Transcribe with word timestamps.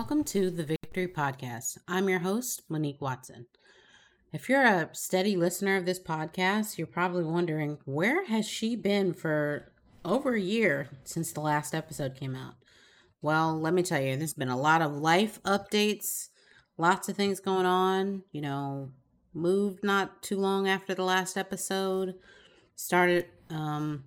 Welcome 0.00 0.24
to 0.24 0.50
the 0.50 0.64
Victory 0.64 1.08
Podcast. 1.08 1.76
I'm 1.86 2.08
your 2.08 2.20
host, 2.20 2.62
Monique 2.70 3.02
Watson. 3.02 3.44
If 4.32 4.48
you're 4.48 4.64
a 4.64 4.88
steady 4.94 5.36
listener 5.36 5.76
of 5.76 5.84
this 5.84 6.00
podcast, 6.00 6.78
you're 6.78 6.86
probably 6.86 7.22
wondering 7.22 7.76
where 7.84 8.24
has 8.24 8.48
she 8.48 8.76
been 8.76 9.12
for 9.12 9.70
over 10.02 10.32
a 10.32 10.40
year 10.40 10.88
since 11.04 11.32
the 11.32 11.42
last 11.42 11.74
episode 11.74 12.14
came 12.14 12.34
out? 12.34 12.54
Well, 13.20 13.60
let 13.60 13.74
me 13.74 13.82
tell 13.82 14.00
you, 14.00 14.16
there's 14.16 14.32
been 14.32 14.48
a 14.48 14.58
lot 14.58 14.80
of 14.80 14.96
life 14.96 15.38
updates, 15.42 16.28
lots 16.78 17.10
of 17.10 17.16
things 17.16 17.38
going 17.38 17.66
on. 17.66 18.22
You 18.32 18.40
know, 18.40 18.92
moved 19.34 19.84
not 19.84 20.22
too 20.22 20.38
long 20.38 20.66
after 20.66 20.94
the 20.94 21.04
last 21.04 21.36
episode, 21.36 22.14
started 22.74 23.26
um, 23.50 24.04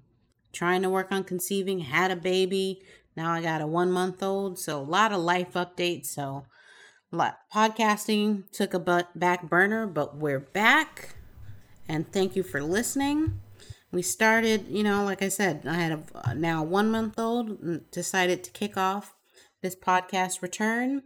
trying 0.53 0.81
to 0.81 0.89
work 0.89 1.12
on 1.12 1.23
conceiving, 1.23 1.81
had 1.81 2.09
a 2.09 2.15
baby. 2.15 2.81
Now 3.16 3.31
I 3.31 3.41
got 3.41 3.62
a 3.62 3.67
one 3.67 3.91
month 3.91 4.22
old. 4.23 4.59
So 4.59 4.80
a 4.80 4.81
lot 4.81 5.12
of 5.12 5.21
life 5.21 5.54
updates. 5.54 6.08
So 6.08 6.45
lot, 7.12 7.40
podcasting 7.54 8.52
took 8.52 8.73
a 8.73 9.08
back 9.16 9.49
burner, 9.49 9.88
but 9.88 10.17
we're 10.17 10.40
back. 10.40 11.16
And 11.88 12.12
thank 12.12 12.35
you 12.35 12.44
for 12.44 12.62
listening. 12.62 13.40
We 13.91 14.02
started, 14.02 14.68
you 14.70 14.81
know, 14.84 15.04
like 15.04 15.21
I 15.21 15.30
said, 15.30 15.68
I 15.68 15.76
had 15.76 16.04
a 16.16 16.34
now 16.34 16.63
one 16.63 16.90
month 16.90 17.20
old, 17.20 17.91
decided 17.91 18.44
to 18.44 18.52
kick 18.52 18.77
off 18.77 19.13
this 19.62 19.76
podcast 19.76 20.41
return 20.41 21.04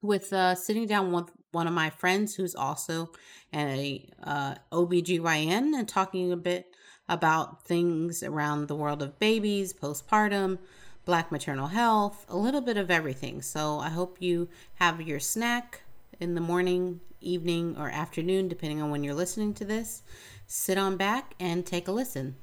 with 0.00 0.32
uh, 0.32 0.54
sitting 0.54 0.86
down 0.86 1.12
with 1.12 1.30
one 1.52 1.66
of 1.66 1.74
my 1.74 1.90
friends 1.90 2.34
who's 2.34 2.54
also 2.54 3.10
a 3.54 4.08
uh, 4.22 4.54
OBGYN 4.72 5.78
and 5.78 5.88
talking 5.88 6.32
a 6.32 6.36
bit 6.36 6.66
about 7.08 7.64
things 7.66 8.22
around 8.22 8.66
the 8.66 8.74
world 8.74 9.02
of 9.02 9.18
babies, 9.18 9.72
postpartum, 9.72 10.58
black 11.06 11.30
maternal 11.30 11.68
health, 11.68 12.26
a 12.28 12.36
little 12.36 12.60
bit 12.60 12.76
of 12.76 12.90
everything. 12.90 13.40
So 13.40 13.78
I 13.78 13.88
hope 13.88 14.20
you 14.20 14.48
have 14.74 15.00
your 15.00 15.20
snack 15.20 15.82
in 16.18 16.34
the 16.34 16.40
morning, 16.40 17.00
evening, 17.20 17.76
or 17.78 17.88
afternoon, 17.88 18.48
depending 18.48 18.82
on 18.82 18.90
when 18.90 19.04
you're 19.04 19.14
listening 19.14 19.54
to 19.54 19.64
this. 19.64 20.02
Sit 20.48 20.76
on 20.76 20.96
back 20.96 21.34
and 21.38 21.64
take 21.64 21.86
a 21.86 21.92
listen. 21.92 22.34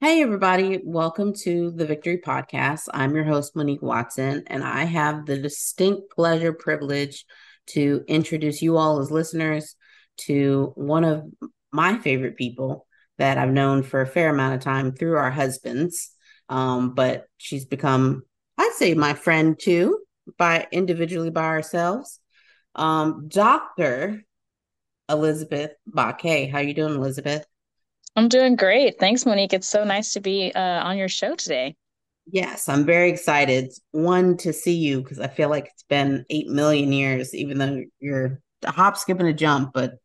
Hey, 0.00 0.22
everybody. 0.22 0.80
Welcome 0.84 1.32
to 1.42 1.72
the 1.72 1.84
Victory 1.84 2.20
Podcast. 2.24 2.82
I'm 2.94 3.14
your 3.14 3.24
host, 3.24 3.56
Monique 3.56 3.82
Watson, 3.82 4.44
and 4.46 4.62
I 4.62 4.84
have 4.84 5.26
the 5.26 5.38
distinct 5.38 6.12
pleasure, 6.14 6.52
privilege 6.52 7.24
to 7.68 8.04
introduce 8.06 8.62
you 8.62 8.76
all 8.76 9.00
as 9.00 9.10
listeners 9.10 9.74
to 10.18 10.72
one 10.76 11.02
of 11.02 11.24
my 11.72 11.98
favorite 11.98 12.36
people 12.36 12.86
that 13.18 13.36
I've 13.36 13.50
known 13.50 13.82
for 13.82 14.00
a 14.00 14.06
fair 14.06 14.30
amount 14.30 14.54
of 14.54 14.60
time 14.60 14.92
through 14.92 15.16
our 15.16 15.32
husbands. 15.32 16.13
Um, 16.48 16.94
but 16.94 17.26
she's 17.36 17.64
become, 17.64 18.22
I'd 18.58 18.72
say, 18.76 18.94
my 18.94 19.14
friend 19.14 19.58
too, 19.58 20.00
by 20.38 20.66
individually 20.70 21.30
by 21.30 21.44
ourselves. 21.44 22.20
Um, 22.74 23.28
Dr. 23.28 24.24
Elizabeth 25.08 25.72
Baquet. 25.90 26.50
How 26.50 26.60
you 26.60 26.74
doing, 26.74 26.94
Elizabeth? 26.94 27.44
I'm 28.16 28.28
doing 28.28 28.56
great. 28.56 28.98
Thanks, 28.98 29.26
Monique. 29.26 29.52
It's 29.52 29.68
so 29.68 29.84
nice 29.84 30.12
to 30.12 30.20
be 30.20 30.52
uh, 30.54 30.60
on 30.60 30.96
your 30.96 31.08
show 31.08 31.34
today. 31.34 31.76
Yes, 32.26 32.68
I'm 32.68 32.86
very 32.86 33.10
excited. 33.10 33.72
One 33.90 34.36
to 34.38 34.52
see 34.52 34.76
you 34.76 35.02
because 35.02 35.20
I 35.20 35.28
feel 35.28 35.50
like 35.50 35.66
it's 35.66 35.82
been 35.82 36.24
eight 36.30 36.48
million 36.48 36.92
years, 36.92 37.34
even 37.34 37.58
though 37.58 37.82
you're 38.00 38.40
a 38.62 38.70
hop, 38.70 38.96
skip, 38.96 39.20
and 39.20 39.28
a 39.28 39.34
jump, 39.34 39.72
but 39.74 39.98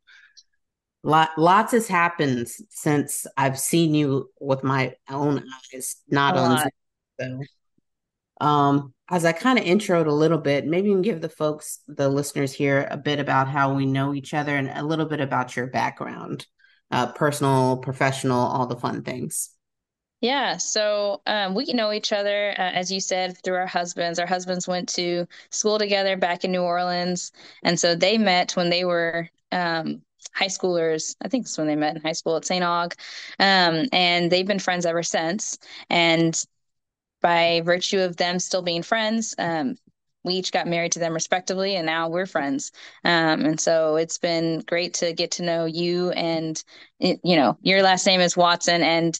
lot, 1.03 1.29
lots 1.37 1.71
has 1.71 1.87
happened 1.87 2.47
since 2.69 3.25
I've 3.37 3.59
seen 3.59 3.93
you 3.93 4.29
with 4.39 4.63
my 4.63 4.95
own 5.09 5.43
eyes, 5.73 5.97
not 6.09 6.35
a 6.35 6.39
on 6.39 6.57
Zoom. 7.21 7.41
So, 8.39 8.45
um, 8.45 8.93
as 9.09 9.25
I 9.25 9.31
kind 9.31 9.59
of 9.59 9.65
introed 9.65 10.07
a 10.07 10.11
little 10.11 10.37
bit, 10.37 10.65
maybe 10.65 10.89
you 10.89 10.95
can 10.95 11.01
give 11.01 11.21
the 11.21 11.29
folks, 11.29 11.79
the 11.87 12.09
listeners 12.09 12.53
here, 12.53 12.87
a 12.89 12.97
bit 12.97 13.19
about 13.19 13.47
how 13.47 13.73
we 13.73 13.85
know 13.85 14.13
each 14.13 14.33
other 14.33 14.55
and 14.55 14.69
a 14.69 14.83
little 14.83 15.05
bit 15.05 15.19
about 15.19 15.55
your 15.55 15.67
background, 15.67 16.45
uh, 16.91 17.11
personal, 17.11 17.77
professional, 17.77 18.39
all 18.39 18.67
the 18.67 18.77
fun 18.77 19.03
things. 19.03 19.49
Yeah, 20.21 20.57
so 20.57 21.21
um, 21.25 21.55
we 21.55 21.65
know 21.67 21.93
each 21.93 22.11
other, 22.11 22.51
uh, 22.51 22.71
as 22.71 22.91
you 22.91 22.99
said, 22.99 23.37
through 23.41 23.55
our 23.55 23.67
husbands. 23.67 24.19
Our 24.19 24.27
husbands 24.27 24.67
went 24.67 24.89
to 24.89 25.25
school 25.49 25.79
together 25.79 26.17
back 26.17 26.43
in 26.43 26.51
New 26.51 26.61
Orleans. 26.61 27.31
And 27.63 27.79
so 27.79 27.95
they 27.95 28.17
met 28.17 28.51
when 28.57 28.69
they 28.69 28.83
were 28.83 29.29
um, 29.53 30.01
high 30.33 30.47
schoolers. 30.47 31.15
I 31.21 31.27
think 31.27 31.45
that's 31.45 31.57
when 31.57 31.67
they 31.67 31.75
met 31.75 31.95
in 31.95 32.01
high 32.01 32.13
school 32.13 32.35
at 32.35 32.45
St. 32.45 32.63
Aug. 32.63 32.93
Um, 33.39 33.87
and 33.91 34.31
they've 34.31 34.47
been 34.47 34.59
friends 34.59 34.85
ever 34.85 35.03
since. 35.03 35.57
And 35.89 36.41
by 37.21 37.61
virtue 37.65 37.99
of 37.99 38.17
them 38.17 38.39
still 38.39 38.61
being 38.61 38.83
friends, 38.83 39.35
um, 39.37 39.75
we 40.23 40.33
each 40.35 40.51
got 40.51 40.67
married 40.67 40.91
to 40.93 40.99
them 40.99 41.13
respectively, 41.13 41.75
and 41.75 41.85
now 41.85 42.09
we're 42.09 42.25
friends. 42.25 42.71
Um, 43.05 43.45
and 43.45 43.59
so 43.59 43.95
it's 43.95 44.17
been 44.17 44.59
great 44.67 44.93
to 44.95 45.13
get 45.13 45.31
to 45.31 45.43
know 45.43 45.65
you. 45.65 46.11
And, 46.11 46.61
you 46.99 47.17
know, 47.23 47.57
your 47.61 47.81
last 47.81 48.05
name 48.05 48.19
is 48.19 48.35
Watson. 48.35 48.83
And 48.83 49.17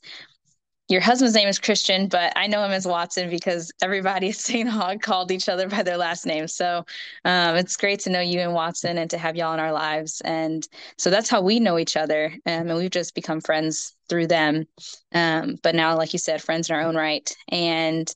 your 0.89 1.01
husband's 1.01 1.35
name 1.35 1.47
is 1.47 1.59
Christian, 1.59 2.07
but 2.07 2.33
I 2.35 2.47
know 2.47 2.63
him 2.65 2.71
as 2.71 2.87
Watson 2.87 3.29
because 3.29 3.71
everybody 3.79 4.29
at 4.29 4.35
St. 4.35 4.67
Aug 4.67 5.01
called 5.01 5.31
each 5.31 5.47
other 5.47 5.69
by 5.69 5.83
their 5.83 5.97
last 5.97 6.25
name. 6.25 6.47
So 6.47 6.83
um, 7.25 7.55
it's 7.55 7.77
great 7.77 7.99
to 8.01 8.09
know 8.09 8.21
you 8.21 8.39
and 8.39 8.53
Watson 8.53 8.97
and 8.97 9.09
to 9.11 9.17
have 9.19 9.35
y'all 9.35 9.53
in 9.53 9.59
our 9.59 9.71
lives. 9.71 10.19
And 10.25 10.67
so 10.97 11.11
that's 11.11 11.29
how 11.29 11.41
we 11.41 11.59
know 11.59 11.77
each 11.77 11.95
other. 11.95 12.33
Um, 12.47 12.69
and 12.69 12.75
we've 12.75 12.89
just 12.89 13.13
become 13.13 13.39
friends 13.39 13.95
through 14.09 14.27
them. 14.27 14.65
Um, 15.13 15.57
but 15.61 15.75
now, 15.75 15.95
like 15.95 16.11
you 16.11 16.19
said, 16.19 16.41
friends 16.41 16.69
in 16.69 16.75
our 16.75 16.81
own 16.81 16.95
right. 16.95 17.35
And 17.49 18.11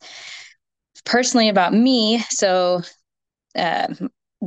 personally, 1.05 1.49
about 1.49 1.73
me, 1.73 2.19
so 2.29 2.81
uh, 3.55 3.93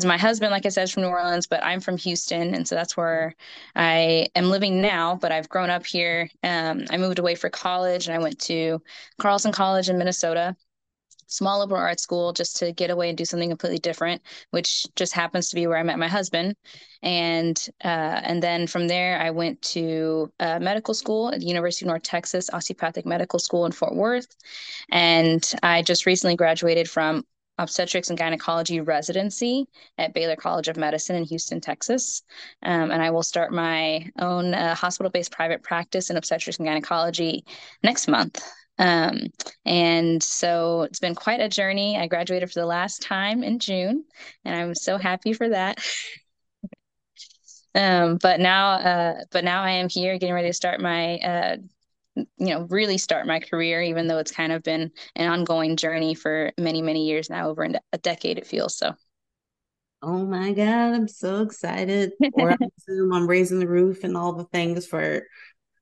my 0.04 0.18
husband, 0.18 0.50
like 0.50 0.66
I 0.66 0.68
said, 0.68 0.84
is 0.84 0.90
from 0.92 1.04
New 1.04 1.08
Orleans, 1.08 1.46
but 1.46 1.62
I'm 1.64 1.80
from 1.80 1.96
Houston, 1.98 2.54
and 2.54 2.66
so 2.68 2.74
that's 2.74 2.96
where 2.96 3.34
I 3.74 4.28
am 4.34 4.50
living 4.50 4.80
now. 4.82 5.16
But 5.16 5.32
I've 5.32 5.48
grown 5.48 5.70
up 5.70 5.86
here. 5.86 6.28
Um, 6.42 6.84
I 6.90 6.96
moved 6.96 7.18
away 7.18 7.34
for 7.34 7.48
college, 7.48 8.06
and 8.06 8.14
I 8.14 8.22
went 8.22 8.38
to 8.40 8.82
Carleton 9.18 9.52
College 9.52 9.88
in 9.88 9.96
Minnesota, 9.96 10.56
small 11.28 11.60
liberal 11.60 11.80
arts 11.80 12.02
school, 12.02 12.32
just 12.32 12.56
to 12.58 12.72
get 12.72 12.90
away 12.90 13.08
and 13.08 13.16
do 13.16 13.24
something 13.24 13.48
completely 13.48 13.78
different, 13.78 14.22
which 14.50 14.86
just 14.96 15.12
happens 15.14 15.48
to 15.48 15.54
be 15.54 15.66
where 15.66 15.78
I 15.78 15.82
met 15.82 15.98
my 15.98 16.08
husband. 16.08 16.56
And 17.02 17.56
uh, 17.84 18.20
and 18.22 18.42
then 18.42 18.66
from 18.66 18.88
there, 18.88 19.18
I 19.20 19.30
went 19.30 19.62
to 19.62 20.30
uh, 20.40 20.58
medical 20.58 20.94
school 20.94 21.32
at 21.32 21.40
the 21.40 21.46
University 21.46 21.84
of 21.84 21.88
North 21.88 22.02
Texas 22.02 22.50
Osteopathic 22.52 23.06
Medical 23.06 23.38
School 23.38 23.64
in 23.66 23.72
Fort 23.72 23.94
Worth, 23.94 24.34
and 24.90 25.54
I 25.62 25.82
just 25.82 26.06
recently 26.06 26.36
graduated 26.36 26.90
from 26.90 27.24
obstetrics 27.58 28.10
and 28.10 28.18
gynecology 28.18 28.80
residency 28.80 29.66
at 29.98 30.14
Baylor 30.14 30.36
College 30.36 30.68
of 30.68 30.76
Medicine 30.76 31.16
in 31.16 31.24
Houston, 31.24 31.60
Texas. 31.60 32.22
Um, 32.62 32.90
and 32.90 33.02
I 33.02 33.10
will 33.10 33.22
start 33.22 33.52
my 33.52 34.10
own 34.18 34.54
uh, 34.54 34.74
hospital 34.74 35.10
based 35.10 35.32
private 35.32 35.62
practice 35.62 36.10
in 36.10 36.16
obstetrics 36.16 36.58
and 36.58 36.66
gynecology 36.66 37.44
next 37.82 38.08
month. 38.08 38.42
Um, 38.78 39.28
and 39.64 40.22
so 40.22 40.82
it's 40.82 41.00
been 41.00 41.14
quite 41.14 41.40
a 41.40 41.48
journey. 41.48 41.96
I 41.96 42.06
graduated 42.06 42.50
for 42.50 42.60
the 42.60 42.66
last 42.66 43.02
time 43.02 43.42
in 43.42 43.58
June, 43.58 44.04
and 44.44 44.54
I'm 44.54 44.74
so 44.74 44.98
happy 44.98 45.32
for 45.32 45.48
that. 45.48 45.78
um, 47.74 48.18
but 48.20 48.38
now, 48.38 48.72
uh, 48.72 49.14
but 49.30 49.44
now 49.44 49.62
I 49.62 49.72
am 49.72 49.88
here 49.88 50.18
getting 50.18 50.34
ready 50.34 50.48
to 50.48 50.54
start 50.54 50.80
my 50.80 51.16
uh, 51.18 51.56
you 52.16 52.26
know 52.38 52.66
really 52.70 52.98
start 52.98 53.26
my 53.26 53.40
career 53.40 53.82
even 53.82 54.06
though 54.06 54.18
it's 54.18 54.32
kind 54.32 54.52
of 54.52 54.62
been 54.62 54.90
an 55.14 55.28
ongoing 55.28 55.76
journey 55.76 56.14
for 56.14 56.52
many 56.58 56.82
many 56.82 57.06
years 57.06 57.28
now 57.28 57.48
over 57.48 57.68
a 57.92 57.98
decade 57.98 58.38
it 58.38 58.46
feels 58.46 58.76
so 58.76 58.92
oh 60.02 60.24
my 60.24 60.52
god 60.52 60.94
i'm 60.94 61.08
so 61.08 61.42
excited 61.42 62.12
or 62.34 62.50
on 62.50 62.58
zoom 62.80 63.12
i'm 63.12 63.26
raising 63.26 63.58
the 63.58 63.68
roof 63.68 64.04
and 64.04 64.16
all 64.16 64.32
the 64.32 64.44
things 64.44 64.86
for 64.86 65.22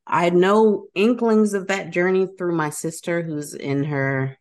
i 0.07 0.31
know 0.31 0.87
inklings 0.95 1.55
of 1.55 1.69
that 1.69 1.91
journey 1.91 2.27
through 2.37 2.55
my 2.55 2.71
sister 2.71 3.23
who's 3.23 3.55
in 3.55 3.85
her 3.85 4.37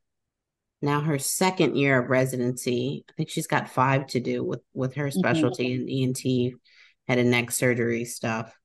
now 0.81 1.00
her 1.00 1.19
second 1.19 1.75
year 1.75 2.01
of 2.01 2.09
residency 2.09 3.06
i 3.09 3.13
think 3.13 3.29
she's 3.29 3.47
got 3.47 3.69
five 3.69 4.07
to 4.07 4.19
do 4.19 4.44
with 4.44 4.62
with 4.73 4.95
her 4.95 5.07
mm-hmm. 5.07 5.19
specialty 5.19 5.77
mm-hmm. 5.77 5.88
in 5.88 6.09
ent 6.09 6.59
head 7.07 7.18
and 7.19 7.31
neck 7.31 7.51
surgery 7.51 8.06
stuff 8.06 8.57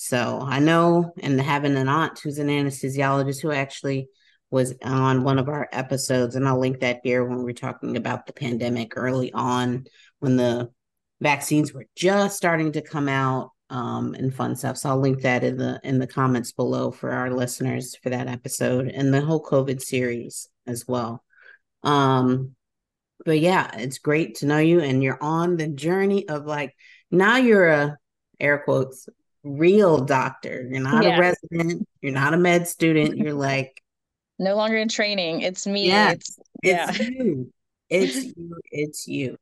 so 0.00 0.38
I 0.40 0.60
know, 0.60 1.12
and 1.18 1.40
having 1.40 1.76
an 1.76 1.88
aunt 1.88 2.20
who's 2.20 2.38
an 2.38 2.46
anesthesiologist 2.46 3.42
who 3.42 3.50
actually 3.50 4.06
was 4.48 4.72
on 4.84 5.24
one 5.24 5.40
of 5.40 5.48
our 5.48 5.68
episodes, 5.72 6.36
and 6.36 6.46
I'll 6.46 6.60
link 6.60 6.78
that 6.80 7.00
here 7.02 7.24
when 7.24 7.42
we're 7.42 7.52
talking 7.52 7.96
about 7.96 8.24
the 8.24 8.32
pandemic 8.32 8.92
early 8.96 9.32
on 9.32 9.86
when 10.20 10.36
the 10.36 10.70
vaccines 11.20 11.74
were 11.74 11.86
just 11.96 12.36
starting 12.36 12.70
to 12.72 12.80
come 12.80 13.08
out 13.08 13.50
um, 13.70 14.14
and 14.14 14.32
fun 14.32 14.54
stuff. 14.54 14.76
So 14.76 14.90
I'll 14.90 15.00
link 15.00 15.22
that 15.22 15.42
in 15.42 15.56
the 15.56 15.80
in 15.82 15.98
the 15.98 16.06
comments 16.06 16.52
below 16.52 16.92
for 16.92 17.10
our 17.10 17.32
listeners 17.32 17.96
for 17.96 18.10
that 18.10 18.28
episode 18.28 18.86
and 18.86 19.12
the 19.12 19.20
whole 19.20 19.42
COVID 19.42 19.82
series 19.82 20.48
as 20.64 20.86
well. 20.86 21.24
Um, 21.82 22.54
but 23.26 23.40
yeah, 23.40 23.76
it's 23.76 23.98
great 23.98 24.36
to 24.36 24.46
know 24.46 24.58
you, 24.58 24.78
and 24.78 25.02
you're 25.02 25.20
on 25.20 25.56
the 25.56 25.66
journey 25.66 26.28
of 26.28 26.46
like 26.46 26.72
now 27.10 27.36
you're 27.38 27.66
a 27.66 27.98
air 28.38 28.62
quotes 28.64 29.08
real 29.48 30.04
doctor. 30.04 30.66
You're 30.70 30.80
not 30.80 31.04
yeah. 31.04 31.16
a 31.16 31.20
resident. 31.20 31.88
You're 32.00 32.12
not 32.12 32.34
a 32.34 32.36
med 32.36 32.68
student. 32.68 33.16
You're 33.16 33.32
like 33.34 33.82
no 34.38 34.54
longer 34.56 34.76
in 34.76 34.88
training. 34.88 35.42
It's 35.42 35.66
me. 35.66 35.88
Yeah, 35.88 36.12
it's, 36.12 36.38
it's 36.62 37.00
yeah. 37.00 37.06
you. 37.08 37.52
it's 37.88 38.16
you. 38.36 38.60
It's 38.70 39.08
you. 39.08 39.36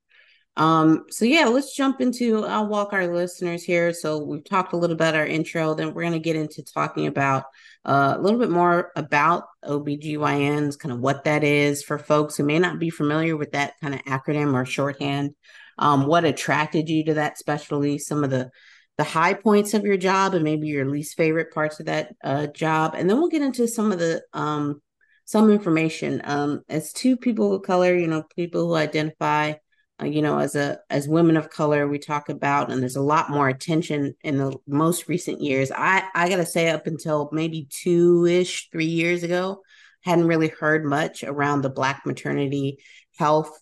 Um, 0.57 1.05
so 1.11 1.27
yeah, 1.27 1.47
let's 1.47 1.75
jump 1.75 2.01
into 2.01 2.47
I'll 2.47 2.67
walk 2.67 2.95
our 2.95 3.07
listeners 3.07 3.63
here. 3.63 3.93
So 3.93 4.19
we've 4.19 4.45
talked 4.45 4.73
a 4.73 4.77
little 4.77 4.95
about 4.95 5.15
our 5.15 5.27
intro, 5.27 5.75
then 5.75 5.93
we're 5.93 6.05
gonna 6.05 6.19
get 6.19 6.37
into 6.37 6.63
talking 6.63 7.07
about 7.07 7.45
uh, 7.85 8.15
a 8.17 8.21
little 8.21 8.39
bit 8.39 8.51
more 8.51 8.91
about 8.97 9.45
OBGYNs, 9.65 10.79
kind 10.79 10.93
of 10.93 11.01
what 11.01 11.25
that 11.25 11.45
is 11.45 11.83
for 11.83 11.99
folks 11.99 12.37
who 12.37 12.45
may 12.45 12.59
not 12.59 12.79
be 12.79 12.89
familiar 12.89 13.37
with 13.37 13.53
that 13.53 13.75
kind 13.83 13.95
of 13.95 14.01
acronym 14.05 14.55
or 14.55 14.65
shorthand. 14.65 15.35
Um, 15.79 16.07
what 16.07 16.25
attracted 16.25 16.89
you 16.89 17.05
to 17.05 17.15
that 17.15 17.37
specialty, 17.37 17.99
some 17.99 18.25
of 18.25 18.31
the 18.31 18.51
the 18.99 19.05
high 19.05 19.35
points 19.35 19.75
of 19.75 19.85
your 19.85 19.97
job 19.97 20.35
and 20.35 20.45
maybe 20.45 20.69
your 20.69 20.87
least 20.87 21.17
favorite 21.17 21.53
parts 21.53 21.81
of 21.81 21.87
that 21.87 22.15
uh, 22.25 22.47
job. 22.49 22.95
And 22.97 23.09
then 23.09 23.19
we'll 23.19 23.29
get 23.29 23.43
into 23.43 23.69
some 23.69 23.93
of 23.93 23.99
the 23.99 24.23
um, 24.33 24.81
some 25.25 25.51
information. 25.51 26.23
Um, 26.25 26.63
as 26.69 26.93
two 26.93 27.17
people 27.17 27.55
of 27.55 27.63
color, 27.63 27.95
you 27.95 28.07
know, 28.07 28.25
people 28.35 28.67
who 28.67 28.75
identify 28.75 29.55
uh, 30.01 30.05
you 30.05 30.21
know 30.21 30.39
as 30.39 30.55
a 30.55 30.79
as 30.91 31.09
women 31.09 31.37
of 31.37 31.49
color 31.49 31.89
we 31.89 31.99
talk 31.99 32.29
about 32.29 32.71
and 32.71 32.83
there's 32.83 32.97
a 32.97 33.01
lot 33.01 33.31
more 33.31 33.49
attention 33.49 34.15
in 34.23 34.37
the 34.37 34.55
most 34.67 35.09
recent 35.09 35.41
years 35.41 35.73
i 35.75 36.07
i 36.15 36.29
gotta 36.29 36.45
say 36.45 36.69
up 36.69 36.87
until 36.87 37.31
maybe 37.33 37.67
two-ish 37.71 38.69
three 38.71 38.85
years 38.85 39.23
ago 39.23 39.63
hadn't 40.07 40.29
really 40.29 40.49
heard 40.49 40.85
much 40.85 41.25
around 41.25 41.63
the 41.63 41.69
black 41.69 42.07
maternity 42.07 42.79
health. 43.19 43.61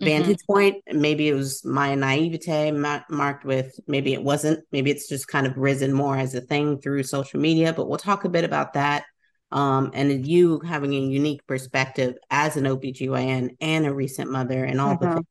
Vantage 0.00 0.38
mm-hmm. 0.38 0.52
point 0.52 0.76
maybe 0.92 1.28
it 1.28 1.34
was 1.34 1.64
my 1.64 1.94
naivete 1.94 2.70
marked 2.70 3.44
with 3.44 3.78
maybe 3.86 4.12
it 4.12 4.22
wasn't 4.22 4.58
maybe 4.72 4.90
it's 4.90 5.08
just 5.08 5.28
kind 5.28 5.46
of 5.46 5.56
risen 5.56 5.92
more 5.92 6.16
as 6.16 6.34
a 6.34 6.40
thing 6.40 6.80
through 6.80 7.02
social 7.02 7.38
media 7.38 7.72
but 7.72 7.88
we'll 7.88 7.98
talk 7.98 8.24
a 8.24 8.28
bit 8.28 8.44
about 8.44 8.72
that 8.72 9.04
um, 9.52 9.90
and 9.94 10.26
you 10.26 10.60
having 10.60 10.94
a 10.94 11.00
unique 11.00 11.44
perspective 11.46 12.14
as 12.30 12.56
an 12.56 12.64
OBGYN 12.64 13.56
and 13.60 13.86
a 13.86 13.92
recent 13.92 14.30
mother 14.30 14.64
and 14.64 14.80
all 14.80 14.96
mm-hmm. 14.96 15.16
the 15.16 15.26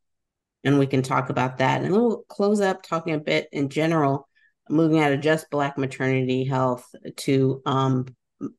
and 0.64 0.78
we 0.78 0.88
can 0.88 1.02
talk 1.02 1.30
about 1.30 1.58
that. 1.60 1.82
And 1.82 1.94
we'll 1.94 2.24
close 2.28 2.62
up 2.62 2.84
talking 2.84 3.14
a 3.14 3.20
bit 3.20 3.48
in 3.52 3.70
general, 3.70 4.28
moving 4.70 5.00
out 5.00 5.14
of 5.14 5.22
just 5.22 5.50
Black 5.50 5.78
maternity 5.78 6.44
health 6.44 6.86
to 7.18 7.62
um, 7.66 8.06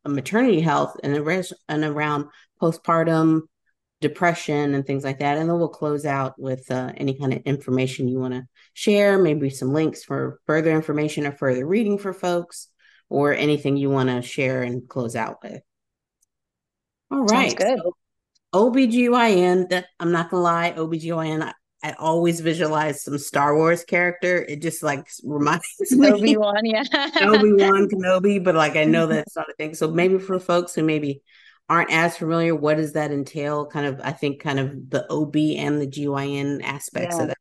maternity 0.06 0.60
health 0.60 0.96
and 1.02 1.14
around 1.84 2.26
postpartum 2.60 3.42
depression 4.00 4.74
and 4.74 4.86
things 4.86 5.04
like 5.04 5.18
that. 5.18 5.36
And 5.36 5.48
then 5.48 5.58
we'll 5.58 5.68
close 5.68 6.04
out 6.04 6.38
with 6.38 6.70
uh, 6.70 6.92
any 6.96 7.14
kind 7.14 7.32
of 7.32 7.42
information 7.42 8.08
you 8.08 8.18
want 8.18 8.34
to 8.34 8.46
share, 8.72 9.18
maybe 9.18 9.50
some 9.50 9.72
links 9.72 10.02
for 10.04 10.40
further 10.46 10.70
information 10.70 11.26
or 11.26 11.32
further 11.32 11.66
reading 11.66 11.98
for 11.98 12.12
folks, 12.12 12.68
or 13.08 13.34
anything 13.34 13.76
you 13.76 13.90
want 13.90 14.08
to 14.08 14.22
share 14.22 14.62
and 14.62 14.88
close 14.88 15.16
out 15.16 15.42
with. 15.42 15.62
All 17.10 17.24
right. 17.24 17.50
Sounds 17.50 17.54
good. 17.54 17.78
So, 17.82 17.96
OBGYN, 18.52 19.68
that 19.70 19.86
I'm 19.98 20.12
not 20.12 20.30
gonna 20.30 20.42
lie, 20.42 20.72
OBGYN, 20.76 21.52
I 21.82 21.92
always 21.98 22.40
visualize 22.40 23.02
some 23.02 23.18
Star 23.18 23.56
Wars 23.56 23.84
character. 23.84 24.44
It 24.44 24.60
just 24.60 24.82
like 24.82 25.08
reminds 25.24 25.64
me 25.90 26.10
Obi 26.10 26.36
Wan, 26.36 26.64
yeah, 26.64 26.84
Obi 27.22 27.52
Wan 27.52 27.88
Kenobi. 27.92 28.42
But 28.42 28.54
like 28.54 28.76
I 28.76 28.84
know 28.84 29.06
that's 29.06 29.36
not 29.36 29.48
a 29.48 29.54
thing. 29.54 29.74
So 29.74 29.90
maybe 29.90 30.18
for 30.18 30.38
folks 30.38 30.74
who 30.74 30.82
maybe 30.82 31.22
aren't 31.70 31.92
as 31.92 32.16
familiar, 32.16 32.54
what 32.54 32.76
does 32.76 32.92
that 32.94 33.12
entail? 33.12 33.64
Kind 33.64 33.86
of, 33.86 34.00
I 34.02 34.10
think, 34.10 34.42
kind 34.42 34.58
of 34.58 34.90
the 34.90 35.10
OB 35.10 35.36
and 35.36 35.80
the 35.80 35.86
GYN 35.86 36.62
aspects 36.64 37.16
yeah. 37.16 37.22
of 37.22 37.28
that. 37.28 37.36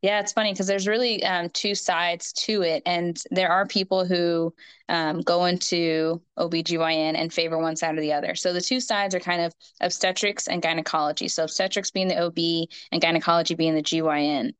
Yeah, 0.00 0.20
it's 0.20 0.32
funny 0.32 0.52
because 0.52 0.68
there's 0.68 0.86
really 0.86 1.24
um, 1.24 1.50
two 1.50 1.74
sides 1.74 2.32
to 2.34 2.62
it. 2.62 2.84
And 2.86 3.20
there 3.32 3.50
are 3.50 3.66
people 3.66 4.04
who 4.04 4.54
um, 4.88 5.22
go 5.22 5.46
into 5.46 6.22
OBGYN 6.38 7.16
and 7.16 7.32
favor 7.32 7.58
one 7.58 7.74
side 7.74 7.98
or 7.98 8.00
the 8.00 8.12
other. 8.12 8.36
So 8.36 8.52
the 8.52 8.60
two 8.60 8.78
sides 8.78 9.16
are 9.16 9.20
kind 9.20 9.42
of 9.42 9.52
obstetrics 9.80 10.46
and 10.46 10.62
gynecology. 10.62 11.26
So 11.26 11.42
obstetrics 11.42 11.90
being 11.90 12.06
the 12.06 12.22
OB 12.22 12.68
and 12.92 13.02
gynecology 13.02 13.56
being 13.56 13.74
the 13.74 13.82
GYN. 13.82 14.52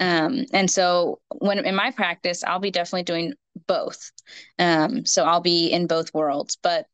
Um, 0.00 0.46
and 0.54 0.70
so 0.70 1.20
when 1.36 1.58
in 1.66 1.74
my 1.74 1.90
practice, 1.90 2.42
I'll 2.42 2.58
be 2.58 2.70
definitely 2.70 3.02
doing 3.02 3.34
both. 3.66 4.10
Um, 4.58 5.04
so 5.04 5.24
I'll 5.24 5.42
be 5.42 5.66
in 5.70 5.86
both 5.86 6.14
worlds. 6.14 6.56
But 6.62 6.86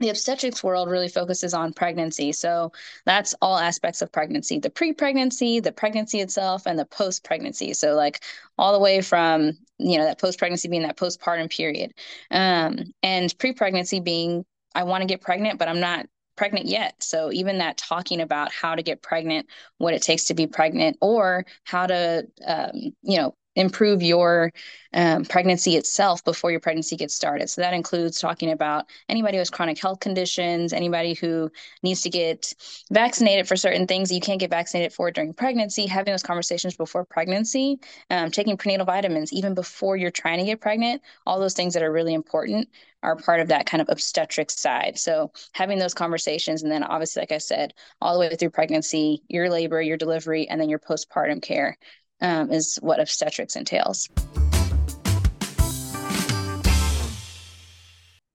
the 0.00 0.10
obstetrics 0.10 0.62
world 0.62 0.88
really 0.88 1.08
focuses 1.08 1.54
on 1.54 1.72
pregnancy. 1.72 2.32
So 2.32 2.72
that's 3.04 3.34
all 3.42 3.58
aspects 3.58 4.02
of 4.02 4.12
pregnancy 4.12 4.58
the 4.58 4.70
pre 4.70 4.92
pregnancy, 4.92 5.60
the 5.60 5.72
pregnancy 5.72 6.20
itself, 6.20 6.66
and 6.66 6.78
the 6.78 6.84
post 6.86 7.24
pregnancy. 7.24 7.74
So, 7.74 7.94
like 7.94 8.22
all 8.56 8.72
the 8.72 8.78
way 8.78 9.00
from, 9.00 9.52
you 9.78 9.98
know, 9.98 10.04
that 10.04 10.20
post 10.20 10.38
pregnancy 10.38 10.68
being 10.68 10.82
that 10.82 10.96
postpartum 10.96 11.50
period. 11.50 11.92
Um, 12.30 12.92
and 13.02 13.36
pre 13.38 13.52
pregnancy 13.52 14.00
being, 14.00 14.44
I 14.74 14.84
want 14.84 15.02
to 15.02 15.06
get 15.06 15.20
pregnant, 15.20 15.58
but 15.58 15.68
I'm 15.68 15.80
not 15.80 16.06
pregnant 16.36 16.66
yet. 16.66 16.94
So, 17.02 17.32
even 17.32 17.58
that 17.58 17.76
talking 17.76 18.20
about 18.20 18.52
how 18.52 18.74
to 18.74 18.82
get 18.82 19.02
pregnant, 19.02 19.46
what 19.78 19.94
it 19.94 20.02
takes 20.02 20.24
to 20.26 20.34
be 20.34 20.46
pregnant, 20.46 20.96
or 21.00 21.44
how 21.64 21.86
to, 21.86 22.26
um, 22.46 22.70
you 23.02 23.18
know, 23.18 23.34
improve 23.58 24.02
your 24.02 24.52
um, 24.94 25.24
pregnancy 25.24 25.76
itself 25.76 26.24
before 26.24 26.50
your 26.50 26.60
pregnancy 26.60 26.96
gets 26.96 27.14
started. 27.14 27.50
So 27.50 27.60
that 27.60 27.74
includes 27.74 28.20
talking 28.20 28.52
about 28.52 28.86
anybody 29.08 29.36
who 29.36 29.40
has 29.40 29.50
chronic 29.50 29.78
health 29.78 30.00
conditions, 30.00 30.72
anybody 30.72 31.14
who 31.14 31.50
needs 31.82 32.02
to 32.02 32.10
get 32.10 32.54
vaccinated 32.90 33.46
for 33.46 33.56
certain 33.56 33.86
things 33.86 34.10
you 34.10 34.20
can't 34.20 34.40
get 34.40 34.50
vaccinated 34.50 34.92
for 34.92 35.10
during 35.10 35.34
pregnancy, 35.34 35.86
having 35.86 36.12
those 36.12 36.22
conversations 36.22 36.76
before 36.76 37.04
pregnancy, 37.04 37.78
um, 38.10 38.30
taking 38.30 38.56
prenatal 38.56 38.86
vitamins 38.86 39.32
even 39.32 39.54
before 39.54 39.96
you're 39.96 40.10
trying 40.10 40.38
to 40.38 40.44
get 40.44 40.60
pregnant. 40.60 41.02
All 41.26 41.40
those 41.40 41.54
things 41.54 41.74
that 41.74 41.82
are 41.82 41.92
really 41.92 42.14
important 42.14 42.68
are 43.02 43.16
part 43.16 43.40
of 43.40 43.48
that 43.48 43.66
kind 43.66 43.80
of 43.80 43.88
obstetric 43.90 44.50
side. 44.50 44.98
So 44.98 45.32
having 45.52 45.78
those 45.78 45.94
conversations, 45.94 46.62
and 46.62 46.72
then 46.72 46.82
obviously, 46.82 47.22
like 47.22 47.32
I 47.32 47.38
said, 47.38 47.74
all 48.00 48.14
the 48.14 48.20
way 48.20 48.34
through 48.34 48.50
pregnancy, 48.50 49.22
your 49.28 49.50
labor, 49.50 49.80
your 49.82 49.96
delivery, 49.96 50.48
and 50.48 50.60
then 50.60 50.68
your 50.68 50.80
postpartum 50.80 51.42
care 51.42 51.76
um, 52.20 52.50
is 52.50 52.78
what 52.82 53.00
obstetrics 53.00 53.56
entails. 53.56 54.08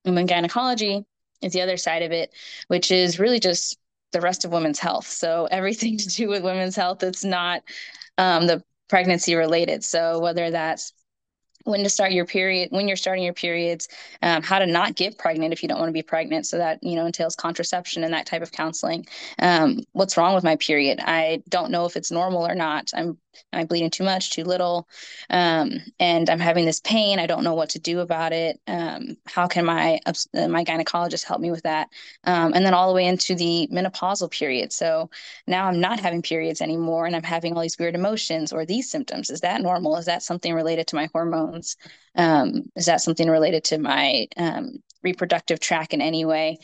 And 0.06 0.18
then 0.18 0.26
gynecology 0.26 1.06
is 1.42 1.54
the 1.54 1.62
other 1.62 1.78
side 1.78 2.02
of 2.02 2.12
it, 2.12 2.34
which 2.68 2.92
is 2.92 3.20
really 3.20 3.40
just 3.40 3.78
the 4.12 4.22
rest 4.22 4.46
of 4.46 4.52
women's 4.52 4.80
health. 4.80 5.08
So 5.08 5.48
everything 5.52 5.98
to 6.00 6.08
do 6.08 6.28
with 6.30 6.44
women's 6.44 6.76
health 6.76 7.00
that's 7.00 7.24
not 7.24 7.64
um, 8.18 8.48
the 8.48 8.64
pregnancy 8.90 9.36
related. 9.36 9.84
So 9.84 10.20
whether 10.20 10.52
that's 10.52 10.94
when 11.64 11.84
to 11.84 11.90
start 11.90 12.12
your 12.12 12.26
period 12.26 12.70
when 12.72 12.88
you're 12.88 12.98
starting 12.98 13.24
your 13.24 13.34
periods 13.34 13.88
um, 14.22 14.42
how 14.42 14.60
to 14.60 14.66
not 14.66 14.96
get 14.96 15.18
pregnant 15.18 15.54
if 15.54 15.62
you 15.62 15.70
don't 15.70 15.80
want 15.80 15.90
to 15.90 15.94
be 15.94 16.02
pregnant. 16.02 16.46
So 16.46 16.58
that 16.58 16.80
you 16.82 16.96
know 16.96 17.06
entails 17.06 17.36
contraception 17.36 18.04
and 18.04 18.14
that 18.14 18.26
type 18.26 18.42
of 18.42 18.52
counseling. 18.52 19.06
Um, 19.40 19.80
what's 19.92 20.18
wrong 20.18 20.36
with 20.36 20.44
my 20.44 20.56
period? 20.56 21.00
I 21.02 21.42
don't 21.50 21.72
know 21.72 21.86
if 21.86 21.96
it's 21.96 22.12
normal 22.12 22.46
or 22.48 22.56
not. 22.56 22.92
I'm 22.94 23.18
am 23.52 23.62
i 23.62 23.66
bleeding 23.66 23.90
too 23.90 24.04
much 24.04 24.30
too 24.30 24.44
little 24.44 24.88
um, 25.32 25.72
and 26.00 26.30
i'm 26.30 26.40
having 26.40 26.66
this 26.66 26.80
pain. 26.80 27.20
I 27.20 27.26
don't 27.26 27.44
know 27.44 27.56
what 27.56 27.70
to 27.70 27.80
do 27.80 28.00
about 28.00 28.32
it. 28.32 28.60
Um, 28.68 29.18
how 29.26 29.48
can 29.48 29.66
my 29.66 30.00
uh, 30.06 30.48
my 30.48 30.64
gynecologist 30.64 31.24
help 31.26 31.42
me 31.42 31.52
with 31.52 31.64
that? 31.64 31.90
Um, 32.24 32.54
and 32.54 32.66
then 32.66 32.74
all 32.74 32.90
the 32.90 32.96
way 32.96 33.06
into 33.08 33.36
the 33.36 33.68
menopausal 33.72 34.32
period. 34.32 34.72
So 34.72 35.10
now 35.48 35.68
i'm 35.68 35.80
not 35.80 36.00
having 36.00 36.22
periods 36.22 36.62
anymore 36.62 37.06
and 37.06 37.16
i'm 37.16 37.24
having 37.24 37.56
all 37.56 37.62
these 37.62 37.80
weird 37.80 37.96
emotions 37.96 38.54
or 38.54 38.66
these 38.66 38.90
symptoms. 38.90 39.30
Is 39.30 39.42
that 39.42 39.62
normal? 39.62 39.98
Is 39.98 40.06
that 40.06 40.24
something 40.24 40.54
related 40.54 40.88
to 40.88 40.96
my 40.96 41.10
hormones 41.14 41.53
hormones? 41.54 41.78
Um, 42.16 42.72
is 42.76 42.86
that 42.86 43.02
something 43.02 43.30
related 43.30 43.64
to 43.66 43.78
my 43.78 44.28
um, 44.38 44.84
reproductive 45.04 45.60
track 45.60 45.94
in 45.94 46.02
any 46.02 46.26
way? 46.26 46.58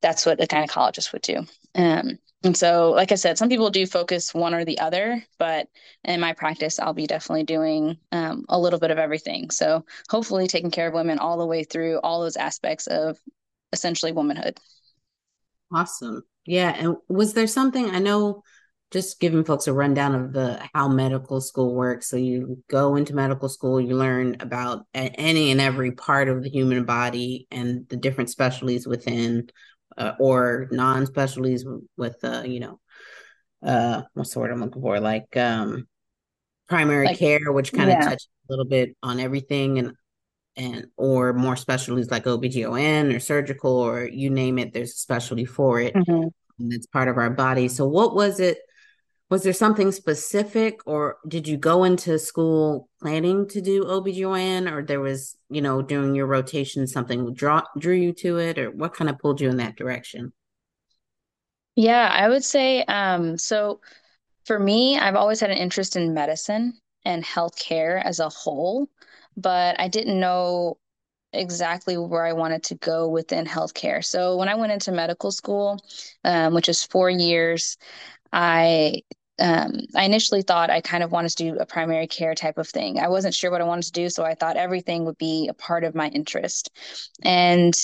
That's 0.00 0.26
what 0.26 0.42
a 0.42 0.46
gynecologist 0.46 1.12
would 1.12 1.22
do. 1.22 1.46
Um, 1.74 2.18
and 2.44 2.56
so, 2.56 2.90
like 2.90 3.12
I 3.12 3.14
said, 3.14 3.38
some 3.38 3.48
people 3.48 3.70
do 3.70 3.86
focus 3.86 4.34
one 4.34 4.52
or 4.52 4.64
the 4.64 4.80
other, 4.80 5.22
but 5.38 5.68
in 6.02 6.18
my 6.18 6.32
practice, 6.32 6.80
I'll 6.80 6.92
be 6.92 7.06
definitely 7.06 7.44
doing 7.44 7.98
um, 8.10 8.44
a 8.48 8.58
little 8.58 8.80
bit 8.80 8.90
of 8.90 8.98
everything. 8.98 9.50
So, 9.50 9.84
hopefully, 10.10 10.48
taking 10.48 10.72
care 10.72 10.88
of 10.88 10.94
women 10.94 11.20
all 11.20 11.38
the 11.38 11.46
way 11.46 11.62
through 11.62 12.00
all 12.00 12.20
those 12.20 12.36
aspects 12.36 12.88
of 12.88 13.16
essentially 13.72 14.10
womanhood. 14.10 14.58
Awesome. 15.72 16.24
Yeah. 16.44 16.74
And 16.76 16.96
was 17.08 17.32
there 17.32 17.46
something 17.46 17.90
I 17.90 18.00
know 18.00 18.42
just 18.92 19.20
giving 19.20 19.42
folks 19.42 19.66
a 19.66 19.72
rundown 19.72 20.14
of 20.14 20.32
the 20.32 20.62
how 20.74 20.86
medical 20.86 21.40
school 21.40 21.74
works. 21.74 22.08
So 22.08 22.16
you 22.16 22.62
go 22.68 22.96
into 22.96 23.14
medical 23.14 23.48
school, 23.48 23.80
you 23.80 23.96
learn 23.96 24.36
about 24.40 24.84
any 24.92 25.50
and 25.50 25.60
every 25.60 25.92
part 25.92 26.28
of 26.28 26.42
the 26.42 26.50
human 26.50 26.84
body 26.84 27.46
and 27.50 27.88
the 27.88 27.96
different 27.96 28.30
specialties 28.30 28.86
within, 28.86 29.48
uh, 29.96 30.12
or 30.20 30.68
non-specialties 30.70 31.64
with, 31.96 32.16
uh, 32.22 32.42
you 32.44 32.60
know, 32.60 32.80
uh, 33.62 34.02
what's 34.12 34.34
the 34.34 34.40
word 34.40 34.52
I'm 34.52 34.60
looking 34.60 34.82
for? 34.82 35.00
Like 35.00 35.36
um, 35.36 35.88
primary 36.68 37.06
like, 37.06 37.18
care, 37.18 37.50
which 37.50 37.72
kind 37.72 37.90
of 37.90 37.96
yeah. 37.98 38.08
touches 38.10 38.28
a 38.48 38.52
little 38.52 38.66
bit 38.66 38.96
on 39.02 39.20
everything, 39.20 39.78
and 39.78 39.92
and 40.56 40.86
or 40.98 41.32
more 41.32 41.56
specialties 41.56 42.10
like 42.10 42.24
OBGYN 42.24 43.14
or 43.14 43.20
surgical 43.20 43.78
or 43.78 44.04
you 44.04 44.28
name 44.28 44.58
it. 44.58 44.74
There's 44.74 44.90
a 44.90 44.96
specialty 44.96 45.44
for 45.44 45.80
it. 45.80 45.94
Mm-hmm 45.94 46.28
and 46.58 46.72
it's 46.72 46.86
part 46.86 47.08
of 47.08 47.16
our 47.16 47.30
body. 47.30 47.68
So 47.68 47.86
what 47.86 48.14
was 48.14 48.40
it 48.40 48.58
was 49.32 49.44
there 49.44 49.54
something 49.54 49.90
specific 49.90 50.80
or 50.84 51.16
did 51.26 51.48
you 51.48 51.56
go 51.56 51.84
into 51.84 52.18
school 52.18 52.90
planning 53.00 53.48
to 53.48 53.62
do 53.62 53.82
OBGYN 53.82 54.70
or 54.70 54.82
there 54.82 55.00
was, 55.00 55.36
you 55.48 55.62
know, 55.62 55.80
during 55.80 56.14
your 56.14 56.26
rotation 56.26 56.86
something 56.86 57.32
draw 57.32 57.62
drew 57.78 57.94
you 57.94 58.12
to 58.12 58.36
it 58.36 58.58
or 58.58 58.70
what 58.70 58.92
kind 58.92 59.08
of 59.08 59.18
pulled 59.18 59.40
you 59.40 59.48
in 59.48 59.56
that 59.56 59.74
direction? 59.74 60.34
Yeah, 61.76 62.10
I 62.12 62.28
would 62.28 62.44
say 62.44 62.82
um, 62.82 63.38
so 63.38 63.80
for 64.44 64.58
me, 64.58 64.98
I've 64.98 65.16
always 65.16 65.40
had 65.40 65.50
an 65.50 65.56
interest 65.56 65.96
in 65.96 66.12
medicine 66.12 66.74
and 67.06 67.24
healthcare 67.24 68.04
as 68.04 68.20
a 68.20 68.28
whole, 68.28 68.90
but 69.34 69.80
I 69.80 69.88
didn't 69.88 70.20
know 70.20 70.76
exactly 71.32 71.96
where 71.96 72.26
I 72.26 72.34
wanted 72.34 72.64
to 72.64 72.74
go 72.74 73.08
within 73.08 73.46
healthcare. 73.46 74.04
So 74.04 74.36
when 74.36 74.50
I 74.50 74.56
went 74.56 74.72
into 74.72 74.92
medical 74.92 75.32
school, 75.32 75.80
um, 76.22 76.52
which 76.52 76.68
is 76.68 76.84
four 76.84 77.08
years, 77.08 77.78
I 78.30 79.02
um, 79.38 79.80
I 79.96 80.04
initially 80.04 80.42
thought 80.42 80.70
I 80.70 80.80
kind 80.80 81.02
of 81.02 81.10
wanted 81.10 81.30
to 81.30 81.36
do 81.36 81.56
a 81.58 81.66
primary 81.66 82.06
care 82.06 82.34
type 82.34 82.58
of 82.58 82.68
thing. 82.68 82.98
I 82.98 83.08
wasn't 83.08 83.34
sure 83.34 83.50
what 83.50 83.60
I 83.60 83.64
wanted 83.64 83.86
to 83.86 83.92
do, 83.92 84.08
so 84.08 84.24
I 84.24 84.34
thought 84.34 84.56
everything 84.56 85.04
would 85.04 85.18
be 85.18 85.48
a 85.48 85.54
part 85.54 85.84
of 85.84 85.94
my 85.94 86.08
interest. 86.08 86.70
And 87.24 87.74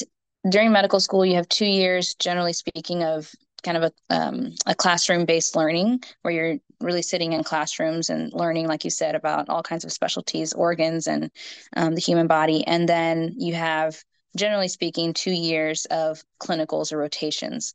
during 0.48 0.72
medical 0.72 1.00
school, 1.00 1.24
you 1.24 1.36
have 1.36 1.48
two 1.48 1.66
years, 1.66 2.14
generally 2.14 2.52
speaking, 2.52 3.02
of 3.02 3.32
kind 3.62 3.76
of 3.76 3.82
a, 3.84 4.14
um, 4.14 4.54
a 4.66 4.74
classroom 4.74 5.24
based 5.24 5.56
learning 5.56 6.02
where 6.22 6.32
you're 6.32 6.58
really 6.80 7.02
sitting 7.02 7.32
in 7.32 7.42
classrooms 7.42 8.08
and 8.08 8.32
learning, 8.32 8.68
like 8.68 8.84
you 8.84 8.90
said, 8.90 9.14
about 9.14 9.48
all 9.48 9.62
kinds 9.62 9.84
of 9.84 9.92
specialties, 9.92 10.52
organs, 10.52 11.08
and 11.08 11.30
um, 11.76 11.94
the 11.94 12.00
human 12.00 12.26
body. 12.28 12.64
And 12.66 12.88
then 12.88 13.34
you 13.36 13.54
have 13.54 14.02
generally 14.38 14.68
speaking, 14.68 15.12
two 15.12 15.32
years 15.32 15.84
of 15.86 16.22
clinicals 16.40 16.92
or 16.92 16.98
rotations. 16.98 17.74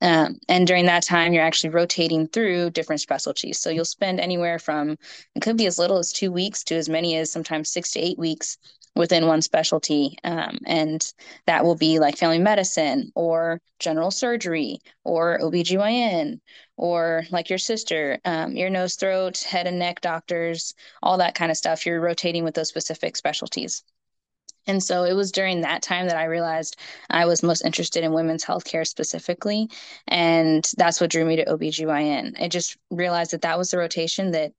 Um, 0.00 0.38
and 0.48 0.66
during 0.66 0.86
that 0.86 1.04
time, 1.04 1.32
you're 1.32 1.44
actually 1.44 1.70
rotating 1.70 2.26
through 2.26 2.70
different 2.70 3.00
specialties. 3.00 3.58
So 3.58 3.70
you'll 3.70 3.84
spend 3.84 4.18
anywhere 4.20 4.58
from, 4.58 4.96
it 5.34 5.42
could 5.42 5.56
be 5.56 5.66
as 5.66 5.78
little 5.78 5.98
as 5.98 6.12
two 6.12 6.32
weeks 6.32 6.64
to 6.64 6.74
as 6.76 6.88
many 6.88 7.16
as 7.16 7.30
sometimes 7.30 7.70
six 7.70 7.92
to 7.92 8.00
eight 8.00 8.18
weeks 8.18 8.58
within 8.96 9.26
one 9.26 9.42
specialty. 9.42 10.18
Um, 10.24 10.58
and 10.66 11.12
that 11.46 11.64
will 11.64 11.76
be 11.76 11.98
like 12.00 12.16
family 12.16 12.38
medicine 12.40 13.12
or 13.14 13.60
general 13.78 14.10
surgery 14.10 14.80
or 15.04 15.38
OBGYN 15.40 16.40
or 16.76 17.24
like 17.30 17.48
your 17.48 17.58
sister, 17.58 18.18
um, 18.24 18.56
ear, 18.56 18.70
nose, 18.70 18.96
throat, 18.96 19.38
head 19.38 19.66
and 19.66 19.78
neck 19.78 20.00
doctors, 20.00 20.74
all 21.02 21.18
that 21.18 21.34
kind 21.34 21.50
of 21.50 21.56
stuff. 21.56 21.86
You're 21.86 22.00
rotating 22.00 22.44
with 22.44 22.54
those 22.54 22.68
specific 22.68 23.16
specialties. 23.16 23.84
And 24.68 24.82
so 24.82 25.04
it 25.04 25.14
was 25.14 25.32
during 25.32 25.62
that 25.62 25.82
time 25.82 26.06
that 26.06 26.16
I 26.16 26.24
realized 26.24 26.76
I 27.10 27.24
was 27.26 27.42
most 27.42 27.64
interested 27.64 28.04
in 28.04 28.12
women's 28.12 28.44
healthcare 28.44 28.86
specifically. 28.86 29.68
And 30.06 30.70
that's 30.76 31.00
what 31.00 31.10
drew 31.10 31.24
me 31.24 31.36
to 31.36 31.44
OBGYN. 31.46 32.40
I 32.40 32.48
just 32.48 32.76
realized 32.90 33.32
that 33.32 33.42
that 33.42 33.58
was 33.58 33.70
the 33.70 33.78
rotation 33.78 34.30
that, 34.32 34.52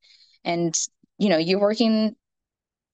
and, 0.43 0.77
you 1.17 1.29
know, 1.29 1.37
you're 1.37 1.59
working 1.59 2.15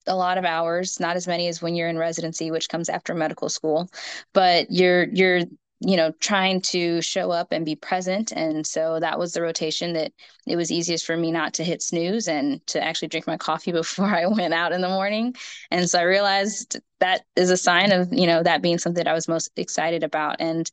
a 0.06 0.14
lot 0.14 0.38
of 0.38 0.44
hours, 0.44 1.00
not 1.00 1.16
as 1.16 1.26
many 1.26 1.48
as 1.48 1.60
when 1.60 1.74
you're 1.74 1.88
in 1.88 1.98
residency, 1.98 2.50
which 2.52 2.68
comes 2.68 2.88
after 2.88 3.14
medical 3.14 3.48
school, 3.48 3.88
but 4.32 4.70
you're, 4.70 5.04
you're, 5.08 5.40
you 5.80 5.96
know, 5.96 6.10
trying 6.20 6.60
to 6.62 7.02
show 7.02 7.30
up 7.30 7.52
and 7.52 7.66
be 7.66 7.76
present. 7.76 8.32
And 8.32 8.66
so 8.66 8.98
that 9.00 9.18
was 9.18 9.32
the 9.34 9.42
rotation 9.42 9.92
that 9.92 10.12
it 10.46 10.56
was 10.56 10.72
easiest 10.72 11.04
for 11.04 11.16
me 11.16 11.30
not 11.30 11.54
to 11.54 11.64
hit 11.64 11.82
snooze 11.82 12.28
and 12.28 12.66
to 12.68 12.82
actually 12.82 13.08
drink 13.08 13.26
my 13.26 13.36
coffee 13.36 13.72
before 13.72 14.06
I 14.06 14.26
went 14.26 14.54
out 14.54 14.72
in 14.72 14.80
the 14.80 14.88
morning. 14.88 15.34
And 15.70 15.88
so 15.88 15.98
I 15.98 16.02
realized 16.02 16.78
that 17.00 17.22
is 17.36 17.50
a 17.50 17.56
sign 17.56 17.92
of, 17.92 18.08
you 18.10 18.26
know, 18.26 18.42
that 18.42 18.62
being 18.62 18.78
something 18.78 19.04
that 19.04 19.10
I 19.10 19.14
was 19.14 19.28
most 19.28 19.50
excited 19.56 20.02
about. 20.02 20.36
And 20.40 20.70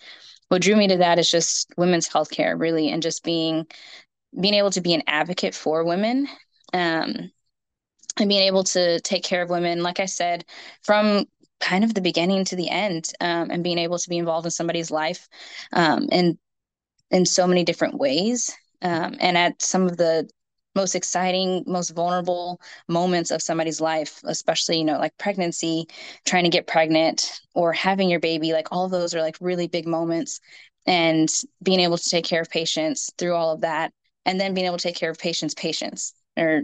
what 0.48 0.62
drew 0.62 0.76
me 0.76 0.88
to 0.88 0.98
that 0.98 1.20
is 1.20 1.30
just 1.30 1.74
women's 1.78 2.08
healthcare, 2.08 2.58
really, 2.60 2.90
and 2.90 3.04
just 3.04 3.24
being 3.24 3.68
being 4.40 4.56
able 4.56 4.72
to 4.72 4.82
be 4.82 4.94
an 4.94 5.04
advocate 5.06 5.54
for 5.54 5.84
women. 5.84 6.28
Um, 6.74 7.32
and 8.18 8.30
being 8.30 8.44
able 8.44 8.64
to 8.64 9.00
take 9.02 9.24
care 9.24 9.42
of 9.42 9.50
women, 9.50 9.82
like 9.82 10.00
I 10.00 10.06
said, 10.06 10.46
from 10.84 11.26
kind 11.64 11.86
of 11.86 11.94
the 11.94 12.02
beginning 12.02 12.44
to 12.44 12.58
the 12.58 12.70
end 12.70 13.10
um, 13.22 13.50
and 13.50 13.64
being 13.64 13.78
able 13.78 13.98
to 13.98 14.10
be 14.10 14.18
involved 14.18 14.46
in 14.46 14.52
somebody's 14.52 14.92
life 14.92 15.30
um, 15.72 16.08
in 16.12 16.38
in 17.10 17.26
so 17.26 17.48
many 17.48 17.64
different 17.64 17.98
ways 17.98 18.54
um, 18.82 19.16
and 19.20 19.38
at 19.38 19.62
some 19.62 19.84
of 19.88 19.96
the 19.96 20.30
most 20.76 20.94
exciting 20.94 21.64
most 21.66 21.92
vulnerable 21.92 22.60
moments 22.90 23.32
of 23.32 23.42
somebody's 23.42 23.80
life 23.80 24.20
especially 24.26 24.78
you 24.78 24.84
know 24.84 24.98
like 24.98 25.18
pregnancy 25.18 25.86
trying 26.26 26.44
to 26.44 26.50
get 26.50 26.68
pregnant 26.68 27.40
or 27.56 27.72
having 27.72 28.10
your 28.10 28.20
baby 28.20 28.52
like 28.52 28.68
all 28.72 28.90
those 28.90 29.16
are 29.16 29.22
like 29.22 29.38
really 29.40 29.68
big 29.68 29.88
moments 29.88 30.42
and 30.86 31.30
being 31.64 31.80
able 31.80 31.98
to 31.98 32.10
take 32.10 32.26
care 32.26 32.42
of 32.42 32.50
patients 32.50 33.10
through 33.18 33.34
all 33.34 33.54
of 33.54 33.62
that 33.62 33.94
and 34.26 34.38
then 34.38 34.54
being 34.54 34.68
able 34.68 34.78
to 34.78 34.84
take 34.84 34.98
care 34.98 35.12
of 35.12 35.18
patients 35.18 35.54
patients 35.54 36.14
or 36.38 36.64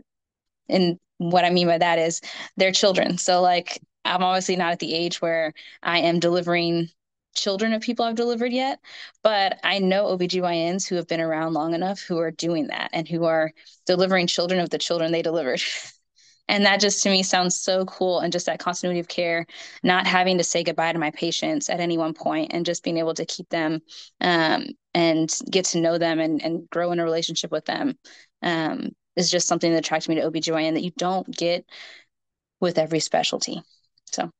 and 0.68 0.98
what 1.20 1.46
I 1.46 1.50
mean 1.50 1.68
by 1.68 1.78
that 1.78 2.00
is 2.00 2.22
their 2.58 2.72
children. 2.72 3.18
So 3.18 3.42
like 3.42 3.80
I'm 4.06 4.24
obviously 4.24 4.56
not 4.56 4.72
at 4.72 4.80
the 4.80 4.94
age 4.94 5.22
where 5.22 5.54
I 5.84 6.00
am 6.00 6.20
delivering 6.20 6.90
children 7.36 7.74
of 7.74 7.82
people 7.82 8.06
I've 8.06 8.16
delivered 8.16 8.52
yet, 8.52 8.80
but 9.24 9.60
I 9.64 9.80
know 9.80 10.06
OBGYNs 10.18 10.88
who 10.88 10.96
have 10.96 11.08
been 11.08 11.22
around 11.22 11.54
long 11.54 11.74
enough 11.74 12.02
who 12.02 12.18
are 12.20 12.32
doing 12.32 12.68
that 12.68 12.90
and 12.94 13.08
who 13.08 13.26
are 13.26 13.52
delivering 13.86 14.28
children 14.28 14.60
of 14.60 14.70
the 14.70 14.78
children 14.78 15.12
they 15.12 15.22
delivered. 15.22 15.62
and 16.50 16.66
that 16.66 16.80
just 16.80 17.04
to 17.04 17.10
me 17.10 17.24
sounds 17.24 17.56
so 17.56 17.86
cool 17.86 18.20
and 18.20 18.34
just 18.34 18.48
that 18.48 18.60
continuity 18.60 19.00
of 19.00 19.08
care 19.08 19.46
not 19.84 20.08
having 20.08 20.38
to 20.40 20.44
say 20.44 20.64
goodbye 20.64 20.92
to 20.92 21.00
my 21.00 21.12
patients 21.12 21.70
at 21.70 21.80
any 21.80 21.98
one 21.98 22.14
point 22.14 22.52
and 22.54 22.66
just 22.66 22.84
being 22.84 22.98
able 22.98 23.14
to 23.14 23.26
keep 23.26 23.48
them 23.50 23.80
um, 24.20 24.66
and 24.94 25.34
get 25.50 25.66
to 25.66 25.80
know 25.80 25.98
them 25.98 26.20
and, 26.20 26.42
and 26.44 26.70
grow 26.70 26.92
in 26.92 27.00
a 27.00 27.04
relationship 27.04 27.52
with 27.52 27.66
them 27.66 27.98
um, 28.42 28.90
is 29.16 29.30
just 29.30 29.48
something 29.48 29.72
that 29.72 29.80
attracted 29.80 30.10
me 30.10 30.16
to 30.16 30.30
OBGYN 30.30 30.74
that 30.74 30.84
you 30.84 30.92
don't 30.98 31.30
get 31.30 31.66
with 32.60 32.78
every 32.78 33.00
specialty. 33.00 33.62
So, 34.12 34.32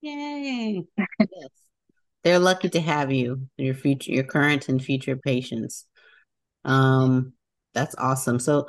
yay. 0.00 0.84
yes. 0.96 1.48
They're 2.24 2.38
lucky 2.38 2.68
to 2.70 2.80
have 2.80 3.12
you, 3.12 3.48
your 3.56 3.74
future, 3.74 4.12
your 4.12 4.24
current 4.24 4.68
and 4.68 4.82
future 4.82 5.16
patients. 5.16 5.86
Um, 6.64 7.34
that's 7.74 7.94
awesome. 7.96 8.40
So, 8.40 8.68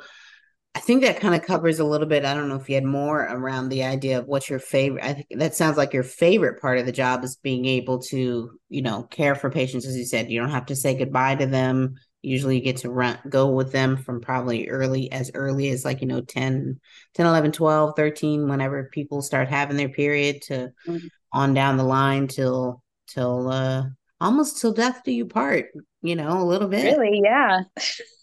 I 0.72 0.78
think 0.78 1.02
that 1.02 1.18
kind 1.18 1.34
of 1.34 1.42
covers 1.42 1.80
a 1.80 1.84
little 1.84 2.06
bit. 2.06 2.24
I 2.24 2.32
don't 2.32 2.48
know 2.48 2.54
if 2.54 2.68
you 2.68 2.76
had 2.76 2.84
more 2.84 3.22
around 3.22 3.68
the 3.68 3.82
idea 3.82 4.20
of 4.20 4.26
what's 4.26 4.48
your 4.48 4.60
favorite. 4.60 5.04
I 5.04 5.14
think 5.14 5.26
that 5.36 5.56
sounds 5.56 5.76
like 5.76 5.92
your 5.92 6.04
favorite 6.04 6.60
part 6.60 6.78
of 6.78 6.86
the 6.86 6.92
job 6.92 7.24
is 7.24 7.34
being 7.36 7.66
able 7.66 7.98
to, 8.02 8.52
you 8.68 8.82
know, 8.82 9.02
care 9.02 9.34
for 9.34 9.50
patients. 9.50 9.84
As 9.84 9.96
you 9.96 10.04
said, 10.04 10.30
you 10.30 10.40
don't 10.40 10.50
have 10.50 10.66
to 10.66 10.76
say 10.76 10.96
goodbye 10.96 11.34
to 11.34 11.46
them 11.46 11.96
usually 12.22 12.56
you 12.56 12.62
get 12.62 12.78
to 12.78 12.90
run 12.90 13.18
go 13.28 13.48
with 13.48 13.72
them 13.72 13.96
from 13.96 14.20
probably 14.20 14.68
early 14.68 15.10
as 15.10 15.30
early 15.34 15.70
as 15.70 15.84
like 15.84 16.00
you 16.00 16.06
know 16.06 16.20
10 16.20 16.78
10 17.14 17.26
11 17.26 17.52
12 17.52 17.94
13 17.96 18.48
whenever 18.48 18.90
people 18.92 19.22
start 19.22 19.48
having 19.48 19.76
their 19.76 19.88
period 19.88 20.42
to 20.42 20.72
mm-hmm. 20.86 21.06
on 21.32 21.54
down 21.54 21.76
the 21.76 21.84
line 21.84 22.28
till 22.28 22.82
till 23.08 23.50
uh 23.50 23.84
almost 24.20 24.60
till 24.60 24.72
death 24.72 25.00
do 25.04 25.12
you 25.12 25.26
part 25.26 25.66
you 26.02 26.16
know 26.16 26.42
a 26.42 26.44
little 26.44 26.68
bit. 26.68 26.96
Really? 26.96 27.20
Yeah. 27.22 27.60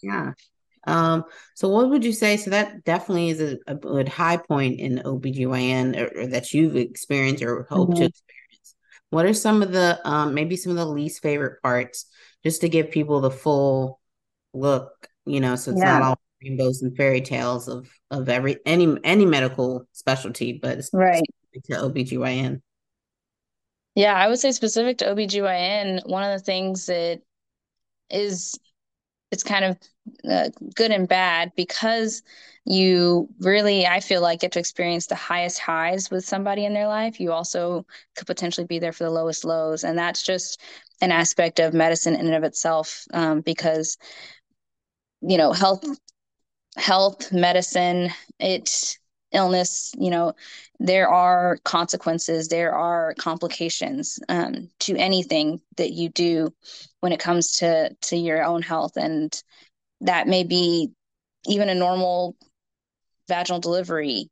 Yeah. 0.02 0.32
Um 0.86 1.24
so 1.54 1.68
what 1.68 1.90
would 1.90 2.04
you 2.04 2.12
say? 2.12 2.36
So 2.36 2.50
that 2.50 2.84
definitely 2.84 3.30
is 3.30 3.40
a, 3.40 3.58
a 3.66 3.74
good 3.74 4.08
high 4.08 4.36
point 4.36 4.80
in 4.80 4.98
OBGYN 5.04 6.00
or, 6.00 6.22
or 6.22 6.26
that 6.28 6.54
you've 6.54 6.76
experienced 6.76 7.42
or 7.42 7.66
hope 7.68 7.90
mm-hmm. 7.90 8.00
to 8.00 8.04
experience. 8.06 8.74
What 9.10 9.26
are 9.26 9.34
some 9.34 9.62
of 9.62 9.72
the 9.72 10.00
um 10.04 10.34
maybe 10.34 10.56
some 10.56 10.70
of 10.70 10.76
the 10.76 10.86
least 10.86 11.22
favorite 11.22 11.60
parts 11.62 12.06
just 12.44 12.60
to 12.60 12.68
give 12.68 12.90
people 12.90 13.20
the 13.20 13.30
full 13.30 14.00
look, 14.54 15.08
you 15.26 15.40
know, 15.40 15.56
so 15.56 15.72
it's 15.72 15.80
yeah. 15.80 15.98
not 15.98 16.02
all 16.02 16.20
rainbows 16.42 16.82
and 16.82 16.96
fairy 16.96 17.20
tales 17.20 17.68
of 17.68 17.90
of 18.10 18.28
every 18.28 18.58
any 18.64 18.96
any 19.04 19.26
medical 19.26 19.86
specialty, 19.92 20.58
but 20.60 20.80
right 20.92 21.22
to 21.64 21.72
OBGYN. 21.72 22.60
Yeah, 23.94 24.14
I 24.14 24.28
would 24.28 24.38
say 24.38 24.52
specific 24.52 24.98
to 24.98 25.06
OBGYN, 25.06 26.08
one 26.08 26.22
of 26.22 26.38
the 26.38 26.44
things 26.44 26.86
that 26.86 27.20
is 28.10 28.58
it's 29.30 29.42
kind 29.42 29.64
of 29.64 29.78
uh, 30.30 30.48
good 30.74 30.90
and 30.90 31.08
bad 31.08 31.52
because 31.56 32.22
you 32.68 33.28
really 33.40 33.86
i 33.86 33.98
feel 33.98 34.20
like 34.20 34.40
get 34.40 34.52
to 34.52 34.58
experience 34.58 35.06
the 35.06 35.14
highest 35.14 35.58
highs 35.58 36.10
with 36.10 36.24
somebody 36.24 36.66
in 36.66 36.74
their 36.74 36.86
life 36.86 37.18
you 37.18 37.32
also 37.32 37.86
could 38.16 38.26
potentially 38.26 38.66
be 38.66 38.78
there 38.78 38.92
for 38.92 39.04
the 39.04 39.10
lowest 39.10 39.44
lows. 39.44 39.84
And 39.84 39.98
that's 39.98 40.22
just 40.22 40.60
an 41.00 41.12
aspect 41.12 41.60
of 41.60 41.72
medicine 41.72 42.14
in 42.14 42.26
and 42.26 42.34
of 42.34 42.44
itself 42.44 43.04
um, 43.14 43.40
because 43.40 43.96
you 45.22 45.38
know 45.38 45.52
health 45.52 45.84
health 46.76 47.32
medicine 47.32 48.10
it 48.38 48.98
illness 49.32 49.92
you 49.98 50.10
know 50.10 50.32
there 50.78 51.08
are 51.08 51.58
consequences 51.64 52.48
there 52.48 52.74
are 52.74 53.14
complications 53.18 54.18
um, 54.28 54.70
to 54.78 54.96
anything 54.96 55.60
that 55.76 55.92
you 55.92 56.08
do 56.10 56.52
when 57.00 57.12
it 57.12 57.20
comes 57.20 57.52
to 57.52 57.94
to 58.00 58.16
your 58.16 58.42
own 58.44 58.62
health. 58.62 58.96
And 58.96 59.40
that 60.00 60.28
may 60.28 60.44
be 60.44 60.90
even 61.46 61.68
a 61.68 61.74
normal 61.74 62.36
vaginal 63.28 63.60
delivery 63.60 64.30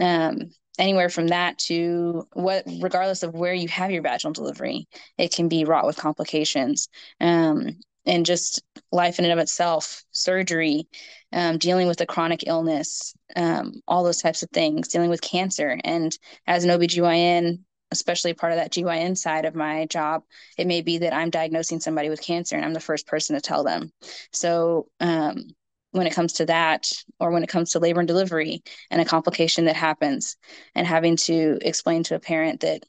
um, 0.00 0.50
anywhere 0.78 1.08
from 1.08 1.28
that 1.28 1.58
to 1.58 2.26
what 2.32 2.64
regardless 2.80 3.22
of 3.22 3.34
where 3.34 3.54
you 3.54 3.68
have 3.68 3.90
your 3.90 4.02
vaginal 4.02 4.32
delivery 4.32 4.86
it 5.16 5.32
can 5.32 5.48
be 5.48 5.64
wrought 5.64 5.86
with 5.86 5.96
complications 5.96 6.88
um, 7.20 7.70
and 8.06 8.24
just 8.26 8.62
life 8.92 9.18
in 9.18 9.24
and 9.24 9.32
of 9.32 9.38
itself 9.38 10.04
surgery 10.12 10.86
um, 11.32 11.58
dealing 11.58 11.88
with 11.88 12.00
a 12.00 12.06
chronic 12.06 12.46
illness 12.46 13.14
um, 13.36 13.72
all 13.86 14.04
those 14.04 14.22
types 14.22 14.42
of 14.42 14.50
things 14.50 14.88
dealing 14.88 15.10
with 15.10 15.20
cancer 15.20 15.78
and 15.84 16.16
as 16.46 16.64
an 16.64 16.70
obgyn 16.70 17.58
especially 17.90 18.34
part 18.34 18.52
of 18.52 18.58
that 18.58 18.72
GYN 18.72 19.16
side 19.16 19.44
of 19.44 19.54
my 19.54 19.86
job, 19.86 20.22
it 20.56 20.66
may 20.66 20.82
be 20.82 20.98
that 20.98 21.14
I'm 21.14 21.30
diagnosing 21.30 21.80
somebody 21.80 22.08
with 22.08 22.20
cancer 22.20 22.56
and 22.56 22.64
I'm 22.64 22.74
the 22.74 22.80
first 22.80 23.06
person 23.06 23.34
to 23.34 23.40
tell 23.40 23.64
them. 23.64 23.92
So, 24.32 24.88
um, 25.00 25.44
when 25.92 26.06
it 26.06 26.14
comes 26.14 26.34
to 26.34 26.46
that, 26.46 26.90
or 27.18 27.30
when 27.30 27.42
it 27.42 27.48
comes 27.48 27.70
to 27.70 27.78
labor 27.78 28.00
and 28.00 28.08
delivery 28.08 28.62
and 28.90 29.00
a 29.00 29.04
complication 29.04 29.64
that 29.64 29.76
happens, 29.76 30.36
and 30.74 30.86
having 30.86 31.16
to 31.16 31.58
explain 31.62 32.02
to 32.04 32.14
a 32.14 32.20
parent 32.20 32.60
that, 32.60 32.82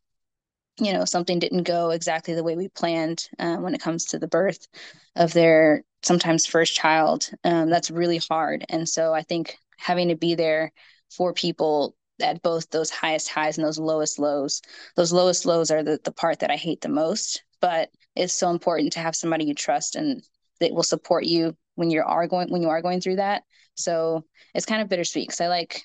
you 0.79 0.93
know, 0.93 1.05
something 1.05 1.39
didn't 1.39 1.63
go 1.63 1.91
exactly 1.91 2.33
the 2.33 2.43
way 2.43 2.55
we 2.55 2.67
planned 2.69 3.29
uh, 3.39 3.57
when 3.57 3.73
it 3.73 3.81
comes 3.81 4.05
to 4.05 4.19
the 4.19 4.27
birth 4.27 4.67
of 5.15 5.33
their 5.33 5.83
sometimes 6.03 6.45
first 6.45 6.75
child, 6.75 7.29
um, 7.43 7.69
that's 7.69 7.91
really 7.91 8.21
hard. 8.29 8.65
And 8.69 8.87
so 8.87 9.13
I 9.13 9.21
think 9.21 9.57
having 9.77 10.09
to 10.09 10.15
be 10.15 10.35
there 10.35 10.71
for 11.09 11.33
people 11.33 11.95
at 12.21 12.41
both 12.41 12.69
those 12.69 12.89
highest 12.89 13.29
highs 13.29 13.57
and 13.57 13.65
those 13.65 13.79
lowest 13.79 14.19
lows. 14.19 14.61
Those 14.95 15.13
lowest 15.13 15.45
lows 15.45 15.71
are 15.71 15.83
the, 15.83 15.99
the 16.03 16.11
part 16.11 16.39
that 16.39 16.51
I 16.51 16.57
hate 16.57 16.81
the 16.81 16.89
most, 16.89 17.43
but 17.61 17.89
it's 18.15 18.33
so 18.33 18.49
important 18.49 18.93
to 18.93 18.99
have 18.99 19.15
somebody 19.15 19.45
you 19.45 19.53
trust 19.53 19.95
and 19.95 20.21
that 20.59 20.73
will 20.73 20.83
support 20.83 21.25
you 21.25 21.55
when 21.75 21.89
you 21.91 22.03
are 22.05 22.27
going 22.27 22.49
when 22.51 22.61
you 22.61 22.69
are 22.69 22.81
going 22.81 23.01
through 23.01 23.17
that. 23.17 23.43
So 23.75 24.25
it's 24.53 24.65
kind 24.65 24.81
of 24.81 24.89
bittersweet 24.89 25.27
because 25.27 25.41
I 25.41 25.47
like 25.47 25.83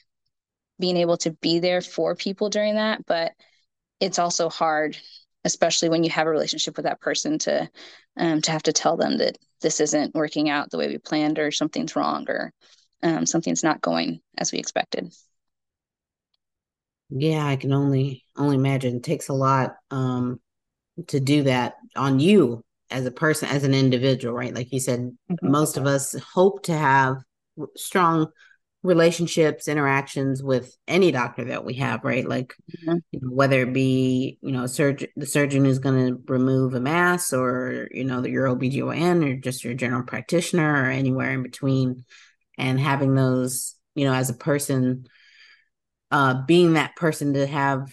being 0.81 0.97
able 0.97 1.17
to 1.19 1.31
be 1.33 1.61
there 1.61 1.81
for 1.81 2.15
people 2.17 2.51
during 2.51 2.77
that, 2.77 3.07
but 3.07 3.33
it's 4.01 4.19
also 4.19 4.49
hard, 4.49 4.97
especially 5.45 5.89
when 5.89 6.05
you 6.05 6.11
have 6.11 6.27
a 6.27 6.31
relationship 6.31 6.77
with 6.77 6.85
that 6.87 7.01
person 7.01 7.39
to 7.41 7.71
um, 8.17 8.41
to 8.43 8.51
have 8.53 8.63
to 8.65 8.73
tell 8.73 8.97
them 8.97 9.19
that 9.19 9.39
this 9.61 9.81
isn't 9.81 10.15
working 10.15 10.51
out 10.51 10.71
the 10.71 10.79
way 10.79 10.89
we 10.89 10.99
planned 10.99 11.39
or 11.39 11.51
something's 11.51 11.97
wrong 11.97 12.27
or 12.29 12.53
um, 13.03 13.27
something's 13.27 13.63
not 13.65 13.81
going 13.81 14.21
as 14.39 14.53
we 14.53 14.59
expected. 14.59 15.13
Yeah, 17.11 17.47
I 17.47 17.57
can 17.57 17.73
only 17.73 18.25
only 18.37 18.57
imagine. 18.57 18.97
It 18.97 19.03
takes 19.03 19.29
a 19.29 19.35
lot 19.35 19.77
um 19.91 20.41
to 21.09 21.21
do 21.21 21.45
that 21.45 21.77
on 21.97 22.21
you 22.21 22.65
as 22.95 23.07
a 23.07 23.11
person, 23.11 23.49
as 23.49 23.65
an 23.65 23.75
individual, 23.75 24.35
right? 24.35 24.55
Like 24.55 24.73
you 24.73 24.79
said, 24.79 25.01
mm-hmm. 25.01 25.51
most 25.51 25.77
of 25.77 25.87
us 25.87 26.15
hope 26.33 26.63
to 26.65 26.73
have 26.73 27.17
strong 27.77 28.29
relationships, 28.85 29.67
interactions 29.67 30.43
with 30.43 30.77
any 30.87 31.11
doctor 31.11 31.47
that 31.47 31.65
we 31.65 31.75
have, 31.75 32.05
right? 32.05 32.29
Like 32.29 32.55
mm-hmm. 32.71 32.99
you 33.11 33.21
know, 33.21 33.31
whether 33.31 33.63
it 33.63 33.73
be, 33.73 34.39
you 34.43 34.53
know, 34.53 34.67
surgeon 34.67 35.09
the 35.17 35.27
surgeon 35.27 35.67
is 35.67 35.81
going 35.81 36.07
to 36.07 36.23
remove 36.29 36.75
a 36.75 36.81
mass 36.81 37.33
or, 37.33 37.89
you 37.91 38.05
know, 38.05 38.25
your 38.25 38.47
OBGYN 38.47 39.29
or 39.29 39.37
just 39.37 39.65
your 39.65 39.75
general 39.75 40.05
practitioner 40.05 40.85
or 40.85 40.91
anywhere 40.91 41.33
in 41.33 41.43
between. 41.43 42.05
And 42.57 42.79
having 42.79 43.17
those, 43.17 43.75
you 43.97 44.05
know, 44.05 44.15
as 44.15 44.31
a 44.31 44.35
person 44.35 45.09
uh, 46.13 46.43
being 46.47 46.75
that 46.75 46.95
person 46.95 47.35
to 47.35 47.45
have 47.45 47.93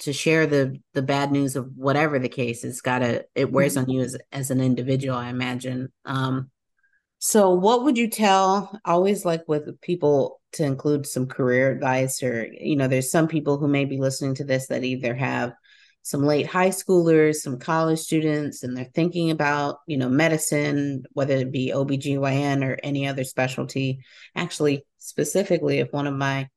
to 0.00 0.12
share 0.12 0.46
the 0.46 0.76
the 0.94 1.02
bad 1.02 1.32
news 1.32 1.56
of 1.56 1.70
whatever 1.76 2.18
the 2.18 2.28
case 2.28 2.64
it's 2.64 2.80
gotta 2.80 3.24
it 3.34 3.50
wears 3.50 3.74
mm-hmm. 3.74 3.90
on 3.90 3.90
you 3.90 4.00
as 4.02 4.16
as 4.32 4.50
an 4.50 4.60
individual 4.60 5.16
i 5.16 5.28
imagine 5.28 5.88
um 6.04 6.50
so 7.18 7.52
what 7.52 7.84
would 7.84 7.98
you 7.98 8.08
tell 8.08 8.78
always 8.84 9.24
like 9.24 9.42
with 9.48 9.80
people 9.80 10.40
to 10.52 10.64
include 10.64 11.06
some 11.06 11.26
career 11.26 11.70
advice 11.70 12.22
or 12.22 12.46
you 12.52 12.76
know 12.76 12.88
there's 12.88 13.10
some 13.10 13.28
people 13.28 13.58
who 13.58 13.68
may 13.68 13.84
be 13.84 13.98
listening 13.98 14.34
to 14.34 14.44
this 14.44 14.68
that 14.68 14.84
either 14.84 15.14
have 15.14 15.52
some 16.02 16.22
late 16.22 16.46
high 16.46 16.70
schoolers 16.70 17.36
some 17.36 17.58
college 17.58 17.98
students 17.98 18.62
and 18.62 18.76
they're 18.76 18.84
thinking 18.94 19.30
about 19.30 19.78
you 19.86 19.96
know 19.96 20.08
medicine 20.08 21.02
whether 21.12 21.34
it 21.34 21.52
be 21.52 21.72
obgyn 21.74 22.64
or 22.64 22.78
any 22.82 23.06
other 23.06 23.24
specialty 23.24 24.00
actually 24.36 24.84
specifically 24.98 25.80
if 25.80 25.92
one 25.92 26.06
of 26.06 26.14
my 26.14 26.48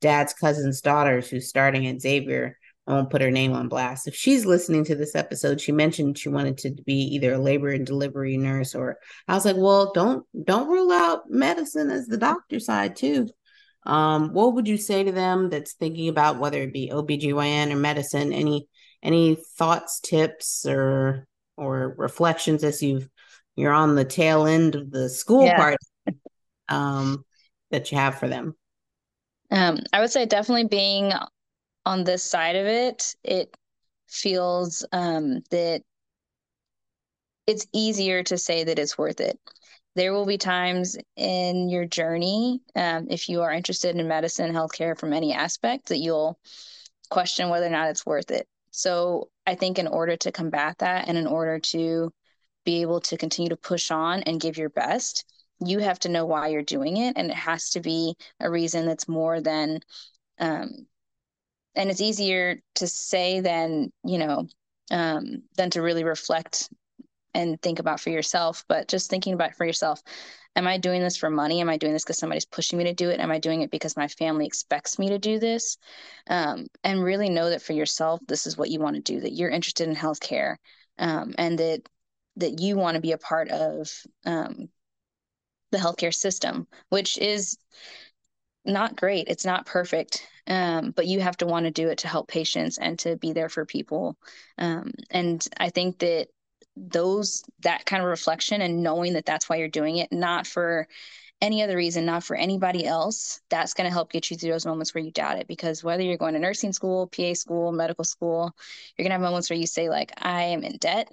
dad's 0.00 0.32
cousin's 0.34 0.80
daughters 0.80 1.28
who's 1.28 1.48
starting 1.48 1.86
at 1.86 2.00
Xavier. 2.00 2.58
I 2.88 2.92
won't 2.92 3.10
put 3.10 3.20
her 3.20 3.30
name 3.30 3.52
on 3.52 3.68
blast. 3.68 4.08
If 4.08 4.14
she's 4.14 4.46
listening 4.46 4.82
to 4.84 4.94
this 4.94 5.14
episode, 5.14 5.60
she 5.60 5.72
mentioned 5.72 6.16
she 6.16 6.30
wanted 6.30 6.56
to 6.58 6.70
be 6.86 6.94
either 7.14 7.34
a 7.34 7.38
labor 7.38 7.68
and 7.68 7.86
delivery 7.86 8.38
nurse 8.38 8.74
or 8.74 8.96
I 9.28 9.34
was 9.34 9.44
like, 9.44 9.56
well, 9.56 9.92
don't 9.92 10.24
don't 10.42 10.70
rule 10.70 10.90
out 10.90 11.28
medicine 11.28 11.90
as 11.90 12.06
the 12.06 12.16
doctor 12.16 12.58
side 12.58 12.96
too. 12.96 13.28
Um, 13.84 14.32
what 14.32 14.54
would 14.54 14.66
you 14.66 14.78
say 14.78 15.04
to 15.04 15.12
them 15.12 15.50
that's 15.50 15.74
thinking 15.74 16.08
about 16.08 16.38
whether 16.38 16.62
it 16.62 16.72
be 16.72 16.90
OBGYN 16.90 17.70
or 17.70 17.76
medicine? 17.76 18.32
Any 18.32 18.66
any 19.02 19.36
thoughts, 19.58 20.00
tips, 20.00 20.64
or 20.66 21.26
or 21.58 21.94
reflections 21.98 22.64
as 22.64 22.82
you've 22.82 23.06
you're 23.54 23.72
on 23.72 23.96
the 23.96 24.04
tail 24.04 24.46
end 24.46 24.76
of 24.76 24.90
the 24.90 25.10
school 25.10 25.44
yeah. 25.44 25.56
part 25.56 25.76
um, 26.70 27.22
that 27.70 27.92
you 27.92 27.98
have 27.98 28.14
for 28.14 28.28
them? 28.28 28.56
Um, 29.50 29.80
I 29.92 30.00
would 30.00 30.10
say 30.10 30.24
definitely 30.24 30.68
being 30.68 31.12
on 31.88 32.04
this 32.04 32.22
side 32.22 32.54
of 32.54 32.66
it, 32.66 33.16
it 33.24 33.56
feels 34.08 34.84
um, 34.92 35.40
that 35.50 35.80
it's 37.46 37.66
easier 37.72 38.22
to 38.24 38.36
say 38.36 38.62
that 38.64 38.78
it's 38.78 38.98
worth 38.98 39.20
it. 39.20 39.40
There 39.94 40.12
will 40.12 40.26
be 40.26 40.36
times 40.36 40.98
in 41.16 41.70
your 41.70 41.86
journey, 41.86 42.60
um, 42.76 43.06
if 43.08 43.30
you 43.30 43.40
are 43.40 43.50
interested 43.50 43.96
in 43.96 44.06
medicine, 44.06 44.52
healthcare 44.52 44.98
from 44.98 45.14
any 45.14 45.32
aspect, 45.32 45.88
that 45.88 45.96
you'll 45.96 46.38
question 47.08 47.48
whether 47.48 47.66
or 47.66 47.70
not 47.70 47.88
it's 47.88 48.04
worth 48.04 48.30
it. 48.30 48.46
So 48.70 49.30
I 49.46 49.54
think 49.54 49.78
in 49.78 49.86
order 49.86 50.14
to 50.18 50.30
combat 50.30 50.76
that 50.80 51.08
and 51.08 51.16
in 51.16 51.26
order 51.26 51.58
to 51.58 52.12
be 52.66 52.82
able 52.82 53.00
to 53.00 53.16
continue 53.16 53.48
to 53.48 53.56
push 53.56 53.90
on 53.90 54.22
and 54.24 54.38
give 54.38 54.58
your 54.58 54.68
best, 54.68 55.24
you 55.64 55.78
have 55.78 55.98
to 56.00 56.10
know 56.10 56.26
why 56.26 56.48
you're 56.48 56.62
doing 56.62 56.98
it 56.98 57.14
and 57.16 57.30
it 57.30 57.36
has 57.36 57.70
to 57.70 57.80
be 57.80 58.14
a 58.40 58.50
reason 58.50 58.84
that's 58.84 59.08
more 59.08 59.40
than 59.40 59.80
um 60.38 60.86
and 61.78 61.90
it's 61.90 62.02
easier 62.02 62.60
to 62.74 62.86
say 62.86 63.40
than 63.40 63.90
you 64.04 64.18
know 64.18 64.46
um 64.90 65.42
than 65.56 65.70
to 65.70 65.82
really 65.82 66.04
reflect 66.04 66.68
and 67.34 67.60
think 67.62 67.78
about 67.78 68.00
for 68.00 68.10
yourself. 68.10 68.64
But 68.68 68.88
just 68.88 69.10
thinking 69.10 69.34
about 69.34 69.54
for 69.54 69.64
yourself 69.64 70.02
am 70.56 70.66
i 70.66 70.76
doing 70.76 71.02
this 71.02 71.16
for 71.16 71.30
money? 71.30 71.60
Am 71.60 71.68
i 71.68 71.76
doing 71.76 71.92
this 71.92 72.04
because 72.04 72.18
somebody's 72.18 72.44
pushing 72.44 72.78
me 72.78 72.84
to 72.84 72.94
do 72.94 73.10
it? 73.10 73.20
Am 73.20 73.30
i 73.30 73.38
doing 73.38 73.62
it 73.62 73.70
because 73.70 73.96
my 73.96 74.08
family 74.08 74.46
expects 74.46 74.98
me 74.98 75.08
to 75.10 75.18
do 75.18 75.38
this? 75.38 75.78
Um, 76.28 76.66
and 76.82 77.02
really 77.02 77.30
know 77.30 77.50
that 77.50 77.62
for 77.62 77.74
yourself 77.74 78.20
this 78.26 78.46
is 78.46 78.58
what 78.58 78.70
you 78.70 78.80
want 78.80 78.96
to 78.96 79.02
do 79.02 79.20
that 79.20 79.32
you're 79.32 79.50
interested 79.50 79.88
in 79.88 79.94
healthcare 79.94 80.56
um, 80.98 81.34
and 81.38 81.58
that 81.58 81.82
that 82.36 82.60
you 82.60 82.76
want 82.76 82.96
to 82.96 83.00
be 83.00 83.12
a 83.12 83.18
part 83.18 83.48
of 83.50 83.90
um, 84.24 84.68
the 85.70 85.78
healthcare 85.78 86.14
system, 86.14 86.66
which 86.88 87.18
is 87.18 87.58
not 88.68 88.96
great. 88.96 89.28
It's 89.28 89.44
not 89.44 89.66
perfect, 89.66 90.26
um, 90.46 90.92
but 90.92 91.06
you 91.06 91.20
have 91.20 91.36
to 91.38 91.46
want 91.46 91.64
to 91.64 91.70
do 91.70 91.88
it 91.88 91.98
to 91.98 92.08
help 92.08 92.28
patients 92.28 92.78
and 92.78 92.98
to 93.00 93.16
be 93.16 93.32
there 93.32 93.48
for 93.48 93.64
people. 93.64 94.16
Um, 94.58 94.92
and 95.10 95.44
I 95.58 95.70
think 95.70 95.98
that 96.00 96.28
those 96.76 97.42
that 97.60 97.84
kind 97.86 98.02
of 98.02 98.08
reflection 98.08 98.60
and 98.60 98.82
knowing 98.82 99.14
that 99.14 99.26
that's 99.26 99.48
why 99.48 99.56
you're 99.56 99.68
doing 99.68 99.96
it, 99.96 100.12
not 100.12 100.46
for 100.46 100.86
any 101.40 101.62
other 101.62 101.76
reason, 101.76 102.04
not 102.04 102.24
for 102.24 102.36
anybody 102.36 102.84
else, 102.84 103.40
that's 103.48 103.74
going 103.74 103.88
to 103.88 103.92
help 103.92 104.10
get 104.10 104.30
you 104.30 104.36
through 104.36 104.50
those 104.50 104.66
moments 104.66 104.94
where 104.94 105.02
you 105.02 105.10
doubt 105.12 105.38
it. 105.38 105.48
Because 105.48 105.84
whether 105.84 106.02
you're 106.02 106.16
going 106.16 106.34
to 106.34 106.40
nursing 106.40 106.72
school, 106.72 107.06
PA 107.06 107.34
school, 107.34 107.72
medical 107.72 108.04
school, 108.04 108.54
you're 108.96 109.04
going 109.04 109.10
to 109.10 109.14
have 109.14 109.20
moments 109.20 109.50
where 109.50 109.58
you 109.58 109.66
say, 109.66 109.88
like, 109.88 110.12
I 110.18 110.44
am 110.44 110.64
in 110.64 110.76
debt 110.78 111.08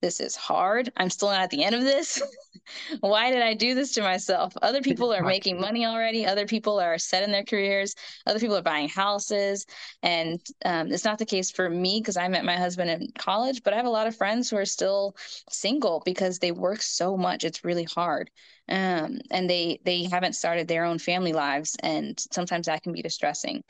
this 0.00 0.20
is 0.20 0.36
hard. 0.36 0.92
I'm 0.96 1.10
still 1.10 1.28
not 1.28 1.42
at 1.42 1.50
the 1.50 1.64
end 1.64 1.74
of 1.74 1.82
this. 1.82 2.22
Why 3.00 3.30
did 3.30 3.42
I 3.42 3.54
do 3.54 3.74
this 3.74 3.92
to 3.94 4.02
myself? 4.02 4.52
Other 4.62 4.80
people 4.80 5.12
are 5.12 5.22
making 5.22 5.60
money 5.60 5.86
already. 5.86 6.26
Other 6.26 6.46
people 6.46 6.78
are 6.78 6.98
set 6.98 7.22
in 7.22 7.32
their 7.32 7.42
careers. 7.42 7.94
Other 8.26 8.38
people 8.38 8.56
are 8.56 8.62
buying 8.62 8.88
houses. 8.88 9.66
And 10.02 10.40
um, 10.64 10.92
it's 10.92 11.04
not 11.04 11.18
the 11.18 11.26
case 11.26 11.50
for 11.50 11.68
me 11.68 12.00
because 12.00 12.16
I 12.16 12.28
met 12.28 12.44
my 12.44 12.56
husband 12.56 12.90
in 12.90 13.08
college, 13.18 13.62
but 13.62 13.72
I 13.72 13.76
have 13.76 13.86
a 13.86 13.90
lot 13.90 14.06
of 14.06 14.16
friends 14.16 14.50
who 14.50 14.56
are 14.56 14.66
still 14.66 15.16
single 15.50 16.02
because 16.04 16.38
they 16.38 16.52
work 16.52 16.82
so 16.82 17.16
much. 17.16 17.44
It's 17.44 17.64
really 17.64 17.84
hard. 17.84 18.30
Um, 18.68 19.18
and 19.30 19.48
they 19.48 19.80
they 19.84 20.04
haven't 20.04 20.34
started 20.34 20.68
their 20.68 20.84
own 20.84 20.98
family 20.98 21.32
lives. 21.32 21.76
And 21.82 22.18
sometimes 22.32 22.66
that 22.66 22.82
can 22.82 22.92
be 22.92 23.02
distressing. 23.02 23.64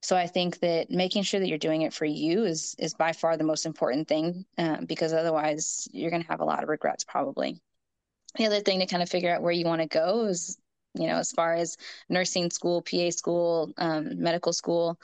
So 0.00 0.16
I 0.16 0.26
think 0.26 0.60
that 0.60 0.90
making 0.90 1.24
sure 1.24 1.40
that 1.40 1.48
you're 1.48 1.58
doing 1.58 1.82
it 1.82 1.92
for 1.92 2.04
you 2.04 2.44
is 2.44 2.76
is 2.78 2.94
by 2.94 3.12
far 3.12 3.36
the 3.36 3.44
most 3.44 3.66
important 3.66 4.08
thing, 4.08 4.44
um, 4.56 4.84
because 4.84 5.12
otherwise 5.12 5.88
you're 5.92 6.10
going 6.10 6.22
to 6.22 6.28
have 6.28 6.40
a 6.40 6.44
lot 6.44 6.62
of 6.62 6.68
regrets 6.68 7.04
probably. 7.04 7.60
The 8.36 8.46
other 8.46 8.60
thing 8.60 8.78
to 8.80 8.86
kind 8.86 9.02
of 9.02 9.08
figure 9.08 9.34
out 9.34 9.42
where 9.42 9.52
you 9.52 9.64
want 9.66 9.82
to 9.82 9.88
go 9.88 10.26
is, 10.26 10.56
you 10.94 11.06
know, 11.06 11.16
as 11.16 11.32
far 11.32 11.54
as 11.54 11.76
nursing 12.08 12.50
school, 12.50 12.82
PA 12.82 13.10
school, 13.10 13.72
um, 13.76 14.20
medical 14.20 14.52
school. 14.52 15.00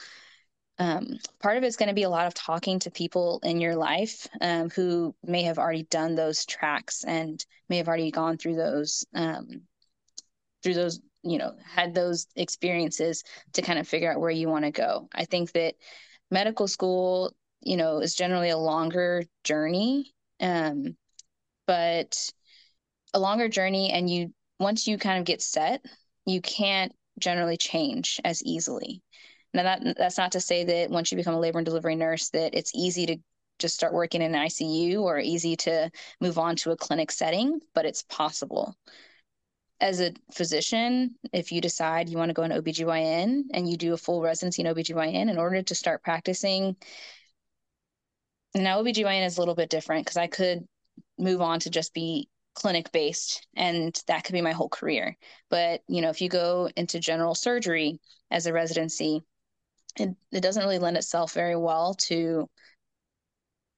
Um, 0.78 1.18
part 1.40 1.56
of 1.56 1.62
it's 1.62 1.76
going 1.76 1.88
to 1.88 1.94
be 1.94 2.02
a 2.02 2.10
lot 2.10 2.26
of 2.26 2.34
talking 2.34 2.80
to 2.80 2.90
people 2.90 3.40
in 3.44 3.60
your 3.60 3.76
life 3.76 4.26
um, 4.40 4.70
who 4.70 5.14
may 5.24 5.42
have 5.44 5.58
already 5.58 5.84
done 5.84 6.14
those 6.14 6.44
tracks 6.44 7.04
and 7.04 7.44
may 7.68 7.76
have 7.76 7.88
already 7.88 8.10
gone 8.10 8.38
through 8.38 8.56
those 8.56 9.04
um, 9.14 9.62
through 10.62 10.74
those 10.74 11.00
you 11.24 11.38
know 11.38 11.54
had 11.64 11.94
those 11.94 12.26
experiences 12.36 13.24
to 13.52 13.62
kind 13.62 13.78
of 13.78 13.88
figure 13.88 14.12
out 14.12 14.20
where 14.20 14.30
you 14.30 14.48
want 14.48 14.64
to 14.64 14.70
go 14.70 15.08
i 15.14 15.24
think 15.24 15.52
that 15.52 15.74
medical 16.30 16.68
school 16.68 17.32
you 17.60 17.76
know 17.76 17.98
is 18.00 18.14
generally 18.14 18.50
a 18.50 18.58
longer 18.58 19.24
journey 19.44 20.12
um, 20.40 20.96
but 21.66 22.30
a 23.14 23.20
longer 23.20 23.48
journey 23.48 23.90
and 23.90 24.10
you 24.10 24.32
once 24.58 24.86
you 24.86 24.98
kind 24.98 25.18
of 25.18 25.24
get 25.24 25.42
set 25.42 25.84
you 26.26 26.40
can't 26.40 26.92
generally 27.18 27.56
change 27.56 28.20
as 28.24 28.42
easily 28.42 29.02
Now 29.54 29.62
that 29.64 29.96
that's 29.96 30.18
not 30.18 30.32
to 30.32 30.40
say 30.40 30.64
that 30.64 30.90
once 30.90 31.10
you 31.12 31.16
become 31.16 31.34
a 31.34 31.40
labor 31.40 31.58
and 31.58 31.66
delivery 31.66 31.96
nurse 31.96 32.30
that 32.30 32.54
it's 32.54 32.72
easy 32.74 33.06
to 33.06 33.16
just 33.58 33.76
start 33.76 33.92
working 33.94 34.22
in 34.22 34.34
an 34.34 34.40
ICU 34.40 35.02
or 35.02 35.18
easy 35.18 35.56
to 35.56 35.90
move 36.20 36.38
on 36.38 36.56
to 36.56 36.72
a 36.72 36.76
clinic 36.76 37.10
setting, 37.12 37.60
but 37.74 37.86
it's 37.86 38.02
possible. 38.02 38.74
As 39.80 40.00
a 40.00 40.12
physician, 40.32 41.16
if 41.32 41.52
you 41.52 41.60
decide 41.60 42.08
you 42.08 42.16
want 42.16 42.30
to 42.30 42.34
go 42.34 42.44
in 42.44 42.52
OBGYN 42.52 43.44
and 43.52 43.68
you 43.68 43.76
do 43.76 43.92
a 43.92 43.98
full 43.98 44.22
residency 44.22 44.62
in 44.62 44.72
OBGYN 44.72 45.28
in 45.28 45.38
order 45.38 45.62
to 45.62 45.74
start 45.74 46.02
practicing, 46.02 46.76
now 48.54 48.82
OBGYN 48.82 49.26
is 49.26 49.36
a 49.36 49.40
little 49.40 49.54
bit 49.54 49.70
different 49.70 50.06
because 50.06 50.16
I 50.16 50.28
could 50.28 50.66
move 51.18 51.40
on 51.40 51.60
to 51.60 51.70
just 51.70 51.92
be 51.92 52.28
clinic 52.54 52.92
based 52.92 53.46
and 53.56 54.00
that 54.06 54.24
could 54.24 54.32
be 54.32 54.40
my 54.40 54.52
whole 54.52 54.68
career. 54.68 55.16
But, 55.50 55.82
you 55.88 56.00
know, 56.00 56.10
if 56.10 56.20
you 56.20 56.28
go 56.28 56.70
into 56.76 57.00
general 57.00 57.34
surgery 57.34 58.00
as 58.30 58.46
a 58.46 58.52
residency, 58.52 59.22
it, 59.96 60.10
it 60.32 60.40
doesn't 60.40 60.62
really 60.62 60.78
lend 60.78 60.96
itself 60.96 61.32
very 61.32 61.56
well 61.56 61.94
to 61.94 62.48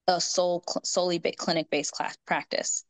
a 0.08 0.20
sole 0.20 0.62
solely 0.84 1.18
clinic 1.18 1.68
based 1.70 1.92
class 1.92 2.16
practice. 2.26 2.84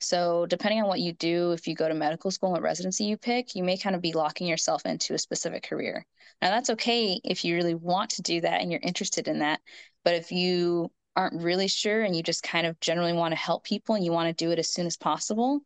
So 0.00 0.46
depending 0.46 0.80
on 0.80 0.88
what 0.88 1.00
you 1.00 1.12
do, 1.12 1.52
if 1.52 1.66
you 1.66 1.74
go 1.74 1.88
to 1.88 1.94
medical 1.94 2.30
school 2.30 2.48
and 2.48 2.54
what 2.54 2.62
residency 2.62 3.04
you 3.04 3.16
pick, 3.16 3.54
you 3.54 3.64
may 3.64 3.76
kind 3.76 3.96
of 3.96 4.02
be 4.02 4.12
locking 4.12 4.46
yourself 4.46 4.86
into 4.86 5.14
a 5.14 5.18
specific 5.18 5.64
career. 5.64 6.06
Now 6.40 6.50
that's 6.50 6.70
okay 6.70 7.20
if 7.24 7.44
you 7.44 7.56
really 7.56 7.74
want 7.74 8.10
to 8.10 8.22
do 8.22 8.40
that 8.40 8.60
and 8.60 8.70
you're 8.70 8.80
interested 8.82 9.26
in 9.26 9.40
that. 9.40 9.60
But 10.04 10.14
if 10.14 10.30
you 10.30 10.90
aren't 11.16 11.42
really 11.42 11.66
sure 11.66 12.02
and 12.02 12.14
you 12.14 12.22
just 12.22 12.44
kind 12.44 12.66
of 12.66 12.78
generally 12.80 13.12
want 13.12 13.32
to 13.32 13.36
help 13.36 13.64
people 13.64 13.96
and 13.96 14.04
you 14.04 14.12
want 14.12 14.28
to 14.28 14.44
do 14.44 14.52
it 14.52 14.58
as 14.60 14.72
soon 14.72 14.86
as 14.86 14.96
possible, 14.96 15.60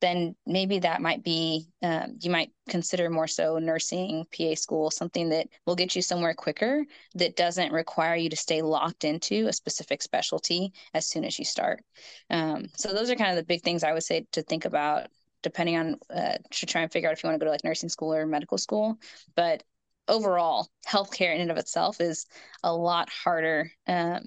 then 0.00 0.36
maybe 0.46 0.78
that 0.78 1.00
might 1.00 1.24
be 1.24 1.66
um, 1.82 2.16
you 2.20 2.30
might 2.30 2.50
consider 2.68 3.08
more 3.08 3.26
so 3.26 3.58
nursing 3.58 4.26
pa 4.36 4.54
school 4.54 4.90
something 4.90 5.30
that 5.30 5.48
will 5.64 5.74
get 5.74 5.96
you 5.96 6.02
somewhere 6.02 6.34
quicker 6.34 6.84
that 7.14 7.36
doesn't 7.36 7.72
require 7.72 8.14
you 8.14 8.28
to 8.28 8.36
stay 8.36 8.62
locked 8.62 9.04
into 9.04 9.46
a 9.46 9.52
specific 9.52 10.02
specialty 10.02 10.72
as 10.94 11.06
soon 11.06 11.24
as 11.24 11.38
you 11.38 11.44
start. 11.44 11.82
Um, 12.30 12.66
so 12.76 12.92
those 12.92 13.10
are 13.10 13.16
kind 13.16 13.30
of 13.30 13.36
the 13.36 13.44
big 13.44 13.62
things 13.62 13.84
i 13.84 13.92
would 13.92 14.02
say 14.02 14.26
to 14.32 14.42
think 14.42 14.64
about 14.64 15.08
depending 15.42 15.76
on 15.76 15.96
uh, 16.12 16.38
to 16.50 16.66
try 16.66 16.82
and 16.82 16.90
figure 16.90 17.08
out 17.08 17.12
if 17.12 17.22
you 17.22 17.28
want 17.28 17.38
to 17.38 17.44
go 17.44 17.46
to 17.46 17.52
like 17.52 17.62
nursing 17.62 17.88
school 17.88 18.12
or 18.12 18.26
medical 18.26 18.58
school. 18.58 18.96
But 19.36 19.62
overall 20.08 20.68
healthcare 20.86 21.34
in 21.34 21.40
and 21.40 21.50
of 21.50 21.56
itself 21.56 22.00
is 22.00 22.26
a 22.64 22.74
lot 22.74 23.08
harder 23.10 23.70
um, 23.86 24.22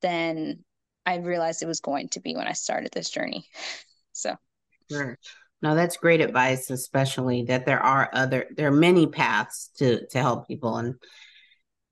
than 0.00 0.64
i 1.06 1.16
realized 1.16 1.62
it 1.62 1.66
was 1.66 1.80
going 1.80 2.08
to 2.08 2.20
be 2.20 2.34
when 2.34 2.46
i 2.46 2.52
started 2.52 2.90
this 2.92 3.10
journey. 3.10 3.44
So 4.14 4.36
Sure. 4.92 5.18
No, 5.62 5.74
that's 5.76 5.96
great 5.96 6.20
advice, 6.20 6.70
especially 6.70 7.44
that 7.44 7.66
there 7.66 7.80
are 7.80 8.10
other 8.12 8.46
there 8.56 8.68
are 8.68 8.72
many 8.72 9.06
paths 9.06 9.70
to 9.76 10.06
to 10.08 10.18
help 10.18 10.48
people. 10.48 10.76
And 10.76 10.96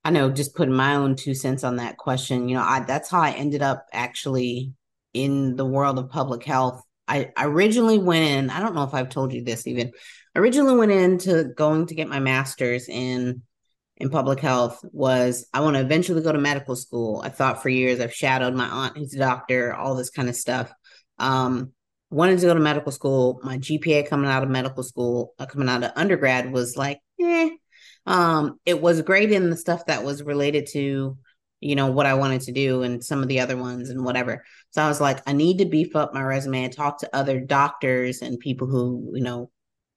I 0.03 0.09
know 0.09 0.29
just 0.29 0.55
putting 0.55 0.73
my 0.73 0.95
own 0.95 1.15
two 1.15 1.33
cents 1.33 1.63
on 1.63 1.77
that 1.77 1.97
question, 1.97 2.49
you 2.49 2.55
know, 2.55 2.63
I 2.63 2.81
that's 2.81 3.09
how 3.09 3.21
I 3.21 3.31
ended 3.31 3.61
up 3.61 3.85
actually 3.93 4.73
in 5.13 5.55
the 5.55 5.65
world 5.65 5.99
of 5.99 6.09
public 6.09 6.43
health. 6.43 6.81
I, 7.07 7.31
I 7.35 7.45
originally 7.45 7.97
went 7.97 8.23
in, 8.23 8.49
I 8.49 8.59
don't 8.61 8.75
know 8.75 8.83
if 8.83 8.93
I've 8.93 9.09
told 9.09 9.33
you 9.33 9.43
this 9.43 9.67
even. 9.67 9.91
I 10.35 10.39
originally 10.39 10.77
went 10.77 10.91
into 10.91 11.45
going 11.55 11.87
to 11.87 11.95
get 11.95 12.07
my 12.07 12.19
master's 12.19 12.87
in 12.89 13.41
in 13.97 14.09
public 14.09 14.39
health 14.39 14.83
was 14.91 15.45
I 15.53 15.61
want 15.61 15.75
to 15.75 15.81
eventually 15.81 16.23
go 16.23 16.31
to 16.31 16.39
medical 16.39 16.75
school. 16.75 17.21
I 17.23 17.29
thought 17.29 17.61
for 17.61 17.69
years 17.69 17.99
I've 17.99 18.13
shadowed 18.13 18.55
my 18.55 18.65
aunt 18.67 18.97
who's 18.97 19.13
a 19.13 19.19
doctor, 19.19 19.73
all 19.73 19.95
this 19.95 20.09
kind 20.09 20.27
of 20.27 20.35
stuff. 20.35 20.73
Um, 21.19 21.71
wanted 22.11 22.39
to 22.39 22.45
go 22.45 22.53
to 22.53 22.59
medical 22.59 22.91
school. 22.91 23.39
My 23.43 23.57
GPA 23.57 24.07
coming 24.07 24.29
out 24.29 24.43
of 24.43 24.49
medical 24.49 24.83
school, 24.83 25.33
uh, 25.39 25.45
coming 25.45 25.69
out 25.69 25.83
of 25.83 25.91
undergrad 25.95 26.51
was 26.51 26.77
like, 26.77 26.99
eh. 27.19 27.49
Um, 28.05 28.59
it 28.65 28.81
was 28.81 29.01
great 29.01 29.31
in 29.31 29.49
the 29.49 29.57
stuff 29.57 29.85
that 29.85 30.03
was 30.03 30.23
related 30.23 30.67
to, 30.73 31.17
you 31.61 31.75
know, 31.75 31.91
what 31.91 32.05
I 32.05 32.15
wanted 32.15 32.41
to 32.41 32.51
do 32.51 32.83
and 32.83 33.03
some 33.03 33.21
of 33.21 33.27
the 33.27 33.39
other 33.39 33.55
ones 33.55 33.89
and 33.89 34.03
whatever. 34.03 34.43
So 34.71 34.81
I 34.81 34.87
was 34.87 34.99
like, 34.99 35.21
I 35.27 35.33
need 35.33 35.59
to 35.59 35.65
beef 35.65 35.95
up 35.95 36.13
my 36.13 36.21
resume 36.21 36.65
and 36.65 36.73
talk 36.73 36.99
to 36.99 37.15
other 37.15 37.39
doctors 37.39 38.21
and 38.21 38.39
people 38.39 38.67
who, 38.67 39.11
you 39.13 39.23
know, 39.23 39.49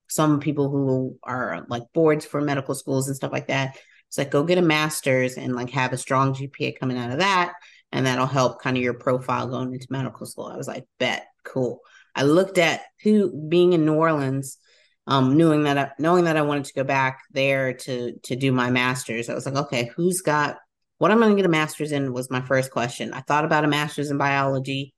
some 0.08 0.38
people 0.38 0.70
who 0.70 1.18
are 1.24 1.66
like 1.68 1.82
boards 1.94 2.24
for 2.24 2.40
medical 2.40 2.74
schools 2.74 3.08
and 3.08 3.16
stuff 3.16 3.32
like 3.32 3.48
that. 3.48 3.76
It's 4.08 4.18
like 4.18 4.30
go 4.30 4.44
get 4.44 4.58
a 4.58 4.62
master's 4.62 5.36
and 5.36 5.56
like 5.56 5.70
have 5.70 5.92
a 5.92 5.98
strong 5.98 6.34
GPA 6.34 6.78
coming 6.78 6.98
out 6.98 7.10
of 7.10 7.18
that. 7.18 7.54
And 7.90 8.06
that'll 8.06 8.26
help 8.26 8.60
kind 8.60 8.76
of 8.76 8.82
your 8.82 8.94
profile 8.94 9.48
going 9.48 9.72
into 9.72 9.86
medical 9.90 10.26
school. 10.26 10.46
I 10.46 10.56
was 10.56 10.68
like, 10.68 10.84
bet, 10.98 11.26
cool. 11.44 11.80
I 12.14 12.22
looked 12.22 12.58
at 12.58 12.82
who 13.02 13.32
being 13.48 13.72
in 13.72 13.84
New 13.84 13.94
Orleans, 13.94 14.58
um, 15.06 15.36
knowing 15.36 15.64
that 15.64 15.78
I, 15.78 15.90
knowing 15.98 16.24
that 16.24 16.36
I 16.36 16.42
wanted 16.42 16.64
to 16.66 16.74
go 16.74 16.84
back 16.84 17.20
there 17.32 17.74
to 17.74 18.12
to 18.24 18.36
do 18.36 18.52
my 18.52 18.70
master's. 18.70 19.28
I 19.28 19.34
was 19.34 19.46
like, 19.46 19.56
okay, 19.56 19.90
who's 19.96 20.20
got 20.20 20.56
what 20.98 21.10
I'm 21.10 21.18
going 21.18 21.30
to 21.30 21.36
get 21.36 21.46
a 21.46 21.50
master's 21.50 21.92
in 21.92 22.12
was 22.12 22.30
my 22.30 22.40
first 22.40 22.70
question. 22.70 23.12
I 23.12 23.20
thought 23.20 23.44
about 23.44 23.64
a 23.64 23.68
master's 23.68 24.10
in 24.10 24.18
biology, 24.18 24.94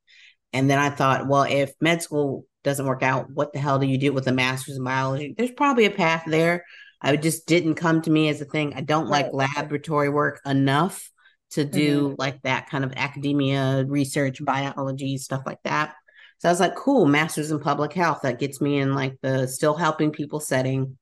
and 0.52 0.70
then 0.70 0.78
I 0.78 0.90
thought, 0.90 1.26
well, 1.26 1.42
if 1.42 1.72
med 1.80 2.02
school 2.02 2.44
doesn't 2.64 2.86
work 2.86 3.02
out, 3.02 3.30
what 3.30 3.52
the 3.52 3.58
hell 3.58 3.78
do 3.78 3.86
you 3.86 3.98
do 3.98 4.12
with 4.12 4.26
a 4.26 4.32
master's 4.32 4.76
in 4.76 4.84
biology? 4.84 5.34
There's 5.36 5.52
probably 5.52 5.86
a 5.86 5.90
path 5.90 6.24
there. 6.26 6.64
I 7.00 7.16
just 7.16 7.46
didn't 7.46 7.74
come 7.74 8.02
to 8.02 8.10
me 8.10 8.28
as 8.28 8.40
a 8.40 8.46
thing. 8.46 8.74
I 8.74 8.80
don't 8.80 9.08
right. 9.08 9.32
like 9.32 9.56
laboratory 9.56 10.08
work 10.08 10.40
enough 10.44 11.10
to 11.50 11.64
do 11.64 12.08
mm-hmm. 12.08 12.14
like 12.18 12.42
that 12.42 12.68
kind 12.68 12.84
of 12.84 12.92
academia 12.96 13.84
research 13.86 14.44
biology 14.44 15.16
stuff 15.16 15.42
like 15.46 15.62
that 15.62 15.94
so 16.38 16.48
I 16.48 16.52
was 16.52 16.60
like, 16.60 16.74
cool, 16.74 17.06
master's 17.06 17.50
in 17.50 17.60
public 17.60 17.92
health. 17.92 18.20
That 18.22 18.38
gets 18.38 18.60
me 18.60 18.78
in 18.78 18.94
like 18.94 19.16
the 19.22 19.46
still 19.46 19.74
helping 19.74 20.10
people 20.10 20.40
setting 20.40 20.98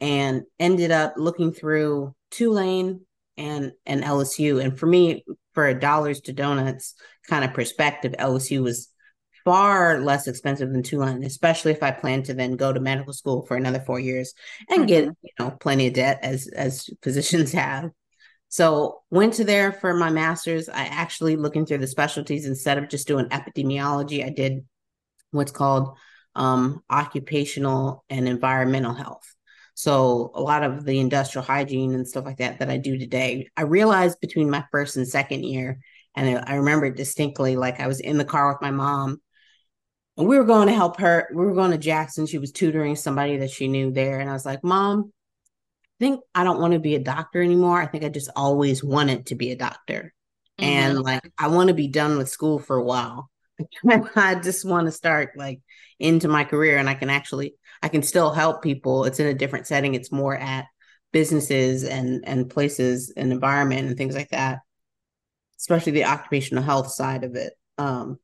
and 0.00 0.42
ended 0.58 0.90
up 0.90 1.14
looking 1.16 1.52
through 1.52 2.14
Tulane 2.30 3.02
and 3.36 3.72
and 3.84 4.02
LSU. 4.02 4.62
And 4.62 4.78
for 4.78 4.86
me, 4.86 5.24
for 5.52 5.66
a 5.66 5.78
dollars 5.78 6.20
to 6.22 6.32
donuts 6.32 6.94
kind 7.28 7.44
of 7.44 7.52
perspective, 7.52 8.14
LSU 8.18 8.62
was 8.62 8.88
far 9.44 10.00
less 10.00 10.26
expensive 10.26 10.70
than 10.70 10.82
Tulane, 10.82 11.24
especially 11.24 11.72
if 11.72 11.82
I 11.82 11.90
plan 11.90 12.22
to 12.24 12.34
then 12.34 12.56
go 12.56 12.72
to 12.72 12.80
medical 12.80 13.12
school 13.12 13.44
for 13.46 13.56
another 13.56 13.80
four 13.80 13.98
years 13.98 14.34
and 14.68 14.80
mm-hmm. 14.80 14.86
get, 14.86 15.04
you 15.04 15.30
know, 15.38 15.50
plenty 15.50 15.88
of 15.88 15.94
debt 15.94 16.20
as 16.22 16.48
as 16.48 16.88
physicians 17.02 17.52
have. 17.52 17.90
So 18.48 19.02
went 19.10 19.34
to 19.34 19.44
there 19.44 19.72
for 19.72 19.94
my 19.94 20.10
master's. 20.10 20.68
I 20.68 20.84
actually 20.86 21.36
looking 21.36 21.66
through 21.66 21.78
the 21.78 21.86
specialties 21.86 22.46
instead 22.46 22.78
of 22.78 22.88
just 22.88 23.06
doing 23.06 23.26
epidemiology, 23.26 24.24
I 24.24 24.30
did 24.30 24.64
what's 25.30 25.52
called 25.52 25.96
um, 26.34 26.82
occupational 26.90 28.04
and 28.08 28.28
environmental 28.28 28.94
health. 28.94 29.34
So 29.74 30.30
a 30.34 30.40
lot 30.40 30.62
of 30.62 30.84
the 30.84 31.00
industrial 31.00 31.44
hygiene 31.44 31.94
and 31.94 32.06
stuff 32.06 32.24
like 32.24 32.38
that 32.38 32.58
that 32.58 32.70
I 32.70 32.76
do 32.76 32.98
today, 32.98 33.48
I 33.56 33.62
realized 33.62 34.20
between 34.20 34.50
my 34.50 34.64
first 34.70 34.96
and 34.96 35.08
second 35.08 35.44
year, 35.44 35.80
and 36.14 36.38
I, 36.38 36.52
I 36.52 36.54
remember 36.56 36.90
distinctly, 36.90 37.56
like 37.56 37.80
I 37.80 37.86
was 37.86 38.00
in 38.00 38.18
the 38.18 38.24
car 38.24 38.52
with 38.52 38.60
my 38.60 38.70
mom, 38.70 39.20
and 40.16 40.28
we 40.28 40.36
were 40.36 40.44
going 40.44 40.68
to 40.68 40.74
help 40.74 40.98
her. 41.00 41.28
We 41.32 41.46
were 41.46 41.54
going 41.54 41.70
to 41.70 41.78
Jackson. 41.78 42.26
She 42.26 42.38
was 42.38 42.52
tutoring 42.52 42.96
somebody 42.96 43.38
that 43.38 43.50
she 43.50 43.68
knew 43.68 43.90
there, 43.90 44.20
and 44.20 44.28
I 44.28 44.34
was 44.34 44.44
like, 44.44 44.62
"Mom, 44.62 45.12
I 46.00 46.04
think 46.04 46.20
I 46.34 46.44
don't 46.44 46.60
want 46.60 46.74
to 46.74 46.78
be 46.78 46.94
a 46.94 47.02
doctor 47.02 47.40
anymore. 47.40 47.80
I 47.80 47.86
think 47.86 48.04
I 48.04 48.08
just 48.10 48.30
always 48.36 48.84
wanted 48.84 49.26
to 49.26 49.34
be 49.34 49.50
a 49.50 49.56
doctor. 49.56 50.12
Mm-hmm. 50.58 50.70
And 50.70 51.00
like 51.00 51.32
I 51.38 51.48
want 51.48 51.68
to 51.68 51.74
be 51.74 51.88
done 51.88 52.18
with 52.18 52.28
school 52.28 52.58
for 52.58 52.76
a 52.76 52.84
while. 52.84 53.30
I 54.16 54.34
just 54.36 54.64
want 54.64 54.86
to 54.86 54.92
start 54.92 55.32
like 55.36 55.60
into 55.98 56.28
my 56.28 56.44
career 56.44 56.78
and 56.78 56.88
I 56.88 56.94
can 56.94 57.10
actually 57.10 57.54
I 57.82 57.88
can 57.88 58.02
still 58.02 58.32
help 58.32 58.62
people. 58.62 59.04
It's 59.04 59.20
in 59.20 59.26
a 59.26 59.34
different 59.34 59.66
setting. 59.66 59.94
It's 59.94 60.12
more 60.12 60.36
at 60.36 60.66
businesses 61.12 61.84
and 61.84 62.24
and 62.26 62.50
places 62.50 63.12
and 63.16 63.32
environment 63.32 63.88
and 63.88 63.96
things 63.96 64.14
like 64.14 64.30
that. 64.30 64.60
Especially 65.58 65.92
the 65.92 66.04
occupational 66.04 66.62
health 66.62 66.90
side 66.90 67.24
of 67.24 67.34
it. 67.34 67.52
Um 67.78 68.18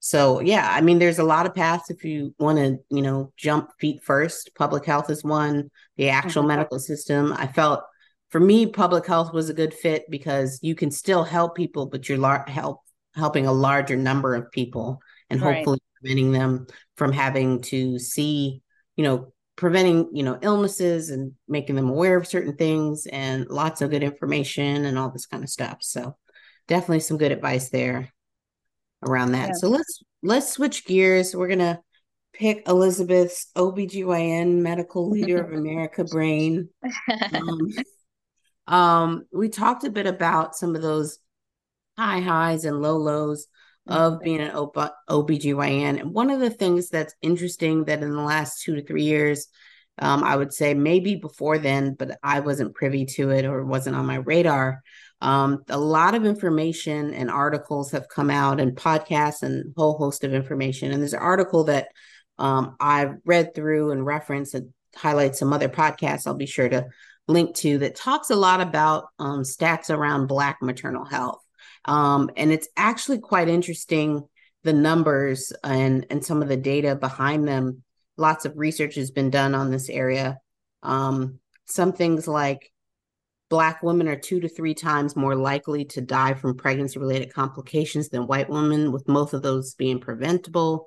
so 0.00 0.40
yeah, 0.40 0.66
I 0.72 0.80
mean, 0.80 0.98
there's 0.98 1.18
a 1.18 1.24
lot 1.24 1.44
of 1.44 1.54
paths 1.54 1.90
if 1.90 2.04
you 2.04 2.34
want 2.38 2.58
to, 2.58 2.78
you 2.88 3.02
know, 3.02 3.32
jump 3.36 3.70
feet 3.78 4.02
first. 4.02 4.50
Public 4.54 4.86
health 4.86 5.10
is 5.10 5.22
one. 5.22 5.70
The 5.96 6.08
actual 6.08 6.42
mm-hmm. 6.42 6.48
medical 6.48 6.78
system. 6.78 7.34
I 7.34 7.46
felt 7.46 7.82
for 8.30 8.40
me, 8.40 8.66
public 8.66 9.06
health 9.06 9.32
was 9.32 9.50
a 9.50 9.54
good 9.54 9.74
fit 9.74 10.04
because 10.08 10.58
you 10.62 10.74
can 10.74 10.90
still 10.90 11.24
help 11.24 11.56
people, 11.56 11.86
but 11.86 12.08
you're 12.08 12.16
lar- 12.16 12.46
help 12.48 12.80
helping 13.20 13.46
a 13.46 13.52
larger 13.52 13.96
number 13.96 14.34
of 14.34 14.50
people 14.50 15.00
and 15.28 15.40
right. 15.40 15.56
hopefully 15.56 15.78
preventing 16.00 16.32
them 16.32 16.66
from 16.96 17.12
having 17.12 17.60
to 17.62 17.98
see, 17.98 18.62
you 18.96 19.04
know, 19.04 19.32
preventing 19.56 20.08
you 20.14 20.22
know 20.22 20.38
illnesses 20.40 21.10
and 21.10 21.32
making 21.46 21.76
them 21.76 21.90
aware 21.90 22.16
of 22.16 22.26
certain 22.26 22.56
things 22.56 23.06
and 23.06 23.46
lots 23.50 23.82
of 23.82 23.90
good 23.90 24.02
information 24.02 24.86
and 24.86 24.98
all 24.98 25.10
this 25.10 25.26
kind 25.26 25.44
of 25.44 25.50
stuff. 25.50 25.76
So 25.80 26.16
definitely 26.66 27.00
some 27.00 27.18
good 27.18 27.30
advice 27.30 27.68
there 27.68 28.10
around 29.06 29.32
that. 29.32 29.48
Yeah. 29.48 29.54
So 29.54 29.68
let's 29.68 30.02
let's 30.22 30.50
switch 30.50 30.86
gears. 30.86 31.36
We're 31.36 31.48
gonna 31.48 31.80
pick 32.32 32.66
Elizabeth's 32.66 33.48
OBGYN 33.54 34.62
medical 34.62 35.10
leader 35.10 35.42
of 35.42 35.52
America 35.58 36.04
brain. 36.04 36.70
Um, 37.32 37.70
um, 38.66 39.26
we 39.32 39.48
talked 39.48 39.84
a 39.84 39.90
bit 39.90 40.06
about 40.06 40.54
some 40.54 40.76
of 40.76 40.82
those 40.82 41.18
high 42.00 42.20
highs 42.20 42.64
and 42.64 42.82
low 42.82 42.96
lows 42.96 43.46
of 43.86 44.14
mm-hmm. 44.14 44.24
being 44.24 44.40
an 44.40 44.52
OB- 44.52 44.92
OBGYN. 45.08 46.00
And 46.00 46.12
one 46.12 46.30
of 46.30 46.40
the 46.40 46.54
things 46.60 46.88
that's 46.88 47.14
interesting 47.20 47.84
that 47.84 48.02
in 48.02 48.12
the 48.12 48.22
last 48.34 48.62
two 48.62 48.74
to 48.76 48.82
three 48.84 49.04
years, 49.04 49.48
Um, 50.02 50.24
I 50.24 50.34
would 50.34 50.52
say 50.52 50.72
maybe 50.74 51.16
before 51.16 51.58
then, 51.58 51.94
but 51.98 52.16
I 52.22 52.40
wasn't 52.40 52.74
privy 52.74 53.04
to 53.16 53.30
it 53.30 53.44
or 53.44 53.66
wasn't 53.66 53.96
on 53.96 54.06
my 54.06 54.18
radar. 54.32 54.80
Um, 55.20 55.50
a 55.68 55.76
lot 55.76 56.14
of 56.14 56.24
information 56.24 57.12
and 57.12 57.28
articles 57.30 57.92
have 57.92 58.08
come 58.16 58.30
out 58.30 58.60
and 58.60 58.74
podcasts 58.74 59.42
and 59.42 59.54
a 59.66 59.72
whole 59.76 59.98
host 59.98 60.24
of 60.24 60.32
information. 60.32 60.90
And 60.90 61.00
there's 61.02 61.18
an 61.20 61.28
article 61.34 61.64
that 61.64 61.88
um, 62.38 62.76
I've 62.80 63.16
read 63.26 63.54
through 63.54 63.92
and 63.92 64.06
referenced 64.06 64.54
and 64.54 64.72
highlight 64.96 65.36
some 65.36 65.52
other 65.52 65.68
podcasts 65.68 66.26
I'll 66.26 66.46
be 66.46 66.46
sure 66.46 66.70
to 66.70 66.86
link 67.28 67.54
to 67.56 67.78
that 67.78 67.94
talks 67.94 68.30
a 68.30 68.36
lot 68.36 68.60
about 68.60 69.04
um, 69.18 69.42
stats 69.42 69.90
around 69.90 70.28
Black 70.28 70.56
maternal 70.62 71.04
health. 71.04 71.42
Um, 71.84 72.30
and 72.36 72.52
it's 72.52 72.68
actually 72.76 73.18
quite 73.18 73.48
interesting 73.48 74.26
the 74.62 74.72
numbers 74.72 75.52
and, 75.64 76.06
and 76.10 76.24
some 76.24 76.42
of 76.42 76.48
the 76.48 76.56
data 76.56 76.94
behind 76.94 77.48
them. 77.48 77.82
Lots 78.16 78.44
of 78.44 78.58
research 78.58 78.96
has 78.96 79.10
been 79.10 79.30
done 79.30 79.54
on 79.54 79.70
this 79.70 79.88
area. 79.88 80.38
Um, 80.82 81.38
some 81.66 81.92
things 81.92 82.28
like 82.28 82.70
Black 83.48 83.82
women 83.82 84.06
are 84.08 84.16
two 84.16 84.40
to 84.40 84.48
three 84.48 84.74
times 84.74 85.16
more 85.16 85.34
likely 85.34 85.84
to 85.86 86.00
die 86.00 86.34
from 86.34 86.56
pregnancy 86.56 86.98
related 86.98 87.32
complications 87.32 88.08
than 88.08 88.26
white 88.26 88.48
women, 88.48 88.92
with 88.92 89.08
most 89.08 89.32
of 89.32 89.42
those 89.42 89.74
being 89.74 89.98
preventable 89.98 90.86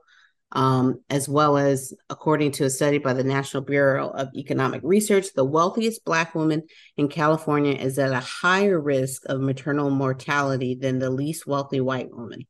um, 0.53 1.01
as 1.09 1.27
well 1.27 1.57
as, 1.57 1.93
according 2.09 2.51
to 2.51 2.65
a 2.65 2.69
study 2.69 2.99
by 2.99 3.13
the 3.13 3.23
National 3.23 3.63
Bureau 3.63 4.09
of 4.09 4.29
Economic 4.35 4.81
Research, 4.83 5.33
the 5.35 5.43
wealthiest 5.43 6.05
Black 6.05 6.35
woman 6.35 6.63
in 6.95 7.07
California 7.07 7.73
is 7.73 7.97
at 7.97 8.11
a 8.11 8.19
higher 8.19 8.79
risk 8.79 9.23
of 9.25 9.41
maternal 9.41 9.89
mortality 9.89 10.75
than 10.75 10.99
the 10.99 11.09
least 11.09 11.47
wealthy 11.47 11.81
white 11.81 12.11
woman. 12.11 12.45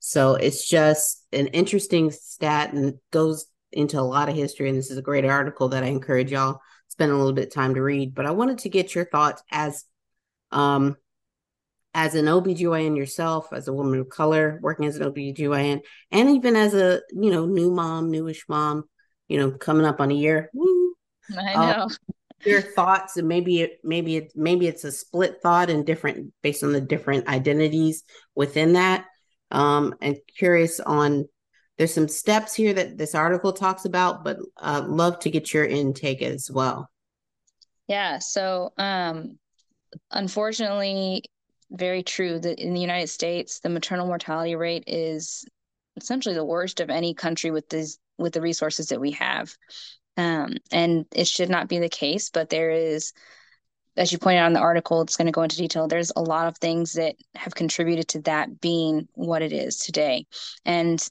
So 0.00 0.34
it's 0.34 0.68
just 0.68 1.24
an 1.32 1.46
interesting 1.48 2.10
stat 2.10 2.72
and 2.72 2.94
goes 3.12 3.46
into 3.72 3.98
a 3.98 4.02
lot 4.02 4.28
of 4.28 4.34
history. 4.34 4.68
And 4.68 4.76
this 4.76 4.90
is 4.90 4.98
a 4.98 5.02
great 5.02 5.24
article 5.24 5.68
that 5.68 5.84
I 5.84 5.86
encourage 5.86 6.32
y'all 6.32 6.60
spend 6.88 7.12
a 7.12 7.16
little 7.16 7.32
bit 7.32 7.48
of 7.48 7.54
time 7.54 7.74
to 7.74 7.82
read. 7.82 8.14
But 8.14 8.26
I 8.26 8.32
wanted 8.32 8.58
to 8.58 8.68
get 8.68 8.94
your 8.94 9.04
thoughts 9.04 9.42
as 9.52 9.84
um, 10.50 10.96
as 11.96 12.14
an 12.14 12.26
OBGYN 12.26 12.94
yourself, 12.94 13.54
as 13.54 13.68
a 13.68 13.72
woman 13.72 13.98
of 13.98 14.10
color, 14.10 14.58
working 14.60 14.84
as 14.84 14.96
an 14.98 15.10
OBGYN, 15.10 15.80
and 16.10 16.28
even 16.28 16.54
as 16.54 16.74
a, 16.74 17.00
you 17.10 17.30
know, 17.30 17.46
new 17.46 17.70
mom, 17.70 18.10
newish 18.10 18.44
mom, 18.50 18.84
you 19.28 19.38
know, 19.38 19.50
coming 19.50 19.86
up 19.86 19.98
on 19.98 20.10
a 20.10 20.14
year. 20.14 20.50
Woo, 20.52 20.92
I 21.34 21.54
uh, 21.54 21.72
know. 21.72 21.90
your 22.44 22.60
thoughts 22.60 23.16
and 23.16 23.26
maybe 23.26 23.62
it 23.62 23.78
maybe 23.82 24.16
it 24.16 24.32
maybe 24.36 24.66
it's 24.66 24.84
a 24.84 24.92
split 24.92 25.38
thought 25.42 25.70
and 25.70 25.86
different 25.86 26.34
based 26.42 26.62
on 26.62 26.72
the 26.72 26.82
different 26.82 27.28
identities 27.28 28.04
within 28.34 28.74
that. 28.74 29.06
Um, 29.50 29.94
and 30.02 30.18
curious 30.36 30.80
on 30.80 31.24
there's 31.78 31.94
some 31.94 32.08
steps 32.08 32.54
here 32.54 32.74
that 32.74 32.98
this 32.98 33.14
article 33.14 33.54
talks 33.54 33.86
about, 33.86 34.22
but 34.22 34.36
uh, 34.58 34.84
love 34.86 35.18
to 35.20 35.30
get 35.30 35.54
your 35.54 35.64
intake 35.64 36.20
as 36.20 36.50
well. 36.50 36.90
Yeah. 37.88 38.18
So, 38.18 38.74
um, 38.76 39.38
unfortunately, 40.10 41.22
very 41.70 42.02
true 42.02 42.38
that 42.38 42.58
in 42.58 42.74
the 42.74 42.80
United 42.80 43.08
States, 43.08 43.60
the 43.60 43.68
maternal 43.68 44.06
mortality 44.06 44.54
rate 44.54 44.84
is 44.86 45.44
essentially 45.96 46.34
the 46.34 46.44
worst 46.44 46.80
of 46.80 46.90
any 46.90 47.14
country 47.14 47.50
with 47.50 47.68
this 47.68 47.98
with 48.18 48.32
the 48.32 48.40
resources 48.40 48.88
that 48.88 49.00
we 49.00 49.12
have. 49.12 49.54
Um, 50.16 50.54
and 50.72 51.04
it 51.14 51.26
should 51.26 51.50
not 51.50 51.68
be 51.68 51.78
the 51.78 51.88
case, 51.88 52.30
but 52.30 52.48
there 52.48 52.70
is, 52.70 53.12
as 53.96 54.10
you 54.10 54.18
pointed 54.18 54.38
out 54.38 54.46
in 54.46 54.52
the 54.54 54.60
article, 54.60 55.02
it's 55.02 55.16
going 55.16 55.26
to 55.26 55.32
go 55.32 55.42
into 55.42 55.58
detail. 55.58 55.86
There's 55.86 56.12
a 56.16 56.22
lot 56.22 56.46
of 56.46 56.56
things 56.56 56.94
that 56.94 57.16
have 57.34 57.54
contributed 57.54 58.08
to 58.08 58.20
that 58.22 58.60
being 58.60 59.08
what 59.12 59.42
it 59.42 59.52
is 59.52 59.76
today. 59.76 60.26
And 60.64 61.06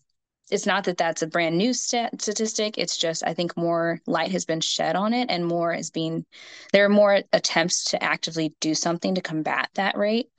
it's 0.51 0.65
not 0.65 0.83
that 0.83 0.97
that's 0.97 1.21
a 1.21 1.27
brand 1.27 1.57
new 1.57 1.73
stat- 1.73 2.21
statistic. 2.21 2.77
It's 2.77 2.97
just 2.97 3.23
I 3.25 3.33
think 3.33 3.57
more 3.57 4.01
light 4.05 4.31
has 4.31 4.45
been 4.45 4.61
shed 4.61 4.95
on 4.95 5.13
it, 5.13 5.29
and 5.29 5.45
more 5.45 5.73
is 5.73 5.89
being 5.91 6.25
there 6.71 6.85
are 6.85 6.89
more 6.89 7.21
attempts 7.33 7.85
to 7.85 8.03
actively 8.03 8.53
do 8.59 8.75
something 8.75 9.15
to 9.15 9.21
combat 9.21 9.69
that 9.75 9.97
rate 9.97 10.29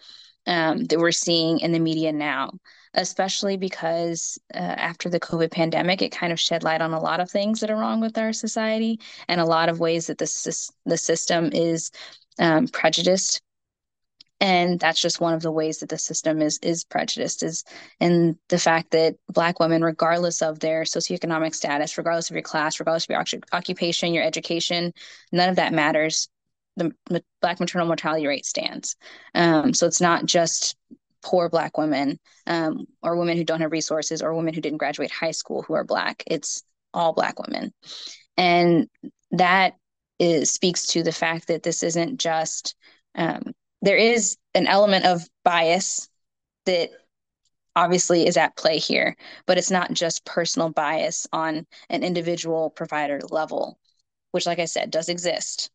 um, 0.47 0.85
that 0.85 0.99
we're 0.99 1.13
seeing 1.13 1.59
in 1.61 1.73
the 1.73 1.79
media 1.81 2.13
now. 2.13 2.51
Especially 2.95 3.59
because 3.59 4.39
uh, 4.55 4.59
after 4.59 5.11
the 5.11 5.21
COVID 5.21 5.51
pandemic, 5.51 6.01
it 6.01 6.13
kind 6.13 6.33
of 6.33 6.41
shed 6.41 6.63
light 6.63 6.81
on 6.81 6.95
a 6.95 7.01
lot 7.01 7.21
of 7.21 7.31
things 7.31 7.61
that 7.61 7.71
are 7.71 7.77
wrong 7.77 8.01
with 8.01 8.17
our 8.17 8.33
society 8.33 8.99
and 9.29 9.39
a 9.39 9.45
lot 9.45 9.69
of 9.69 9.81
ways 9.81 10.07
that 10.07 10.17
the, 10.17 10.71
the 10.87 10.97
system 10.97 11.51
is 11.53 11.91
um, 12.39 12.69
prejudiced 12.69 13.43
and 14.41 14.79
that's 14.79 15.01
just 15.01 15.21
one 15.21 15.35
of 15.35 15.43
the 15.43 15.53
ways 15.53 15.79
that 15.79 15.89
the 15.89 15.99
system 15.99 16.43
is 16.43 16.59
is 16.63 16.85
prejudiced 16.85 17.43
is 17.43 17.65
in 18.01 18.39
the 18.49 18.59
fact 18.59 18.91
that 18.91 19.17
black 19.29 19.61
women 19.61 19.83
regardless 19.83 20.43
of 20.43 20.61
their 20.61 20.83
socioeconomic 20.83 21.55
status 21.55 21.97
regardless 21.97 22.31
of 22.31 22.35
your 22.35 22.43
class 22.43 22.79
regardless 22.79 23.05
of 23.05 23.11
your 23.11 23.43
occupation 23.53 24.13
your 24.15 24.25
education 24.25 24.93
none 25.33 25.49
of 25.49 25.57
that 25.57 25.73
matters. 25.73 26.29
The 26.77 26.93
black 27.41 27.59
maternal 27.59 27.87
mortality 27.87 28.27
rate 28.27 28.45
stands. 28.45 28.97
Um, 29.35 29.73
so 29.73 29.87
it's 29.87 30.01
not 30.01 30.27
just 30.27 30.77
poor 31.23 31.49
black 31.49 31.79
women 31.79 32.19
um, 32.47 32.87
or 33.03 33.17
women 33.17 33.37
who 33.37 33.45
don't 33.45 33.63
have 33.63 33.73
resources 33.73 34.21
or 34.21 34.35
women 34.35 34.53
who 34.53 34.61
didn't 34.61 34.79
graduate 34.79 35.11
high 35.11 35.31
school 35.31 35.63
who 35.63 35.75
are 35.75 35.85
black. 35.85 36.23
It's 36.27 36.63
all 36.93 37.15
black 37.15 37.41
women. 37.41 37.73
And 38.37 38.89
that 39.31 39.75
is, 40.19 40.53
speaks 40.53 40.87
to 40.89 41.03
the 41.03 41.13
fact 41.13 41.49
that 41.49 41.63
this 41.63 41.83
isn't 41.83 42.21
just 42.21 42.75
um, 43.15 43.53
there 43.83 43.97
is 43.97 44.37
an 44.55 44.67
element 44.67 45.05
of 45.05 45.29
bias 45.45 46.09
that 46.65 46.91
obviously 47.75 48.27
is 48.27 48.37
at 48.37 48.57
play 48.57 48.79
here, 48.79 49.17
but 49.47 49.59
it's 49.59 49.71
not 49.71 49.93
just 49.93 50.25
personal 50.25 50.71
bias 50.71 51.27
on 51.33 51.67
an 51.91 52.03
individual 52.03 52.71
provider 52.71 53.21
level, 53.31 53.79
which, 54.33 54.47
like 54.47 54.59
I 54.59 54.65
said, 54.65 54.91
does 54.91 55.09
exist. 55.09 55.71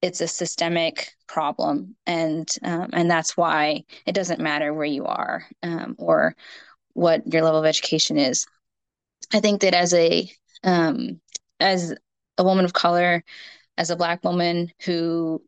It's 0.00 0.20
a 0.20 0.28
systemic 0.28 1.12
problem, 1.26 1.96
and 2.06 2.48
um, 2.62 2.90
and 2.92 3.10
that's 3.10 3.36
why 3.36 3.84
it 4.06 4.14
doesn't 4.14 4.40
matter 4.40 4.72
where 4.72 4.86
you 4.86 5.04
are 5.06 5.44
um, 5.62 5.96
or 5.98 6.34
what 6.94 7.26
your 7.32 7.42
level 7.42 7.60
of 7.60 7.66
education 7.66 8.16
is. 8.16 8.46
I 9.32 9.40
think 9.40 9.60
that 9.62 9.74
as 9.74 9.92
a 9.94 10.30
um, 10.62 11.20
as 11.60 11.94
a 12.38 12.44
woman 12.44 12.64
of 12.64 12.72
color, 12.72 13.24
as 13.76 13.90
a 13.90 13.96
Black 13.96 14.22
woman 14.24 14.70
who 14.84 15.42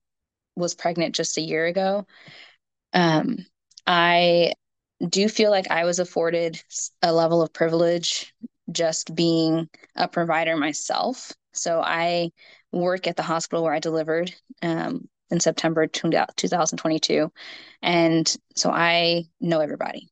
was 0.56 0.74
pregnant 0.74 1.14
just 1.14 1.38
a 1.38 1.42
year 1.42 1.66
ago, 1.66 2.06
um, 2.92 3.38
I 3.86 4.52
do 5.06 5.28
feel 5.28 5.50
like 5.50 5.70
I 5.70 5.84
was 5.84 5.98
afforded 5.98 6.62
a 7.02 7.12
level 7.12 7.42
of 7.42 7.52
privilege 7.52 8.34
just 8.70 9.14
being 9.14 9.68
a 9.96 10.08
provider 10.08 10.56
myself. 10.56 11.32
So 11.52 11.80
I 11.80 12.30
work 12.72 13.06
at 13.06 13.16
the 13.16 13.22
hospital 13.22 13.64
where 13.64 13.74
I 13.74 13.80
delivered 13.80 14.32
um, 14.62 15.08
in 15.30 15.40
September 15.40 15.86
2022. 15.86 17.32
And 17.82 18.36
so 18.54 18.70
I 18.70 19.24
know 19.40 19.60
everybody. 19.60 20.08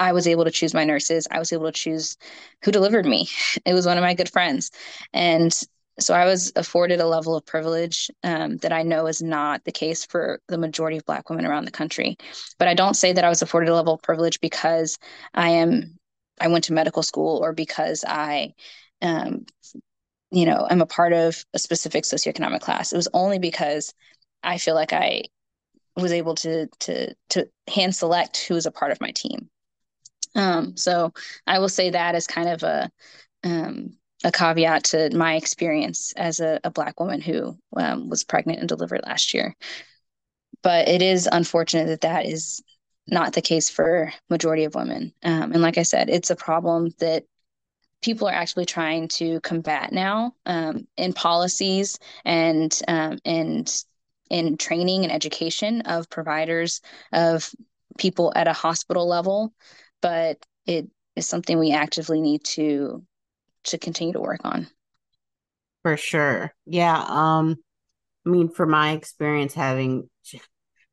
I 0.00 0.12
was 0.12 0.26
able 0.26 0.44
to 0.44 0.50
choose 0.50 0.74
my 0.74 0.84
nurses. 0.84 1.28
I 1.30 1.38
was 1.38 1.52
able 1.52 1.66
to 1.66 1.72
choose 1.72 2.16
who 2.64 2.72
delivered 2.72 3.06
me. 3.06 3.28
It 3.64 3.74
was 3.74 3.86
one 3.86 3.98
of 3.98 4.02
my 4.02 4.14
good 4.14 4.30
friends. 4.30 4.70
And 5.12 5.52
so 6.00 6.14
I 6.14 6.24
was 6.24 6.52
afforded 6.56 7.00
a 7.00 7.06
level 7.06 7.36
of 7.36 7.44
privilege 7.44 8.10
um, 8.22 8.56
that 8.58 8.72
I 8.72 8.82
know 8.82 9.06
is 9.06 9.22
not 9.22 9.64
the 9.64 9.72
case 9.72 10.04
for 10.04 10.40
the 10.48 10.58
majority 10.58 10.96
of 10.96 11.04
Black 11.04 11.28
women 11.28 11.46
around 11.46 11.64
the 11.66 11.70
country. 11.70 12.16
But 12.58 12.68
I 12.68 12.74
don't 12.74 12.94
say 12.94 13.12
that 13.12 13.24
I 13.24 13.28
was 13.28 13.42
afforded 13.42 13.68
a 13.68 13.74
level 13.74 13.94
of 13.94 14.02
privilege 14.02 14.40
because 14.40 14.98
I 15.34 15.50
am 15.50 15.98
I 16.40 16.48
went 16.48 16.64
to 16.64 16.72
medical 16.72 17.02
school 17.02 17.38
or 17.42 17.52
because 17.52 18.04
I, 18.06 18.54
um, 19.00 19.46
you 20.30 20.46
know, 20.46 20.66
I'm 20.68 20.80
a 20.80 20.86
part 20.86 21.12
of 21.12 21.44
a 21.52 21.58
specific 21.58 22.04
socioeconomic 22.04 22.60
class. 22.60 22.92
It 22.92 22.96
was 22.96 23.08
only 23.12 23.38
because 23.38 23.94
I 24.42 24.58
feel 24.58 24.74
like 24.74 24.92
I 24.92 25.24
was 25.96 26.12
able 26.12 26.34
to 26.36 26.68
to 26.80 27.14
to 27.30 27.48
hand 27.68 27.94
select 27.94 28.38
who 28.46 28.54
was 28.54 28.66
a 28.66 28.72
part 28.72 28.92
of 28.92 29.00
my 29.00 29.10
team. 29.12 29.50
Um, 30.34 30.76
so 30.76 31.12
I 31.46 31.58
will 31.58 31.68
say 31.68 31.90
that 31.90 32.14
as 32.14 32.26
kind 32.26 32.48
of 32.48 32.62
a 32.62 32.90
um, 33.44 33.98
a 34.24 34.32
caveat 34.32 34.84
to 34.84 35.10
my 35.16 35.36
experience 35.36 36.12
as 36.16 36.40
a, 36.40 36.60
a 36.64 36.70
black 36.70 37.00
woman 37.00 37.20
who 37.20 37.56
um, 37.76 38.08
was 38.08 38.24
pregnant 38.24 38.60
and 38.60 38.68
delivered 38.68 39.02
last 39.04 39.34
year. 39.34 39.54
But 40.62 40.88
it 40.88 41.02
is 41.02 41.28
unfortunate 41.30 41.86
that 41.86 42.02
that 42.02 42.26
is 42.26 42.62
not 43.06 43.32
the 43.32 43.42
case 43.42 43.68
for 43.68 44.12
majority 44.30 44.64
of 44.64 44.74
women. 44.74 45.12
Um, 45.24 45.52
and 45.52 45.60
like 45.60 45.76
i 45.76 45.82
said 45.82 46.08
it's 46.08 46.30
a 46.30 46.36
problem 46.36 46.90
that 47.00 47.24
people 48.02 48.28
are 48.28 48.34
actually 48.34 48.66
trying 48.66 49.08
to 49.08 49.40
combat 49.40 49.92
now 49.92 50.34
um, 50.44 50.86
in 50.96 51.12
policies 51.12 51.98
and 52.24 52.76
um, 52.88 53.18
and 53.24 53.84
in 54.28 54.56
training 54.56 55.04
and 55.04 55.12
education 55.12 55.82
of 55.82 56.10
providers 56.10 56.80
of 57.12 57.50
people 57.98 58.32
at 58.34 58.48
a 58.48 58.52
hospital 58.52 59.06
level. 59.06 59.52
But 60.00 60.38
it 60.66 60.88
is 61.16 61.26
something 61.26 61.58
we 61.58 61.72
actively 61.72 62.20
need 62.20 62.44
to 62.44 63.04
to 63.64 63.78
continue 63.78 64.12
to 64.12 64.20
work 64.20 64.40
on. 64.44 64.68
For 65.82 65.96
sure. 65.96 66.54
Yeah. 66.66 67.04
Um, 67.06 67.56
I 68.26 68.30
mean, 68.30 68.48
for 68.48 68.66
my 68.66 68.92
experience 68.92 69.54
having 69.54 70.08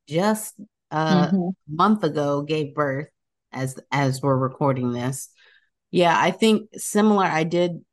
just 0.08 0.60
a 0.92 0.96
mm-hmm. 0.96 1.50
month 1.68 2.04
ago 2.04 2.42
gave 2.42 2.74
birth 2.74 3.08
as 3.52 3.80
as 3.92 4.22
we're 4.22 4.38
recording 4.38 4.92
this. 4.92 5.30
Yeah, 5.92 6.16
I 6.18 6.32
think 6.32 6.70
similar. 6.74 7.26
I 7.26 7.44
did 7.44 7.84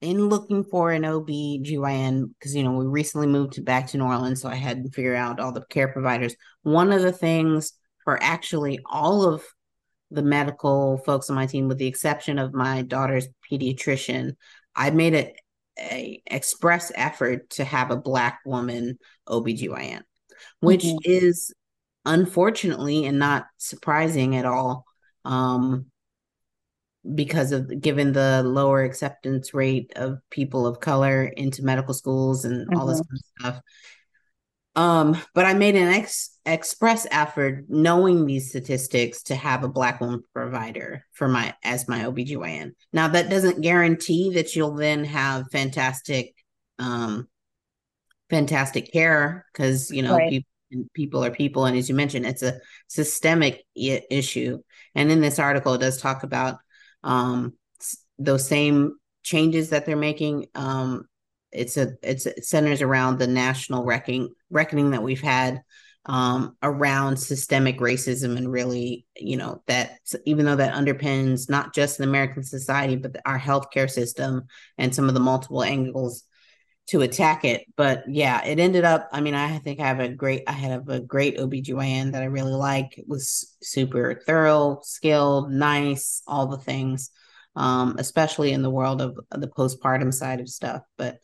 in 0.00 0.28
looking 0.28 0.64
for 0.64 0.90
an 0.90 1.04
OB/GYN, 1.04 2.34
because 2.38 2.54
you 2.54 2.64
know, 2.64 2.72
we 2.72 2.86
recently 2.86 3.28
moved 3.28 3.54
to, 3.54 3.62
back 3.62 3.86
to 3.88 3.98
New 3.98 4.04
Orleans, 4.04 4.40
so 4.40 4.48
I 4.48 4.56
had 4.56 4.82
to 4.82 4.90
figure 4.90 5.14
out 5.14 5.38
all 5.38 5.52
the 5.52 5.64
care 5.66 5.88
providers. 5.88 6.34
One 6.62 6.92
of 6.92 7.02
the 7.02 7.12
things 7.12 7.72
for 8.04 8.20
actually 8.20 8.80
all 8.84 9.22
of 9.22 9.44
the 10.12 10.22
medical 10.22 10.98
folks 10.98 11.30
on 11.30 11.36
my 11.36 11.46
team, 11.46 11.68
with 11.68 11.78
the 11.78 11.86
exception 11.86 12.38
of 12.38 12.54
my 12.54 12.82
daughter's 12.82 13.28
pediatrician, 13.50 14.36
I 14.74 14.90
made 14.90 15.14
it 15.14 15.36
a 15.78 16.22
express 16.26 16.92
effort 16.94 17.50
to 17.50 17.64
have 17.64 17.90
a 17.90 17.96
black 17.96 18.40
woman 18.44 18.98
OB/GYN, 19.26 20.02
which 20.60 20.84
mm-hmm. 20.84 20.96
is 21.04 21.52
unfortunately 22.04 23.06
and 23.06 23.18
not 23.18 23.46
surprising 23.58 24.36
at 24.36 24.44
all. 24.44 24.84
Um, 25.24 25.86
because 27.14 27.50
of 27.50 27.80
given 27.80 28.12
the 28.12 28.42
lower 28.44 28.84
acceptance 28.84 29.52
rate 29.52 29.92
of 29.96 30.18
people 30.30 30.66
of 30.66 30.78
color 30.78 31.24
into 31.24 31.64
medical 31.64 31.94
schools 31.94 32.44
and 32.44 32.66
mm-hmm. 32.66 32.78
all 32.78 32.86
this 32.86 33.00
mm-hmm. 33.00 33.42
kind 33.42 33.54
of 33.54 33.54
stuff. 33.54 33.64
Um, 34.74 35.18
but 35.34 35.44
I 35.44 35.52
made 35.52 35.74
an 35.74 35.88
ex- 35.88 36.38
express 36.46 37.06
effort 37.10 37.64
knowing 37.68 38.24
these 38.24 38.48
statistics 38.48 39.24
to 39.24 39.34
have 39.34 39.64
a 39.64 39.68
black 39.68 40.00
woman 40.00 40.22
provider 40.32 41.04
for 41.12 41.28
my 41.28 41.54
as 41.62 41.88
my 41.88 42.04
OBGYN. 42.04 42.72
Now 42.92 43.08
that 43.08 43.28
doesn't 43.28 43.60
guarantee 43.60 44.32
that 44.34 44.56
you'll 44.56 44.74
then 44.74 45.04
have 45.04 45.50
fantastic 45.52 46.34
um 46.78 47.28
fantastic 48.30 48.90
care 48.92 49.44
because 49.52 49.90
you 49.90 50.02
know 50.02 50.16
right. 50.16 50.30
people 50.30 50.48
people 50.94 51.22
are 51.22 51.30
people 51.30 51.66
and 51.66 51.76
as 51.76 51.90
you 51.90 51.94
mentioned 51.94 52.24
it's 52.24 52.42
a 52.42 52.58
systemic 52.88 53.62
I- 53.76 54.02
issue 54.10 54.58
and 54.94 55.12
in 55.12 55.20
this 55.20 55.38
article 55.38 55.74
it 55.74 55.82
does 55.82 56.00
talk 56.00 56.22
about 56.22 56.56
um 57.04 57.52
those 58.18 58.48
same 58.48 58.96
changes 59.22 59.68
that 59.68 59.84
they're 59.84 59.96
making 59.96 60.46
um 60.54 61.04
it's 61.52 61.76
a 61.76 61.94
it's 62.02 62.26
it 62.26 62.44
centers 62.44 62.82
around 62.82 63.18
the 63.18 63.26
national 63.26 63.84
reckoning 63.84 64.34
reckoning 64.50 64.90
that 64.90 65.02
we've 65.02 65.20
had 65.20 65.62
um, 66.04 66.56
around 66.62 67.16
systemic 67.16 67.78
racism 67.78 68.36
and 68.36 68.50
really 68.50 69.06
you 69.16 69.36
know 69.36 69.62
that 69.66 69.98
even 70.24 70.44
though 70.44 70.56
that 70.56 70.74
underpins 70.74 71.48
not 71.48 71.74
just 71.74 71.98
the 71.98 72.04
american 72.04 72.42
society 72.42 72.96
but 72.96 73.16
our 73.24 73.38
healthcare 73.38 73.90
system 73.90 74.42
and 74.78 74.94
some 74.94 75.08
of 75.08 75.14
the 75.14 75.20
multiple 75.20 75.62
angles 75.62 76.24
to 76.88 77.02
attack 77.02 77.44
it. 77.44 77.64
But 77.76 78.02
yeah 78.08 78.44
it 78.44 78.58
ended 78.58 78.84
up 78.84 79.08
i 79.12 79.20
mean 79.20 79.34
i 79.34 79.58
think 79.58 79.78
i 79.78 79.86
have 79.86 80.00
a 80.00 80.08
great 80.08 80.42
i 80.48 80.52
had 80.52 80.82
a 80.88 81.00
great 81.00 81.38
obgyn 81.38 82.12
that 82.12 82.22
i 82.22 82.26
really 82.26 82.52
like. 82.52 82.98
It 82.98 83.04
was 83.06 83.54
super 83.62 84.20
thorough 84.26 84.80
skilled 84.82 85.52
nice 85.52 86.22
all 86.26 86.48
the 86.48 86.58
things 86.58 87.10
um, 87.54 87.96
especially 87.98 88.52
in 88.52 88.62
the 88.62 88.70
world 88.70 89.00
of 89.00 89.18
the 89.30 89.48
postpartum 89.48 90.12
side 90.12 90.40
of 90.40 90.48
stuff. 90.48 90.82
But 90.96 91.18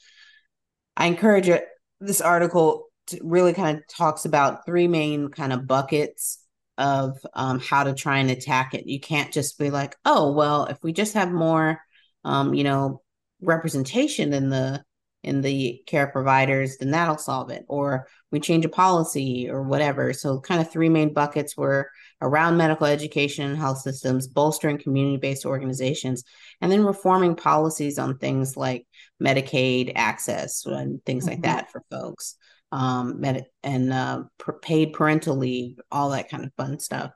I 0.99 1.07
encourage 1.07 1.49
it. 1.49 1.65
This 2.01 2.21
article 2.21 2.87
really 3.23 3.55
kind 3.55 3.79
of 3.79 3.87
talks 3.89 4.25
about 4.25 4.67
three 4.67 4.89
main 4.89 5.29
kind 5.29 5.53
of 5.53 5.67
buckets 5.67 6.45
of 6.77 7.19
um, 7.35 7.61
how 7.61 7.85
to 7.85 7.95
try 7.95 8.19
and 8.19 8.31
attack 8.31 8.75
it. 8.75 8.87
You 8.87 9.01
can't 9.01 9.33
just 9.33 9.59
be 9.59 9.71
like, 9.71 9.97
oh, 10.05 10.33
well, 10.33 10.67
if 10.67 10.79
we 10.83 10.93
just 10.93 11.15
have 11.15 11.31
more, 11.31 11.81
um, 12.25 12.53
you 12.53 12.65
know, 12.65 13.03
representation 13.41 14.35
in 14.35 14.51
the 14.51 14.85
in 15.25 15.41
the 15.41 15.83
care 15.87 16.07
providers, 16.07 16.77
then 16.79 16.93
that'll 16.93 17.19
solve 17.19 17.51
it. 17.51 17.65
Or 17.69 18.07
we 18.31 18.41
change 18.41 18.65
a 18.65 18.69
policy 18.69 19.49
or 19.51 19.63
whatever. 19.63 20.13
So, 20.13 20.41
kind 20.41 20.61
of 20.61 20.71
three 20.71 20.89
main 20.89 21.13
buckets 21.13 21.57
were 21.57 21.91
around 22.21 22.57
medical 22.57 22.87
education 22.87 23.49
and 23.49 23.59
health 23.59 23.79
systems, 23.79 24.27
bolstering 24.27 24.79
community 24.79 25.17
based 25.17 25.47
organizations, 25.47 26.25
and 26.61 26.71
then 26.71 26.85
reforming 26.85 27.37
policies 27.37 27.99
on 27.99 28.19
things 28.19 28.57
like 28.57 28.87
Medicaid 29.23 29.93
access 29.95 30.65
and 30.67 31.05
things 31.05 31.25
mm-hmm. 31.25 31.33
like 31.35 31.43
that 31.43 31.71
for 31.71 31.83
folks. 31.91 32.37
Um, 32.71 33.21
med- 33.21 33.47
and 33.63 33.93
uh, 33.93 34.25
paid 34.61 34.93
parental 34.93 35.37
leave, 35.37 35.81
all 35.91 36.11
that 36.11 36.29
kind 36.29 36.45
of 36.45 36.53
fun 36.57 36.79
stuff. 36.79 37.13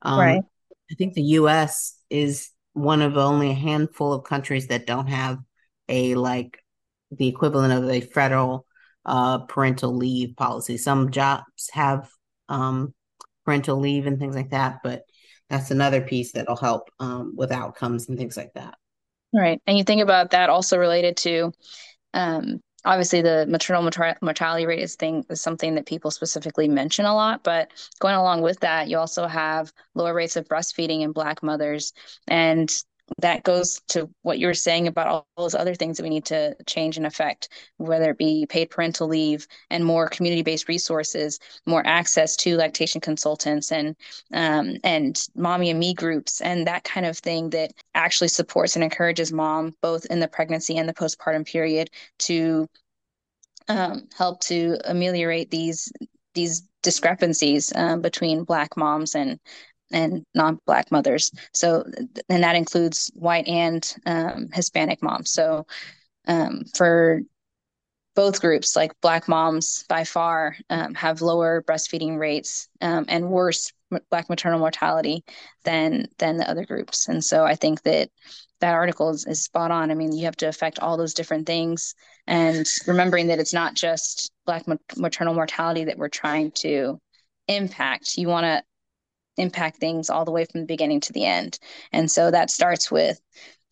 Um, 0.00 0.18
right. 0.18 0.42
I 0.90 0.94
think 0.94 1.14
the 1.14 1.22
U.S. 1.22 1.98
is 2.08 2.50
one 2.72 3.02
of 3.02 3.16
only 3.16 3.50
a 3.50 3.54
handful 3.54 4.12
of 4.12 4.24
countries 4.24 4.68
that 4.68 4.86
don't 4.86 5.06
have 5.08 5.38
a 5.88 6.14
like 6.14 6.58
the 7.10 7.28
equivalent 7.28 7.72
of 7.72 7.88
a 7.88 8.00
federal 8.00 8.66
uh, 9.04 9.40
parental 9.40 9.94
leave 9.94 10.36
policy. 10.36 10.76
Some 10.76 11.10
jobs 11.10 11.70
have 11.72 12.08
um, 12.48 12.94
parental 13.44 13.78
leave 13.78 14.06
and 14.06 14.18
things 14.18 14.34
like 14.34 14.50
that, 14.50 14.78
but 14.82 15.02
that's 15.48 15.70
another 15.70 16.00
piece 16.00 16.32
that'll 16.32 16.56
help 16.56 16.88
um, 16.98 17.34
with 17.36 17.52
outcomes 17.52 18.08
and 18.08 18.18
things 18.18 18.36
like 18.36 18.52
that. 18.54 18.74
Right. 19.34 19.60
And 19.66 19.76
you 19.76 19.84
think 19.84 20.00
about 20.02 20.30
that 20.30 20.48
also 20.48 20.78
related 20.78 21.16
to 21.18 21.52
um, 22.14 22.62
obviously 22.84 23.22
the 23.22 23.46
maternal 23.48 23.82
mortality 24.22 24.66
rate 24.66 24.80
is 24.80 24.96
thing 24.96 25.24
is 25.30 25.40
something 25.42 25.74
that 25.76 25.86
people 25.86 26.10
specifically 26.10 26.68
mention 26.68 27.06
a 27.06 27.14
lot 27.14 27.44
but 27.44 27.70
going 28.00 28.14
along 28.16 28.42
with 28.42 28.60
that 28.60 28.88
you 28.88 28.98
also 28.98 29.26
have 29.26 29.72
lower 29.94 30.14
rates 30.14 30.36
of 30.36 30.48
breastfeeding 30.48 31.02
in 31.02 31.12
black 31.12 31.42
mothers 31.42 31.92
and 32.28 32.84
that 33.18 33.42
goes 33.42 33.80
to 33.88 34.08
what 34.22 34.38
you 34.38 34.46
were 34.46 34.54
saying 34.54 34.86
about 34.86 35.06
all 35.06 35.26
those 35.36 35.54
other 35.54 35.74
things 35.74 35.96
that 35.96 36.02
we 36.02 36.08
need 36.08 36.24
to 36.24 36.56
change 36.66 36.96
and 36.96 37.06
affect, 37.06 37.48
whether 37.76 38.10
it 38.10 38.18
be 38.18 38.46
paid 38.46 38.70
parental 38.70 39.08
leave 39.08 39.46
and 39.70 39.84
more 39.84 40.08
community-based 40.08 40.68
resources, 40.68 41.38
more 41.66 41.86
access 41.86 42.36
to 42.36 42.56
lactation 42.56 43.00
consultants 43.00 43.72
and 43.72 43.96
um, 44.32 44.76
and 44.84 45.28
mommy 45.34 45.70
and 45.70 45.78
me 45.78 45.94
groups 45.94 46.40
and 46.40 46.66
that 46.66 46.84
kind 46.84 47.06
of 47.06 47.18
thing 47.18 47.50
that 47.50 47.72
actually 47.94 48.28
supports 48.28 48.74
and 48.74 48.82
encourages 48.82 49.32
mom 49.32 49.74
both 49.82 50.06
in 50.06 50.20
the 50.20 50.28
pregnancy 50.28 50.76
and 50.76 50.88
the 50.88 50.94
postpartum 50.94 51.46
period 51.46 51.90
to 52.18 52.66
um, 53.68 54.08
help 54.16 54.40
to 54.40 54.78
ameliorate 54.84 55.50
these 55.50 55.92
these 56.34 56.62
discrepancies 56.82 57.72
um, 57.74 58.00
between 58.00 58.44
black 58.44 58.76
moms 58.76 59.14
and 59.14 59.38
and 59.94 60.26
non-black 60.34 60.90
mothers. 60.90 61.30
So 61.52 61.84
and 62.28 62.42
that 62.42 62.56
includes 62.56 63.10
white 63.14 63.48
and 63.48 63.94
um, 64.04 64.48
hispanic 64.52 65.02
moms. 65.02 65.30
So 65.30 65.66
um, 66.26 66.64
for 66.74 67.20
both 68.14 68.40
groups 68.40 68.76
like 68.76 68.92
black 69.00 69.28
moms 69.28 69.84
by 69.88 70.04
far 70.04 70.56
um, 70.70 70.94
have 70.94 71.20
lower 71.20 71.62
breastfeeding 71.62 72.18
rates 72.18 72.68
um, 72.80 73.04
and 73.08 73.28
worse 73.28 73.72
black 74.10 74.28
maternal 74.28 74.58
mortality 74.58 75.24
than 75.64 76.06
than 76.18 76.36
the 76.36 76.48
other 76.48 76.64
groups. 76.64 77.08
And 77.08 77.24
so 77.24 77.44
i 77.44 77.54
think 77.54 77.82
that 77.82 78.10
that 78.60 78.74
article 78.74 79.10
is, 79.10 79.26
is 79.26 79.42
spot 79.42 79.70
on. 79.70 79.90
I 79.90 79.94
mean 79.94 80.12
you 80.12 80.24
have 80.24 80.36
to 80.36 80.48
affect 80.48 80.78
all 80.78 80.96
those 80.96 81.14
different 81.14 81.46
things 81.46 81.94
and 82.26 82.66
remembering 82.86 83.28
that 83.28 83.38
it's 83.38 83.52
not 83.52 83.74
just 83.74 84.32
black 84.46 84.64
maternal 84.96 85.34
mortality 85.34 85.84
that 85.84 85.98
we're 85.98 86.08
trying 86.08 86.50
to 86.52 86.98
impact. 87.48 88.16
You 88.16 88.28
want 88.28 88.44
to 88.44 88.62
impact 89.36 89.78
things 89.78 90.10
all 90.10 90.24
the 90.24 90.30
way 90.30 90.44
from 90.44 90.60
the 90.60 90.66
beginning 90.66 91.00
to 91.00 91.12
the 91.12 91.24
end. 91.24 91.58
And 91.92 92.10
so 92.10 92.30
that 92.30 92.50
starts 92.50 92.90
with, 92.90 93.20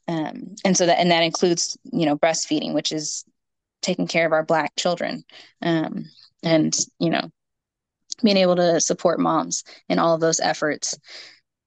um, 0.08 0.54
and 0.64 0.76
so 0.76 0.86
that, 0.86 0.98
and 0.98 1.10
that 1.10 1.22
includes, 1.22 1.78
you 1.84 2.06
know, 2.06 2.18
breastfeeding, 2.18 2.74
which 2.74 2.92
is 2.92 3.24
taking 3.80 4.06
care 4.06 4.26
of 4.26 4.32
our 4.32 4.44
Black 4.44 4.74
children. 4.76 5.24
Um, 5.60 6.06
and, 6.42 6.76
you 6.98 7.10
know, 7.10 7.30
being 8.22 8.36
able 8.36 8.56
to 8.56 8.80
support 8.80 9.20
moms 9.20 9.64
in 9.88 9.98
all 9.98 10.14
of 10.14 10.20
those 10.20 10.40
efforts. 10.40 10.98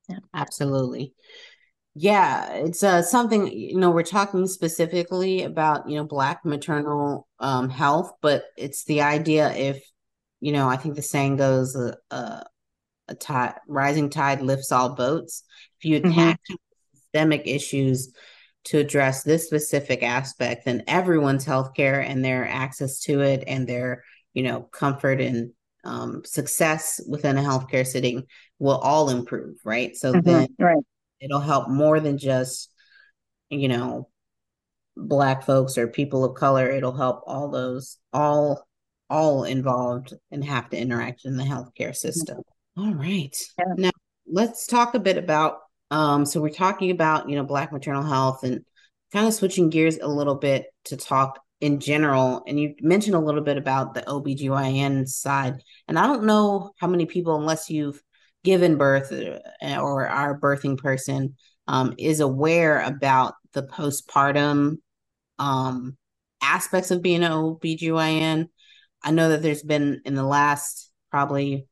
Yeah. 0.08 0.20
Absolutely. 0.34 1.14
Yeah, 1.98 2.52
it's 2.56 2.84
uh, 2.84 3.02
something, 3.02 3.48
you 3.48 3.78
know, 3.78 3.90
we're 3.90 4.04
talking 4.04 4.48
specifically 4.48 5.44
about, 5.44 5.90
you 5.90 5.96
know, 5.96 6.04
Black 6.04 6.44
maternal 6.44 7.26
um, 7.40 7.70
health, 7.70 8.12
but 8.22 8.44
it's 8.58 8.84
the 8.84 9.02
idea 9.02 9.54
if, 9.54 9.82
you 10.42 10.52
know, 10.52 10.68
I 10.68 10.76
think 10.76 10.96
the 10.96 11.02
saying 11.02 11.38
goes, 11.38 11.74
uh, 11.74 11.96
uh, 12.12 12.44
a 13.08 13.16
tide, 13.16 13.56
rising 13.68 14.10
tide 14.10 14.42
lifts 14.42 14.72
all 14.72 14.96
boats. 14.96 15.44
If 15.80 15.86
you 15.86 15.98
attack 15.98 16.40
mm-hmm. 16.50 16.56
systemic 16.94 17.44
issues 17.46 18.14
to 18.66 18.80
address 18.80 19.24
this 19.24 19.46
specific 19.46 20.04
aspect, 20.04 20.66
then 20.66 20.84
everyone's 20.88 21.46
healthcare 21.46 22.04
and 22.04 22.26
their 22.26 22.48
access 22.48 23.00
to 23.02 23.22
it 23.22 23.44
and 23.48 23.68
their, 23.68 24.04
you 24.34 24.44
know, 24.44 24.62
comfort 24.62 25.22
and 25.22 25.52
um, 25.84 26.24
success 26.26 27.00
within 27.08 27.38
a 27.38 27.42
healthcare 27.42 27.86
setting 27.86 28.24
will 28.58 28.78
all 28.78 29.10
improve, 29.10 29.58
right? 29.64 29.96
So 29.96 30.14
mm-hmm. 30.14 30.22
then 30.28 30.48
right. 30.60 30.84
it'll 31.22 31.40
help 31.40 31.70
more 31.70 32.00
than 32.00 32.18
just, 32.18 32.72
you 33.50 33.68
know, 33.68 34.10
black 34.98 35.44
folks 35.44 35.78
or 35.78 35.88
people 35.88 36.26
of 36.26 36.36
color. 36.36 36.70
It'll 36.70 36.96
help 36.96 37.22
all 37.28 37.50
those 37.50 37.98
all 38.12 38.68
all 39.10 39.44
involved 39.44 40.14
and 40.32 40.44
have 40.44 40.70
to 40.72 40.78
interact 40.78 41.26
in 41.26 41.38
the 41.38 41.44
healthcare 41.44 41.96
system. 41.96 42.42
All 42.78 42.94
right. 42.94 43.36
Yeah. 43.58 43.74
Now 43.78 43.92
let's 44.28 44.68
talk 44.68 44.96
a 44.96 45.00
bit 45.00 45.18
about 45.18 45.60
um 45.92 46.26
so 46.26 46.42
we're 46.42 46.50
talking 46.50 46.92
about, 46.92 47.30
you 47.30 47.36
know, 47.36 47.44
black 47.44 47.72
maternal 47.72 48.04
health 48.04 48.44
and 48.44 48.66
kind 49.14 49.28
of 49.28 49.34
switching 49.34 49.70
gears 49.70 49.98
a 49.98 50.08
little 50.08 50.36
bit 50.36 50.66
to 50.86 50.98
talk 50.98 51.40
in 51.62 51.80
general 51.80 52.44
and 52.48 52.60
you 52.60 52.76
mentioned 52.82 53.16
a 53.16 53.20
little 53.20 53.42
bit 53.42 53.58
about 53.58 53.94
the 53.94 54.02
OBGYN 54.02 55.08
side 55.08 55.62
and 55.88 55.98
I 55.98 56.06
don't 56.06 56.26
know 56.26 56.72
how 56.80 56.88
many 56.88 57.06
people 57.06 57.38
unless 57.38 57.70
you've 57.70 58.02
given 58.44 58.78
birth 58.78 59.12
uh, 59.12 59.78
or 59.80 60.08
are 60.08 60.36
a 60.36 60.40
birthing 60.40 60.78
person 60.78 61.36
um, 61.68 61.94
is 61.98 62.20
aware 62.20 62.82
about 62.82 63.36
the 63.54 63.64
postpartum 63.64 64.78
um, 65.40 65.98
aspects 66.42 66.92
of 66.92 67.02
being 67.02 67.24
an 67.24 67.32
OBGYN. 67.32 68.50
I 69.02 69.12
know 69.12 69.30
that 69.30 69.42
there's 69.42 69.64
been 69.64 70.02
in 70.06 70.16
the 70.16 70.26
last 70.26 70.92
probably 71.10 71.68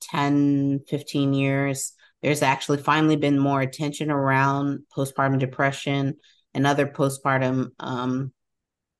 10, 0.00 0.80
15 0.88 1.34
years, 1.34 1.92
there's 2.22 2.42
actually 2.42 2.78
finally 2.78 3.16
been 3.16 3.38
more 3.38 3.60
attention 3.60 4.10
around 4.10 4.80
postpartum 4.96 5.38
depression 5.38 6.16
and 6.54 6.66
other 6.66 6.86
postpartum 6.86 7.68
um, 7.78 8.32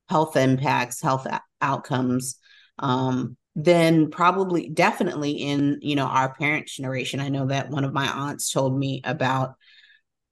health 0.09 0.36
impacts, 0.36 1.03
health 1.03 1.26
outcomes. 1.61 2.38
Um, 2.78 3.36
then 3.61 4.09
probably 4.09 4.68
definitely 4.68 5.32
in 5.32 5.80
you 5.82 5.96
know 5.96 6.07
our 6.07 6.32
parents 6.32 6.76
generation 6.76 7.18
i 7.18 7.28
know 7.28 7.46
that 7.46 7.70
one 7.70 7.82
of 7.82 7.92
my 7.92 8.07
aunts 8.07 8.53
told 8.53 8.78
me 8.78 9.01
about 9.03 9.55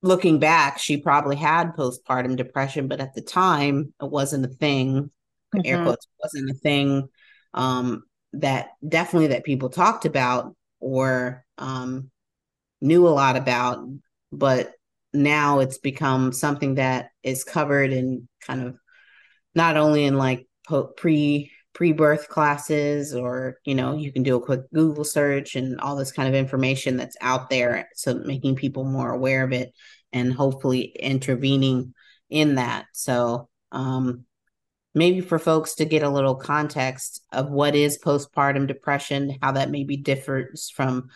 looking 0.00 0.38
back 0.38 0.78
she 0.78 0.96
probably 0.98 1.34
had 1.34 1.74
postpartum 1.74 2.36
depression 2.36 2.86
but 2.86 3.00
at 3.00 3.14
the 3.14 3.20
time 3.20 3.92
it 4.00 4.08
wasn't 4.08 4.44
a 4.44 4.48
thing 4.48 5.10
mm-hmm. 5.52 5.60
air 5.64 5.82
quotes 5.82 6.06
wasn't 6.22 6.48
a 6.48 6.54
thing 6.54 7.08
um, 7.54 8.04
that 8.34 8.68
definitely 8.86 9.28
that 9.28 9.44
people 9.44 9.70
talked 9.70 10.04
about 10.04 10.54
or 10.80 11.44
um, 11.58 12.10
knew 12.80 13.06
a 13.06 13.10
lot 13.10 13.36
about 13.36 13.86
but 14.32 14.72
now 15.12 15.60
it's 15.60 15.78
become 15.78 16.32
something 16.32 16.74
that 16.74 17.10
is 17.22 17.44
covered 17.44 17.92
in 17.92 18.28
kind 18.42 18.62
of 18.62 18.76
not 19.54 19.76
only 19.76 20.04
in 20.04 20.16
like 20.16 20.46
po- 20.66 20.92
pre 20.96 21.50
pre-birth 21.72 22.28
classes 22.28 23.14
or 23.14 23.58
you 23.64 23.74
know 23.74 23.96
you 23.96 24.10
can 24.10 24.22
do 24.22 24.36
a 24.36 24.40
quick 24.40 24.62
google 24.72 25.04
search 25.04 25.56
and 25.56 25.78
all 25.80 25.94
this 25.94 26.12
kind 26.12 26.28
of 26.28 26.34
information 26.34 26.96
that's 26.96 27.16
out 27.20 27.50
there 27.50 27.88
so 27.94 28.14
making 28.14 28.56
people 28.56 28.84
more 28.84 29.10
aware 29.10 29.44
of 29.44 29.52
it 29.52 29.72
and 30.12 30.32
hopefully 30.32 30.84
intervening 30.98 31.92
in 32.30 32.56
that. 32.56 32.86
So 32.92 33.48
um, 33.72 34.24
maybe 34.96 35.20
for 35.20 35.38
folks 35.38 35.74
to 35.76 35.84
get 35.84 36.02
a 36.02 36.10
little 36.10 36.34
context 36.34 37.24
of 37.30 37.50
what 37.50 37.76
is 37.76 37.98
postpartum 37.98 38.66
depression 38.66 39.38
how 39.40 39.52
that 39.52 39.70
maybe 39.70 39.96
differs 39.96 40.70
from 40.74 41.08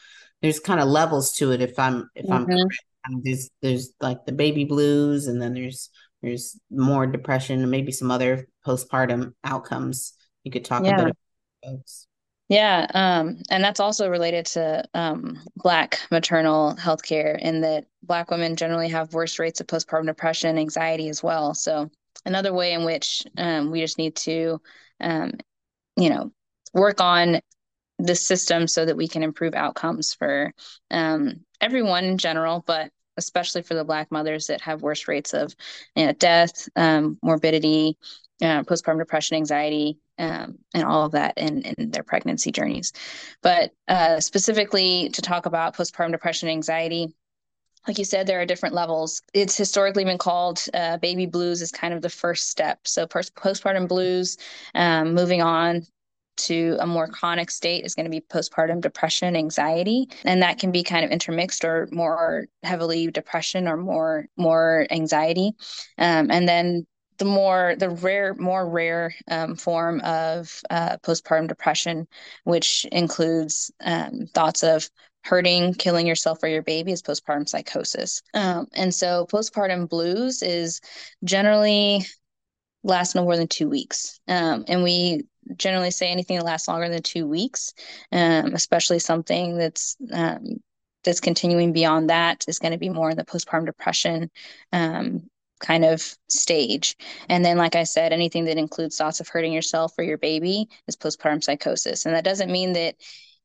there's 0.42 0.60
kind 0.60 0.78
of 0.78 0.88
levels 0.88 1.32
to 1.32 1.50
it 1.50 1.60
if 1.60 1.76
i'm 1.78 2.08
if 2.14 2.26
mm-hmm. 2.26 2.62
i'm 3.06 3.22
there's 3.24 3.50
there's 3.62 3.92
like 4.00 4.24
the 4.26 4.32
baby 4.32 4.64
blues 4.64 5.26
and 5.26 5.42
then 5.42 5.54
there's 5.54 5.90
there's 6.22 6.58
more 6.70 7.06
depression 7.06 7.60
and 7.60 7.70
maybe 7.70 7.90
some 7.90 8.10
other 8.10 8.46
postpartum 8.64 9.32
outcomes 9.42 10.12
you 10.44 10.50
could 10.50 10.64
talk 10.64 10.84
yeah. 10.84 10.92
a 10.92 10.96
bit 10.96 11.04
about 11.04 11.16
folks. 11.64 12.06
Yeah, 12.48 12.86
um, 12.94 13.38
and 13.48 13.62
that's 13.62 13.78
also 13.78 14.10
related 14.10 14.44
to 14.46 14.84
um, 14.92 15.38
Black 15.56 16.00
maternal 16.10 16.74
health 16.74 17.04
care, 17.04 17.36
in 17.36 17.60
that 17.60 17.84
Black 18.02 18.30
women 18.30 18.56
generally 18.56 18.88
have 18.88 19.14
worse 19.14 19.38
rates 19.38 19.60
of 19.60 19.68
postpartum 19.68 20.06
depression, 20.06 20.58
anxiety 20.58 21.08
as 21.08 21.22
well. 21.22 21.54
So, 21.54 21.90
another 22.24 22.52
way 22.52 22.72
in 22.72 22.84
which 22.84 23.24
um, 23.36 23.70
we 23.70 23.80
just 23.80 23.98
need 23.98 24.16
to, 24.16 24.60
um, 25.00 25.32
you 25.96 26.10
know, 26.10 26.30
work 26.74 27.00
on 27.00 27.40
the 27.98 28.14
system 28.14 28.66
so 28.66 28.84
that 28.84 28.96
we 28.96 29.08
can 29.08 29.22
improve 29.22 29.54
outcomes 29.54 30.14
for 30.14 30.52
um, 30.90 31.44
everyone 31.60 32.04
in 32.04 32.18
general, 32.18 32.62
but 32.66 32.90
especially 33.16 33.62
for 33.62 33.74
the 33.74 33.84
Black 33.84 34.10
mothers 34.10 34.46
that 34.46 34.62
have 34.62 34.82
worse 34.82 35.08
rates 35.08 35.34
of 35.34 35.54
you 35.94 36.06
know, 36.06 36.12
death, 36.12 36.68
um, 36.76 37.18
morbidity, 37.22 37.98
uh, 38.42 38.62
postpartum 38.62 38.98
depression, 38.98 39.36
anxiety, 39.36 39.98
um, 40.18 40.58
and 40.74 40.84
all 40.84 41.04
of 41.04 41.12
that 41.12 41.36
in, 41.36 41.62
in 41.62 41.90
their 41.90 42.02
pregnancy 42.02 42.52
journeys. 42.52 42.92
But 43.42 43.72
uh, 43.88 44.20
specifically 44.20 45.10
to 45.10 45.22
talk 45.22 45.46
about 45.46 45.76
postpartum 45.76 46.12
depression 46.12 46.48
anxiety, 46.48 47.14
like 47.86 47.98
you 47.98 48.04
said, 48.04 48.26
there 48.26 48.40
are 48.40 48.46
different 48.46 48.74
levels. 48.74 49.22
It's 49.32 49.56
historically 49.56 50.04
been 50.04 50.18
called 50.18 50.62
uh, 50.74 50.98
baby 50.98 51.26
blues 51.26 51.62
is 51.62 51.72
kind 51.72 51.94
of 51.94 52.02
the 52.02 52.10
first 52.10 52.48
step. 52.48 52.80
So 52.86 53.06
postpartum 53.06 53.88
blues, 53.88 54.36
um, 54.74 55.14
moving 55.14 55.42
on 55.42 55.86
to 56.36 56.76
a 56.80 56.86
more 56.86 57.06
chronic 57.06 57.50
state 57.50 57.84
is 57.84 57.94
going 57.94 58.04
to 58.04 58.10
be 58.10 58.20
postpartum 58.20 58.80
depression, 58.80 59.36
anxiety, 59.36 60.08
and 60.24 60.42
that 60.42 60.58
can 60.58 60.72
be 60.72 60.82
kind 60.82 61.04
of 61.04 61.10
intermixed 61.10 61.64
or 61.64 61.88
more 61.90 62.46
heavily 62.62 63.10
depression 63.10 63.68
or 63.68 63.76
more 63.76 64.26
more 64.36 64.86
anxiety. 64.90 65.52
Um, 65.98 66.30
and 66.30 66.48
then 66.48 66.86
the 67.18 67.24
more 67.26 67.74
the 67.78 67.90
rare 67.90 68.34
more 68.34 68.68
rare 68.68 69.14
um, 69.30 69.54
form 69.54 70.00
of 70.00 70.60
uh, 70.70 70.96
postpartum 70.98 71.48
depression 71.48 72.08
which 72.44 72.86
includes 72.90 73.70
um, 73.84 74.26
thoughts 74.32 74.62
of 74.62 74.88
hurting 75.24 75.74
killing 75.74 76.06
yourself 76.06 76.42
or 76.42 76.48
your 76.48 76.62
baby 76.62 76.92
is 76.92 77.02
postpartum 77.02 77.48
psychosis 77.48 78.22
um, 78.34 78.66
and 78.74 78.94
so 78.94 79.26
postpartum 79.30 79.88
blues 79.88 80.42
is 80.42 80.80
generally 81.24 82.04
lasts 82.82 83.14
no 83.14 83.22
more 83.22 83.36
than 83.36 83.48
two 83.48 83.68
weeks 83.68 84.20
um, 84.28 84.64
and 84.68 84.82
we 84.82 85.24
generally 85.56 85.90
say 85.90 86.10
anything 86.10 86.38
that 86.38 86.44
lasts 86.44 86.68
longer 86.68 86.88
than 86.88 87.02
two 87.02 87.26
weeks 87.26 87.74
um, 88.12 88.54
especially 88.54 88.98
something 88.98 89.56
that's 89.58 89.96
um, 90.12 90.60
that's 91.04 91.20
continuing 91.20 91.72
beyond 91.72 92.10
that 92.10 92.44
is 92.48 92.58
going 92.58 92.72
to 92.72 92.78
be 92.78 92.88
more 92.88 93.10
in 93.10 93.16
the 93.16 93.24
postpartum 93.24 93.66
depression 93.66 94.30
um, 94.72 95.22
kind 95.60 95.84
of 95.84 96.16
stage. 96.28 96.96
And 97.28 97.44
then, 97.44 97.56
like 97.56 97.76
I 97.76 97.84
said, 97.84 98.12
anything 98.12 98.46
that 98.46 98.58
includes 98.58 98.96
thoughts 98.96 99.20
of 99.20 99.28
hurting 99.28 99.52
yourself 99.52 99.92
or 99.98 100.04
your 100.04 100.18
baby 100.18 100.68
is 100.88 100.96
postpartum 100.96 101.44
psychosis. 101.44 102.06
And 102.06 102.14
that 102.14 102.24
doesn't 102.24 102.50
mean 102.50 102.72
that 102.72 102.96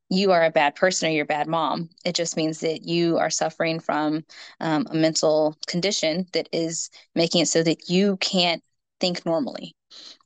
you 0.09 0.31
are 0.31 0.43
a 0.43 0.51
bad 0.51 0.75
person 0.75 1.09
or 1.09 1.11
you're 1.11 1.23
a 1.23 1.27
bad 1.27 1.47
mom. 1.47 1.89
It 2.03 2.15
just 2.15 2.37
means 2.37 2.59
that 2.59 2.83
you 2.83 3.17
are 3.17 3.29
suffering 3.29 3.79
from 3.79 4.23
um, 4.59 4.85
a 4.89 4.95
mental 4.95 5.57
condition 5.67 6.27
that 6.33 6.47
is 6.51 6.89
making 7.15 7.41
it 7.41 7.47
so 7.47 7.63
that 7.63 7.89
you 7.89 8.17
can't 8.17 8.63
think 8.99 9.25
normally. 9.25 9.73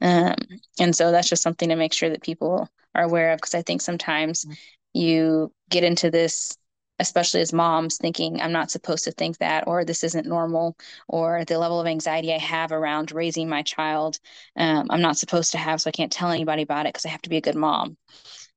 Um, 0.01 0.35
and 0.79 0.95
so 0.95 1.11
that's 1.11 1.29
just 1.29 1.43
something 1.43 1.69
to 1.69 1.75
make 1.75 1.93
sure 1.93 2.09
that 2.09 2.23
people 2.23 2.67
are 2.95 3.03
aware 3.03 3.31
of 3.31 3.37
because 3.37 3.55
I 3.55 3.61
think 3.61 3.81
sometimes 3.81 4.45
mm-hmm. 4.45 4.53
you 4.93 5.51
get 5.69 5.83
into 5.83 6.11
this 6.11 6.57
especially 7.01 7.39
as 7.39 7.53
moms 7.53 7.97
thinking 7.97 8.41
i'm 8.41 8.51
not 8.51 8.69
supposed 8.69 9.05
to 9.05 9.11
think 9.11 9.37
that 9.37 9.65
or 9.67 9.85
this 9.85 10.03
isn't 10.03 10.27
normal 10.27 10.75
or 11.07 11.45
the 11.45 11.57
level 11.57 11.79
of 11.79 11.87
anxiety 11.87 12.33
i 12.33 12.37
have 12.37 12.71
around 12.71 13.11
raising 13.11 13.47
my 13.47 13.61
child 13.61 14.19
um, 14.57 14.85
i'm 14.89 15.01
not 15.01 15.17
supposed 15.17 15.51
to 15.51 15.57
have 15.57 15.79
so 15.79 15.87
i 15.87 15.91
can't 15.91 16.11
tell 16.11 16.29
anybody 16.29 16.61
about 16.61 16.85
it 16.85 16.89
because 16.89 17.05
i 17.05 17.09
have 17.09 17.21
to 17.21 17.29
be 17.29 17.37
a 17.37 17.41
good 17.41 17.55
mom 17.55 17.95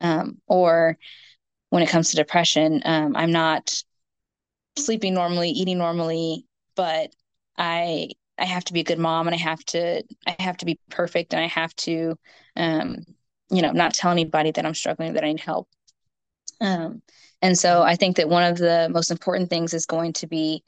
um, 0.02 0.38
or 0.46 0.98
when 1.70 1.82
it 1.82 1.88
comes 1.88 2.10
to 2.10 2.16
depression 2.16 2.82
um, 2.84 3.16
i'm 3.16 3.32
not 3.32 3.82
sleeping 4.76 5.14
normally 5.14 5.50
eating 5.50 5.78
normally 5.78 6.46
but 6.76 7.14
i 7.56 8.08
i 8.38 8.44
have 8.44 8.64
to 8.64 8.72
be 8.72 8.80
a 8.80 8.84
good 8.84 8.98
mom 8.98 9.26
and 9.26 9.34
i 9.34 9.38
have 9.38 9.64
to 9.64 10.02
i 10.26 10.36
have 10.38 10.56
to 10.56 10.66
be 10.66 10.78
perfect 10.90 11.32
and 11.32 11.42
i 11.42 11.46
have 11.46 11.74
to 11.76 12.16
um, 12.56 12.98
you 13.50 13.62
know 13.62 13.72
not 13.72 13.94
tell 13.94 14.10
anybody 14.10 14.50
that 14.50 14.66
i'm 14.66 14.74
struggling 14.74 15.14
that 15.14 15.24
i 15.24 15.28
need 15.28 15.40
help. 15.40 15.68
Um, 16.60 17.02
and 17.42 17.58
so 17.58 17.82
I 17.82 17.96
think 17.96 18.16
that 18.16 18.28
one 18.28 18.44
of 18.44 18.56
the 18.56 18.88
most 18.90 19.10
important 19.10 19.50
things 19.50 19.74
is 19.74 19.84
going 19.84 20.12
to 20.14 20.28
be 20.28 20.62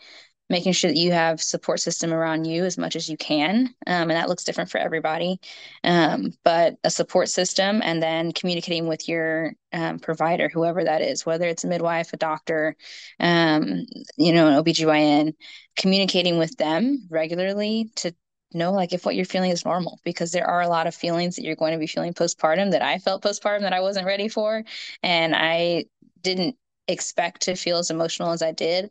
making 0.50 0.72
sure 0.72 0.90
that 0.90 0.98
you 0.98 1.12
have 1.12 1.42
support 1.42 1.80
system 1.80 2.12
around 2.12 2.44
you 2.44 2.64
as 2.64 2.76
much 2.76 2.96
as 2.96 3.08
you 3.08 3.16
can 3.16 3.74
um, 3.86 4.10
and 4.10 4.12
that 4.12 4.28
looks 4.28 4.44
different 4.44 4.70
for 4.70 4.78
everybody. 4.78 5.40
Um, 5.82 6.32
but 6.44 6.76
a 6.84 6.90
support 6.90 7.28
system 7.28 7.80
and 7.82 8.02
then 8.02 8.32
communicating 8.32 8.86
with 8.86 9.08
your 9.08 9.52
um, 9.72 9.98
provider 9.98 10.48
whoever 10.48 10.84
that 10.84 11.00
is 11.00 11.26
whether 11.26 11.46
it's 11.46 11.64
a 11.64 11.68
midwife 11.68 12.12
a 12.12 12.16
doctor 12.16 12.76
um, 13.20 13.86
you 14.16 14.32
know 14.32 14.48
an 14.48 14.62
obgyn 14.62 15.34
communicating 15.76 16.38
with 16.38 16.56
them 16.56 17.08
regularly 17.10 17.90
to 17.96 18.14
know 18.52 18.72
like 18.72 18.92
if 18.92 19.04
what 19.04 19.14
you're 19.16 19.24
feeling 19.24 19.50
is 19.50 19.64
normal 19.64 19.98
because 20.04 20.32
there 20.32 20.46
are 20.46 20.62
a 20.62 20.68
lot 20.68 20.86
of 20.86 20.94
feelings 20.94 21.36
that 21.36 21.42
you're 21.42 21.56
going 21.56 21.72
to 21.72 21.78
be 21.78 21.86
feeling 21.86 22.14
postpartum 22.14 22.70
that 22.70 22.82
I 22.82 22.98
felt 22.98 23.22
postpartum 23.22 23.62
that 23.62 23.72
I 23.72 23.80
wasn't 23.80 24.06
ready 24.06 24.28
for 24.28 24.62
and 25.02 25.34
I 25.34 25.86
didn't 26.22 26.56
expect 26.88 27.42
to 27.42 27.56
feel 27.56 27.78
as 27.78 27.90
emotional 27.90 28.30
as 28.30 28.42
I 28.42 28.52
did. 28.52 28.90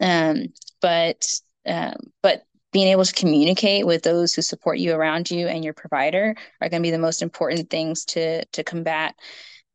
Um, 0.00 0.48
but 0.80 1.26
um, 1.66 1.94
but 2.22 2.44
being 2.72 2.88
able 2.88 3.04
to 3.04 3.12
communicate 3.12 3.86
with 3.86 4.02
those 4.02 4.34
who 4.34 4.42
support 4.42 4.78
you 4.78 4.94
around 4.94 5.30
you 5.30 5.46
and 5.48 5.64
your 5.64 5.72
provider 5.72 6.34
are 6.60 6.68
going 6.68 6.82
to 6.82 6.86
be 6.86 6.90
the 6.90 6.98
most 6.98 7.22
important 7.22 7.70
things 7.70 8.04
to 8.06 8.44
to 8.46 8.64
combat 8.64 9.14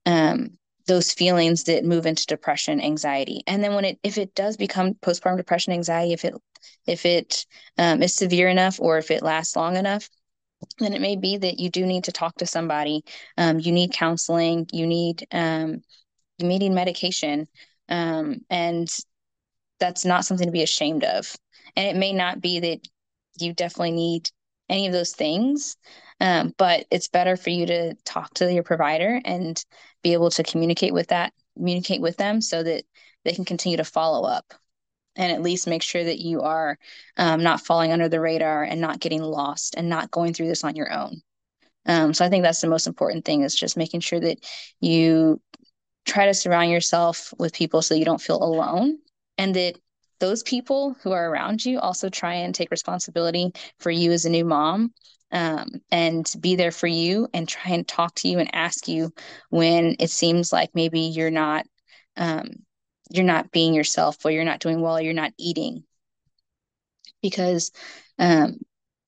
um, 0.06 0.58
those 0.88 1.12
feelings 1.12 1.66
that 1.66 1.86
move 1.86 2.06
into 2.06 2.26
depression 2.26 2.82
anxiety. 2.82 3.42
And 3.48 3.64
then 3.64 3.74
when 3.74 3.86
it 3.86 4.00
if 4.04 4.18
it 4.18 4.36
does 4.36 4.58
become 4.58 4.94
postpartum 4.96 5.38
depression 5.38 5.74
anxiety 5.74 6.14
if 6.14 6.26
it 6.26 6.36
if 6.86 7.06
it 7.06 7.46
um, 7.78 8.02
is 8.02 8.16
severe 8.16 8.48
enough 8.48 8.80
or 8.80 8.98
if 8.98 9.12
it 9.12 9.24
lasts 9.24 9.56
long 9.56 9.76
enough 9.76 10.10
then 10.80 10.94
it 10.94 11.02
may 11.02 11.16
be 11.16 11.38
that 11.38 11.60
you 11.60 11.70
do 11.70 11.86
need 11.86 12.06
to 12.06 12.12
talk 12.12 12.36
to 12.38 12.46
somebody. 12.46 13.04
Um, 13.38 13.60
you 13.60 13.72
need 13.72 13.94
counseling. 13.94 14.68
You 14.72 14.88
need 14.88 15.28
um, 15.32 15.82
you 16.42 16.48
may 16.48 16.58
need 16.58 16.72
medication 16.72 17.48
um, 17.90 18.42
and 18.50 18.90
that's 19.80 20.06
not 20.06 20.26
something 20.26 20.48
to 20.48 20.52
be 20.52 20.64
ashamed 20.64 21.04
of 21.04 21.36
and 21.76 21.88
it 21.88 22.00
may 22.00 22.14
not 22.14 22.42
be 22.42 22.60
that 22.60 22.80
you 23.40 23.54
definitely 23.54 23.92
need 23.92 24.30
any 24.70 24.88
of 24.88 24.94
those 24.94 25.14
things 25.14 25.78
um, 26.20 26.54
but 26.58 26.86
it's 26.92 27.08
better 27.08 27.36
for 27.36 27.50
you 27.50 27.66
to 27.66 27.96
talk 28.06 28.34
to 28.36 28.52
your 28.52 28.64
provider 28.64 29.20
and 29.26 29.64
be 30.04 30.14
able 30.14 30.30
to 30.32 30.44
communicate 30.44 30.94
with 30.94 31.08
that, 31.08 31.34
communicate 31.58 32.02
with 32.02 32.18
them 32.18 32.42
so 32.42 32.62
that 32.64 32.84
they 33.26 33.34
can 33.34 33.46
continue 33.46 33.78
to 33.78 33.84
follow 33.84 34.28
up. 34.28 34.54
and 35.16 35.32
at 35.32 35.42
least 35.42 35.68
make 35.68 35.84
sure 35.84 36.04
that 36.04 36.20
you 36.20 36.42
are 36.42 36.78
um, 37.18 37.44
not 37.44 37.62
falling 37.62 37.92
under 37.92 38.10
the 38.10 38.20
radar 38.22 38.64
and 38.64 38.82
not 38.82 39.00
getting 39.00 39.22
lost 39.22 39.76
and 39.78 39.90
not 39.90 40.12
going 40.12 40.34
through 40.34 40.48
this 40.48 40.64
on 40.64 40.76
your 40.76 40.92
own. 40.94 41.22
Um, 41.86 42.14
so 42.14 42.26
I 42.26 42.30
think 42.30 42.44
that's 42.44 42.62
the 42.62 42.68
most 42.70 42.88
important 42.88 43.26
thing 43.26 43.42
is 43.42 43.56
just 43.56 43.78
making 43.78 44.02
sure 44.02 44.20
that 44.20 44.38
you 44.80 45.42
try 46.06 46.26
to 46.26 46.34
surround 46.34 46.72
yourself 46.72 47.34
with 47.38 47.54
people 47.54 47.82
so 47.82 47.96
you 47.96 48.06
don't 48.06 48.22
feel 48.22 48.44
alone 48.44 48.98
and 49.38 49.56
that 49.56 49.76
those 50.20 50.44
people 50.44 50.96
who 51.02 51.12
are 51.12 51.30
around 51.30 51.64
you 51.64 51.80
also 51.80 52.10
try 52.10 52.36
and 52.36 52.54
take 52.54 52.72
responsibility 52.72 53.52
for 53.80 53.92
you 53.92 54.12
as 54.12 54.26
a 54.26 54.30
new 54.30 54.46
mom 54.46 54.94
um, 55.32 55.70
and 55.92 56.32
be 56.40 56.56
there 56.56 56.72
for 56.72 56.88
you 56.88 57.28
and 57.34 57.48
try 57.48 57.72
and 57.72 57.88
talk 57.88 58.14
to 58.16 58.28
you 58.28 58.40
and 58.40 58.54
ask 58.54 58.88
you 58.88 59.12
when 59.50 59.96
it 60.00 60.10
seems 60.10 60.52
like 60.52 60.70
maybe 60.74 61.00
you're 61.00 61.32
not 61.32 61.66
um, 62.18 62.50
you're 63.10 63.26
not 63.26 63.52
being 63.52 63.74
yourself 63.74 64.18
or 64.26 64.32
you're 64.32 64.44
not 64.44 64.60
doing 64.60 64.82
well 64.82 64.98
or 64.98 65.02
you're 65.02 65.14
not 65.14 65.34
eating. 65.38 65.84
Because 67.22 67.72
um, 68.18 68.58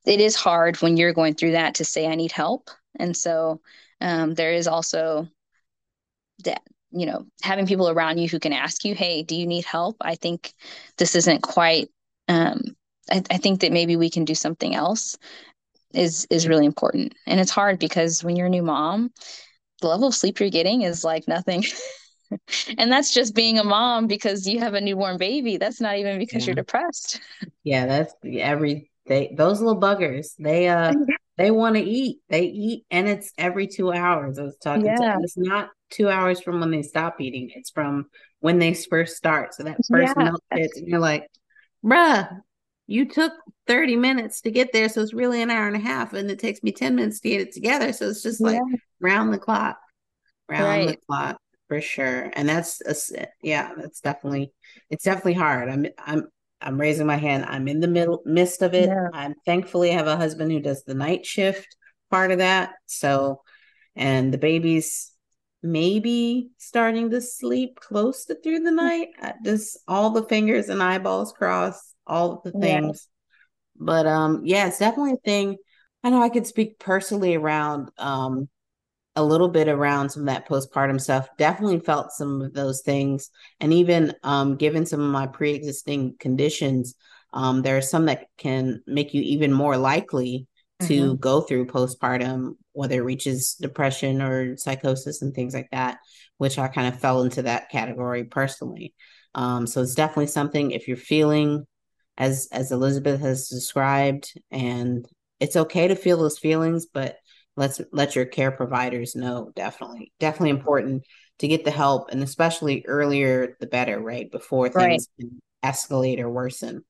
it 0.05 0.19
is 0.19 0.35
hard 0.35 0.77
when 0.81 0.97
you're 0.97 1.13
going 1.13 1.35
through 1.35 1.51
that 1.51 1.75
to 1.75 1.85
say 1.85 2.05
i 2.07 2.15
need 2.15 2.31
help. 2.31 2.69
And 2.97 3.15
so 3.15 3.61
um, 4.01 4.33
there 4.33 4.53
is 4.53 4.67
also 4.67 5.27
that 6.43 6.61
you 6.93 7.05
know 7.05 7.25
having 7.41 7.67
people 7.67 7.89
around 7.89 8.17
you 8.17 8.29
who 8.29 8.39
can 8.39 8.53
ask 8.53 8.85
you 8.85 8.95
hey 8.95 9.23
do 9.23 9.35
you 9.35 9.47
need 9.47 9.65
help? 9.65 9.97
I 10.01 10.15
think 10.15 10.53
this 10.97 11.15
isn't 11.15 11.41
quite 11.41 11.89
um, 12.27 12.61
I, 13.11 13.21
I 13.29 13.37
think 13.37 13.61
that 13.61 13.71
maybe 13.71 13.95
we 13.95 14.09
can 14.09 14.25
do 14.25 14.35
something 14.35 14.75
else 14.75 15.17
is 15.93 16.25
is 16.29 16.47
really 16.47 16.65
important. 16.65 17.13
And 17.27 17.39
it's 17.39 17.51
hard 17.51 17.79
because 17.79 18.23
when 18.23 18.35
you're 18.35 18.47
a 18.47 18.49
new 18.49 18.63
mom 18.63 19.11
the 19.81 19.87
level 19.87 20.07
of 20.07 20.15
sleep 20.15 20.39
you're 20.39 20.49
getting 20.49 20.83
is 20.83 21.03
like 21.03 21.27
nothing. 21.27 21.63
And 22.79 22.91
that's 22.91 23.13
just 23.13 23.35
being 23.35 23.59
a 23.59 23.63
mom 23.63 24.07
because 24.07 24.47
you 24.47 24.57
have 24.57 24.73
a 24.73 24.81
newborn 24.81 25.19
baby. 25.19 25.57
That's 25.57 25.79
not 25.79 25.97
even 25.97 26.17
because 26.17 26.41
yeah. 26.41 26.47
you're 26.47 26.55
depressed. 26.55 27.21
Yeah 27.63 27.85
that's 27.85 28.13
every 28.25 28.89
they 29.05 29.33
those 29.37 29.61
little 29.61 29.79
buggers 29.79 30.31
they 30.39 30.67
uh 30.67 30.93
they 31.37 31.51
want 31.51 31.75
to 31.75 31.81
eat 31.81 32.17
they 32.29 32.43
eat 32.43 32.85
and 32.91 33.07
it's 33.07 33.31
every 33.37 33.67
two 33.67 33.91
hours 33.91 34.37
i 34.39 34.43
was 34.43 34.57
talking 34.57 34.85
yeah. 34.85 34.95
to 34.95 35.17
it's 35.21 35.37
not 35.37 35.69
two 35.89 36.09
hours 36.09 36.39
from 36.39 36.59
when 36.59 36.71
they 36.71 36.81
stop 36.81 37.19
eating 37.19 37.49
it's 37.55 37.69
from 37.69 38.05
when 38.39 38.59
they 38.59 38.73
first 38.73 39.15
start 39.15 39.53
so 39.53 39.63
that 39.63 39.77
first 39.89 40.13
yeah. 40.17 40.23
milk 40.23 40.43
hits 40.51 40.77
and 40.77 40.87
you're 40.87 40.99
like 40.99 41.27
bruh 41.83 42.41
you 42.87 43.05
took 43.05 43.31
30 43.67 43.95
minutes 43.95 44.41
to 44.41 44.51
get 44.51 44.73
there 44.73 44.89
so 44.89 45.01
it's 45.01 45.13
really 45.13 45.41
an 45.41 45.49
hour 45.49 45.67
and 45.67 45.75
a 45.75 45.79
half 45.79 46.13
and 46.13 46.29
it 46.29 46.39
takes 46.39 46.61
me 46.63 46.71
10 46.71 46.95
minutes 46.95 47.19
to 47.21 47.29
get 47.29 47.41
it 47.41 47.53
together 47.53 47.93
so 47.93 48.09
it's 48.09 48.23
just 48.23 48.41
like 48.41 48.55
yeah. 48.55 48.77
round 48.99 49.33
the 49.33 49.37
clock 49.37 49.77
round 50.49 50.63
right. 50.63 50.87
the 50.89 50.97
clock 51.07 51.37
for 51.67 51.79
sure 51.79 52.29
and 52.33 52.49
that's 52.49 52.81
a, 52.81 53.25
yeah 53.41 53.71
that's 53.77 54.01
definitely 54.01 54.51
it's 54.89 55.05
definitely 55.05 55.33
hard 55.33 55.69
i'm 55.69 55.85
i'm 55.97 56.27
i'm 56.63 56.79
raising 56.79 57.05
my 57.05 57.17
hand 57.17 57.45
i'm 57.47 57.67
in 57.67 57.79
the 57.79 57.87
middle 57.87 58.21
midst 58.25 58.61
of 58.61 58.73
it 58.73 58.89
yeah. 58.89 59.07
i'm 59.13 59.35
thankfully 59.45 59.91
have 59.91 60.07
a 60.07 60.17
husband 60.17 60.51
who 60.51 60.59
does 60.59 60.83
the 60.83 60.93
night 60.93 61.25
shift 61.25 61.75
part 62.09 62.31
of 62.31 62.39
that 62.39 62.71
so 62.85 63.41
and 63.95 64.33
the 64.33 64.37
baby's 64.37 65.11
maybe 65.61 66.49
starting 66.57 67.09
to 67.09 67.21
sleep 67.21 67.79
close 67.79 68.25
to 68.25 68.35
through 68.35 68.59
the 68.59 68.71
night 68.71 69.09
just 69.45 69.77
all 69.87 70.09
the 70.09 70.25
fingers 70.25 70.67
and 70.69 70.83
eyeballs 70.83 71.31
crossed 71.31 71.93
all 72.05 72.41
the 72.43 72.51
things. 72.51 73.07
Yeah. 73.07 73.85
But 73.85 74.07
um, 74.07 74.41
yeah, 74.45 74.67
it's 74.67 74.79
definitely 74.79 75.13
a 75.13 75.17
thing. 75.17 75.57
I 76.03 76.09
know 76.09 76.21
I 76.21 76.29
could 76.29 76.47
speak 76.47 76.79
personally 76.79 77.35
around 77.35 77.89
um 77.97 78.49
a 79.15 79.23
little 79.23 79.49
bit 79.49 79.67
around 79.67 80.09
some 80.09 80.23
of 80.23 80.27
that 80.27 80.47
postpartum 80.47 80.99
stuff. 80.99 81.27
Definitely 81.37 81.79
felt 81.79 82.11
some 82.11 82.41
of 82.41 82.53
those 82.53 82.81
things, 82.81 83.29
and 83.59 83.73
even 83.73 84.13
um, 84.23 84.55
given 84.55 84.85
some 84.85 85.01
of 85.01 85.11
my 85.11 85.27
pre-existing 85.27 86.15
conditions, 86.19 86.95
um, 87.33 87.61
there 87.61 87.77
are 87.77 87.81
some 87.81 88.05
that 88.05 88.27
can 88.37 88.81
make 88.87 89.13
you 89.13 89.21
even 89.21 89.51
more 89.51 89.77
likely 89.77 90.47
to 90.81 91.01
mm-hmm. 91.01 91.15
go 91.15 91.41
through 91.41 91.67
postpartum, 91.67 92.55
whether 92.73 92.95
it 92.95 93.05
reaches 93.05 93.55
depression 93.55 94.21
or 94.21 94.57
psychosis 94.57 95.21
and 95.21 95.33
things 95.33 95.53
like 95.53 95.69
that. 95.71 95.99
Which 96.37 96.57
I 96.57 96.67
kind 96.67 96.87
of 96.87 96.99
fell 96.99 97.21
into 97.21 97.43
that 97.43 97.69
category 97.69 98.23
personally. 98.25 98.93
Um, 99.35 99.65
so 99.67 99.81
it's 99.81 99.95
definitely 99.95 100.27
something 100.27 100.71
if 100.71 100.87
you're 100.87 100.97
feeling 100.97 101.65
as 102.17 102.47
as 102.51 102.71
Elizabeth 102.71 103.21
has 103.21 103.47
described 103.47 104.33
and 104.51 105.07
it's 105.39 105.55
okay 105.55 105.87
to 105.87 105.95
feel 105.95 106.17
those 106.17 106.37
feelings 106.37 106.85
but 106.85 107.17
let's 107.55 107.81
let 107.91 108.15
your 108.15 108.25
care 108.25 108.51
providers 108.51 109.15
know 109.15 109.51
definitely 109.55 110.11
definitely 110.19 110.49
important 110.49 111.03
to 111.39 111.47
get 111.47 111.65
the 111.65 111.71
help 111.71 112.09
and 112.09 112.23
especially 112.23 112.83
earlier 112.87 113.57
the 113.59 113.67
better 113.67 113.99
right 113.99 114.31
before 114.31 114.69
things 114.69 115.07
right. 115.19 115.29
can 115.29 115.41
escalate 115.63 116.19
or 116.19 116.29
worsen 116.29 116.83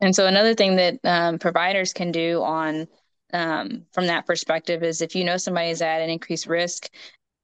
and 0.00 0.14
so 0.14 0.26
another 0.26 0.54
thing 0.54 0.76
that 0.76 0.98
um, 1.04 1.38
providers 1.38 1.92
can 1.92 2.12
do 2.12 2.42
on 2.42 2.86
um, 3.32 3.84
from 3.92 4.06
that 4.06 4.26
perspective 4.26 4.82
is 4.82 5.02
if 5.02 5.14
you 5.14 5.24
know 5.24 5.36
somebody's 5.36 5.82
at 5.82 6.00
an 6.00 6.10
increased 6.10 6.46
risk 6.46 6.88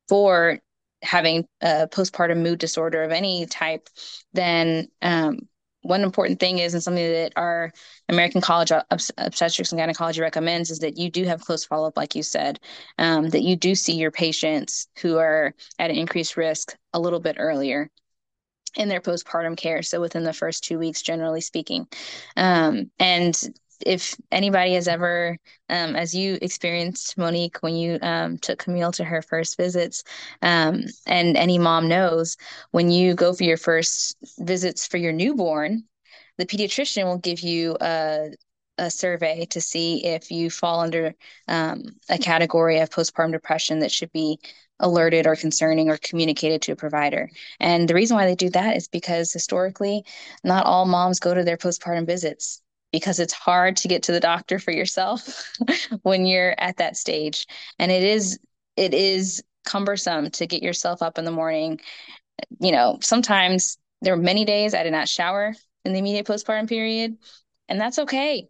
for 0.08 0.58
having 1.02 1.46
a 1.60 1.86
postpartum 1.86 2.42
mood 2.42 2.58
disorder 2.58 3.02
of 3.02 3.10
any 3.10 3.46
type 3.46 3.88
then 4.32 4.88
um, 5.02 5.40
one 5.84 6.02
important 6.02 6.40
thing 6.40 6.58
is, 6.58 6.74
and 6.74 6.82
something 6.82 7.04
that 7.04 7.32
our 7.36 7.72
American 8.08 8.40
College 8.40 8.72
of 8.72 8.82
Obstetrics 9.18 9.70
and 9.70 9.78
Gynecology 9.78 10.20
recommends, 10.20 10.70
is 10.70 10.78
that 10.80 10.96
you 10.96 11.10
do 11.10 11.24
have 11.24 11.44
close 11.44 11.64
follow 11.64 11.86
up, 11.86 11.96
like 11.96 12.14
you 12.14 12.22
said, 12.22 12.58
um, 12.98 13.28
that 13.30 13.42
you 13.42 13.54
do 13.54 13.74
see 13.74 13.94
your 13.94 14.10
patients 14.10 14.88
who 15.00 15.18
are 15.18 15.54
at 15.78 15.90
an 15.90 15.96
increased 15.96 16.36
risk 16.36 16.76
a 16.92 17.00
little 17.00 17.20
bit 17.20 17.36
earlier 17.38 17.90
in 18.76 18.88
their 18.88 19.00
postpartum 19.00 19.56
care. 19.56 19.82
So 19.82 20.00
within 20.00 20.24
the 20.24 20.32
first 20.32 20.64
two 20.64 20.78
weeks, 20.78 21.02
generally 21.02 21.40
speaking. 21.40 21.86
Um, 22.36 22.90
and 22.98 23.38
if 23.84 24.14
anybody 24.30 24.74
has 24.74 24.88
ever, 24.88 25.38
um, 25.68 25.96
as 25.96 26.14
you 26.14 26.38
experienced, 26.42 27.16
Monique, 27.18 27.58
when 27.60 27.74
you 27.74 27.98
um, 28.02 28.38
took 28.38 28.60
Camille 28.60 28.92
to 28.92 29.04
her 29.04 29.22
first 29.22 29.56
visits, 29.56 30.04
um, 30.42 30.82
and 31.06 31.36
any 31.36 31.58
mom 31.58 31.88
knows, 31.88 32.36
when 32.70 32.90
you 32.90 33.14
go 33.14 33.32
for 33.32 33.44
your 33.44 33.56
first 33.56 34.16
visits 34.38 34.86
for 34.86 34.96
your 34.96 35.12
newborn, 35.12 35.84
the 36.38 36.46
pediatrician 36.46 37.04
will 37.04 37.18
give 37.18 37.40
you 37.40 37.76
a, 37.80 38.30
a 38.78 38.90
survey 38.90 39.46
to 39.46 39.60
see 39.60 40.04
if 40.04 40.30
you 40.30 40.50
fall 40.50 40.80
under 40.80 41.14
um, 41.48 41.82
a 42.08 42.18
category 42.18 42.80
of 42.80 42.90
postpartum 42.90 43.32
depression 43.32 43.80
that 43.80 43.92
should 43.92 44.12
be 44.12 44.38
alerted 44.80 45.26
or 45.26 45.36
concerning 45.36 45.88
or 45.88 45.96
communicated 45.98 46.60
to 46.62 46.72
a 46.72 46.76
provider. 46.76 47.30
And 47.60 47.88
the 47.88 47.94
reason 47.94 48.16
why 48.16 48.26
they 48.26 48.34
do 48.34 48.50
that 48.50 48.76
is 48.76 48.88
because 48.88 49.32
historically, 49.32 50.04
not 50.42 50.66
all 50.66 50.84
moms 50.84 51.20
go 51.20 51.32
to 51.32 51.44
their 51.44 51.56
postpartum 51.56 52.06
visits 52.06 52.60
because 52.94 53.18
it's 53.18 53.32
hard 53.32 53.76
to 53.76 53.88
get 53.88 54.04
to 54.04 54.12
the 54.12 54.20
doctor 54.20 54.60
for 54.60 54.70
yourself 54.70 55.50
when 56.02 56.26
you're 56.26 56.54
at 56.58 56.76
that 56.76 56.96
stage 56.96 57.44
and 57.80 57.90
it 57.90 58.04
is 58.04 58.38
it 58.76 58.94
is 58.94 59.42
cumbersome 59.64 60.30
to 60.30 60.46
get 60.46 60.62
yourself 60.62 61.02
up 61.02 61.18
in 61.18 61.24
the 61.24 61.32
morning 61.32 61.80
you 62.60 62.70
know 62.70 62.96
sometimes 63.02 63.78
there 64.00 64.16
were 64.16 64.22
many 64.22 64.44
days 64.44 64.74
i 64.74 64.84
did 64.84 64.92
not 64.92 65.08
shower 65.08 65.52
in 65.84 65.92
the 65.92 65.98
immediate 65.98 66.24
postpartum 66.24 66.68
period 66.68 67.16
and 67.68 67.80
that's 67.80 67.98
okay 67.98 68.48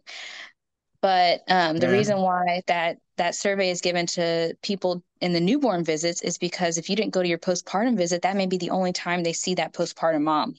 but 1.01 1.41
um, 1.47 1.77
the 1.77 1.87
yeah. 1.87 1.93
reason 1.93 2.21
why 2.21 2.61
that 2.67 2.97
that 3.17 3.33
survey 3.33 3.71
is 3.71 3.81
given 3.81 4.05
to 4.05 4.55
people 4.61 5.03
in 5.21 5.33
the 5.33 5.39
newborn 5.39 5.83
visits 5.83 6.21
is 6.21 6.37
because 6.37 6.77
if 6.77 6.87
you 6.87 6.95
didn't 6.95 7.15
go 7.15 7.23
to 7.23 7.27
your 7.27 7.39
postpartum 7.39 7.97
visit 7.97 8.21
that 8.21 8.35
may 8.35 8.45
be 8.45 8.57
the 8.57 8.69
only 8.69 8.93
time 8.93 9.23
they 9.23 9.33
see 9.33 9.55
that 9.55 9.73
postpartum 9.73 10.21
mom 10.21 10.53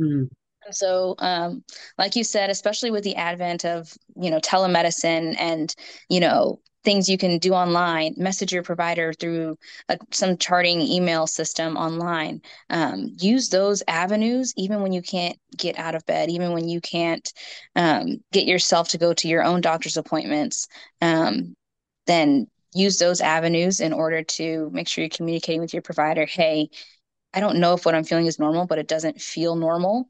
mm. 0.00 0.26
So, 0.70 1.14
um, 1.18 1.64
like 1.98 2.16
you 2.16 2.24
said, 2.24 2.50
especially 2.50 2.90
with 2.90 3.04
the 3.04 3.16
advent 3.16 3.64
of 3.64 3.92
you 4.16 4.30
know 4.30 4.40
telemedicine 4.40 5.36
and 5.38 5.74
you 6.08 6.20
know 6.20 6.60
things 6.84 7.08
you 7.08 7.18
can 7.18 7.38
do 7.38 7.52
online, 7.52 8.14
message 8.16 8.52
your 8.52 8.62
provider 8.62 9.12
through 9.12 9.58
a, 9.88 9.98
some 10.12 10.38
charting 10.38 10.80
email 10.80 11.26
system 11.26 11.76
online. 11.76 12.40
Um, 12.70 13.08
use 13.18 13.48
those 13.48 13.82
avenues 13.88 14.54
even 14.56 14.82
when 14.82 14.92
you 14.92 15.02
can't 15.02 15.36
get 15.56 15.78
out 15.78 15.96
of 15.96 16.06
bed, 16.06 16.30
even 16.30 16.52
when 16.52 16.68
you 16.68 16.80
can't 16.80 17.30
um, 17.74 18.18
get 18.32 18.46
yourself 18.46 18.88
to 18.90 18.98
go 18.98 19.12
to 19.14 19.28
your 19.28 19.42
own 19.42 19.60
doctor's 19.60 19.96
appointments. 19.96 20.68
Um, 21.02 21.56
then 22.06 22.46
use 22.72 22.98
those 22.98 23.20
avenues 23.20 23.80
in 23.80 23.92
order 23.92 24.22
to 24.22 24.70
make 24.72 24.86
sure 24.86 25.02
you're 25.02 25.08
communicating 25.08 25.60
with 25.60 25.72
your 25.72 25.82
provider. 25.82 26.24
Hey, 26.24 26.70
I 27.34 27.40
don't 27.40 27.58
know 27.58 27.74
if 27.74 27.84
what 27.84 27.94
I'm 27.94 28.04
feeling 28.04 28.26
is 28.26 28.38
normal, 28.38 28.66
but 28.66 28.78
it 28.78 28.88
doesn't 28.88 29.20
feel 29.20 29.56
normal 29.56 30.08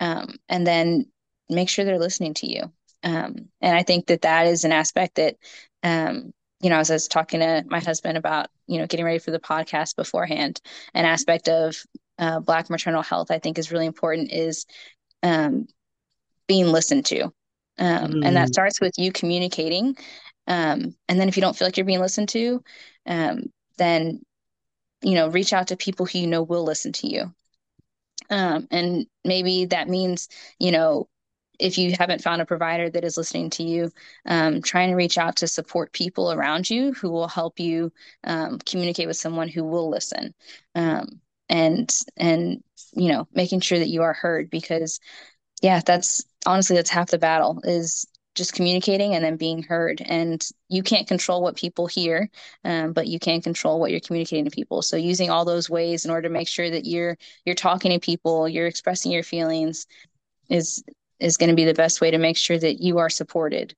um, 0.00 0.36
and 0.48 0.66
then 0.66 1.06
make 1.48 1.68
sure 1.68 1.84
they're 1.84 1.98
listening 1.98 2.34
to 2.34 2.50
you. 2.50 2.72
Um, 3.02 3.48
and 3.60 3.76
I 3.76 3.82
think 3.82 4.06
that 4.06 4.22
that 4.22 4.46
is 4.46 4.64
an 4.64 4.72
aspect 4.72 5.16
that, 5.16 5.36
um, 5.82 6.32
you 6.60 6.68
know, 6.68 6.78
as 6.78 6.90
I 6.90 6.94
was 6.94 7.08
talking 7.08 7.40
to 7.40 7.64
my 7.68 7.80
husband 7.80 8.18
about, 8.18 8.48
you 8.66 8.78
know, 8.78 8.86
getting 8.86 9.06
ready 9.06 9.18
for 9.18 9.30
the 9.30 9.38
podcast 9.38 9.96
beforehand, 9.96 10.60
an 10.94 11.04
aspect 11.04 11.48
of 11.48 11.76
uh, 12.18 12.40
Black 12.40 12.68
maternal 12.68 13.02
health 13.02 13.30
I 13.30 13.38
think 13.38 13.58
is 13.58 13.72
really 13.72 13.86
important 13.86 14.32
is 14.32 14.66
um, 15.22 15.66
being 16.46 16.66
listened 16.66 17.06
to. 17.06 17.32
Mm. 17.78 18.26
And 18.26 18.36
that 18.36 18.48
mm. 18.48 18.52
starts 18.52 18.80
with 18.80 18.92
you 18.98 19.10
communicating. 19.10 19.96
Um, 20.46 20.94
and 21.08 21.18
then 21.18 21.28
if 21.28 21.36
you 21.36 21.40
don't 21.40 21.56
feel 21.56 21.66
like 21.66 21.78
you're 21.78 21.86
being 21.86 22.00
listened 22.00 22.28
to, 22.30 22.62
um, 23.06 23.44
then, 23.78 24.20
you 25.02 25.14
know, 25.14 25.28
reach 25.28 25.54
out 25.54 25.68
to 25.68 25.76
people 25.76 26.04
who 26.04 26.18
you 26.18 26.26
know 26.26 26.42
will 26.42 26.64
listen 26.64 26.92
to 26.92 27.06
you 27.06 27.32
Um, 28.28 28.66
and 28.70 29.06
maybe 29.24 29.66
that 29.66 29.88
means, 29.88 30.28
you 30.58 30.72
know, 30.72 31.08
if 31.58 31.76
you 31.76 31.94
haven't 31.98 32.22
found 32.22 32.40
a 32.40 32.46
provider 32.46 32.88
that 32.90 33.04
is 33.04 33.16
listening 33.18 33.50
to 33.50 33.62
you, 33.62 33.90
um, 34.26 34.62
trying 34.62 34.90
to 34.90 34.96
reach 34.96 35.18
out 35.18 35.36
to 35.36 35.46
support 35.48 35.92
people 35.92 36.32
around 36.32 36.70
you 36.70 36.92
who 36.94 37.10
will 37.10 37.28
help 37.28 37.60
you 37.60 37.92
um, 38.24 38.58
communicate 38.64 39.06
with 39.06 39.16
someone 39.18 39.48
who 39.48 39.64
will 39.64 39.90
listen, 39.90 40.34
um, 40.74 41.20
and 41.50 41.94
and 42.16 42.62
you 42.94 43.08
know 43.08 43.28
making 43.34 43.60
sure 43.60 43.78
that 43.78 43.88
you 43.88 44.02
are 44.02 44.14
heard 44.14 44.48
because 44.50 45.00
yeah, 45.62 45.80
that's 45.84 46.24
honestly 46.46 46.76
that's 46.76 46.90
half 46.90 47.10
the 47.10 47.18
battle 47.18 47.60
is 47.64 48.06
just 48.34 48.54
communicating 48.54 49.14
and 49.14 49.24
then 49.24 49.36
being 49.36 49.62
heard. 49.62 50.02
And 50.04 50.46
you 50.68 50.82
can't 50.82 51.08
control 51.08 51.42
what 51.42 51.56
people 51.56 51.86
hear 51.86 52.30
um, 52.64 52.92
but 52.92 53.06
you 53.06 53.18
can 53.18 53.40
control 53.40 53.80
what 53.80 53.90
you're 53.90 54.00
communicating 54.00 54.44
to 54.44 54.50
people. 54.50 54.82
So 54.82 54.96
using 54.96 55.30
all 55.30 55.44
those 55.44 55.68
ways 55.68 56.04
in 56.04 56.10
order 56.10 56.28
to 56.28 56.32
make 56.32 56.48
sure 56.48 56.70
that 56.70 56.86
you're 56.86 57.16
you're 57.44 57.54
talking 57.54 57.92
to 57.92 57.98
people 57.98 58.48
you're 58.48 58.66
expressing 58.66 59.12
your 59.12 59.22
feelings 59.22 59.86
is 60.48 60.82
is 61.18 61.36
going 61.36 61.50
to 61.50 61.56
be 61.56 61.64
the 61.64 61.74
best 61.74 62.00
way 62.00 62.10
to 62.10 62.18
make 62.18 62.36
sure 62.36 62.58
that 62.58 62.80
you 62.80 62.98
are 62.98 63.10
supported. 63.10 63.74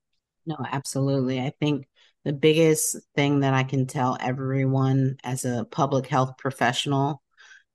No 0.46 0.57
absolutely. 0.70 1.40
I 1.40 1.53
think 1.61 1.86
the 2.24 2.32
biggest 2.32 2.96
thing 3.16 3.40
that 3.40 3.55
i 3.55 3.62
can 3.62 3.86
tell 3.86 4.16
everyone 4.20 5.16
as 5.24 5.44
a 5.44 5.66
public 5.70 6.07
health 6.07 6.36
professional 6.38 7.22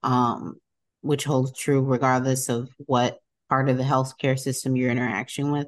um, 0.02 0.56
which 1.00 1.24
holds 1.24 1.56
true 1.58 1.82
regardless 1.82 2.48
of 2.48 2.70
what 2.86 3.18
part 3.48 3.68
of 3.68 3.76
the 3.76 3.84
healthcare 3.84 4.38
system 4.38 4.76
you're 4.76 4.90
interacting 4.90 5.50
with, 5.50 5.66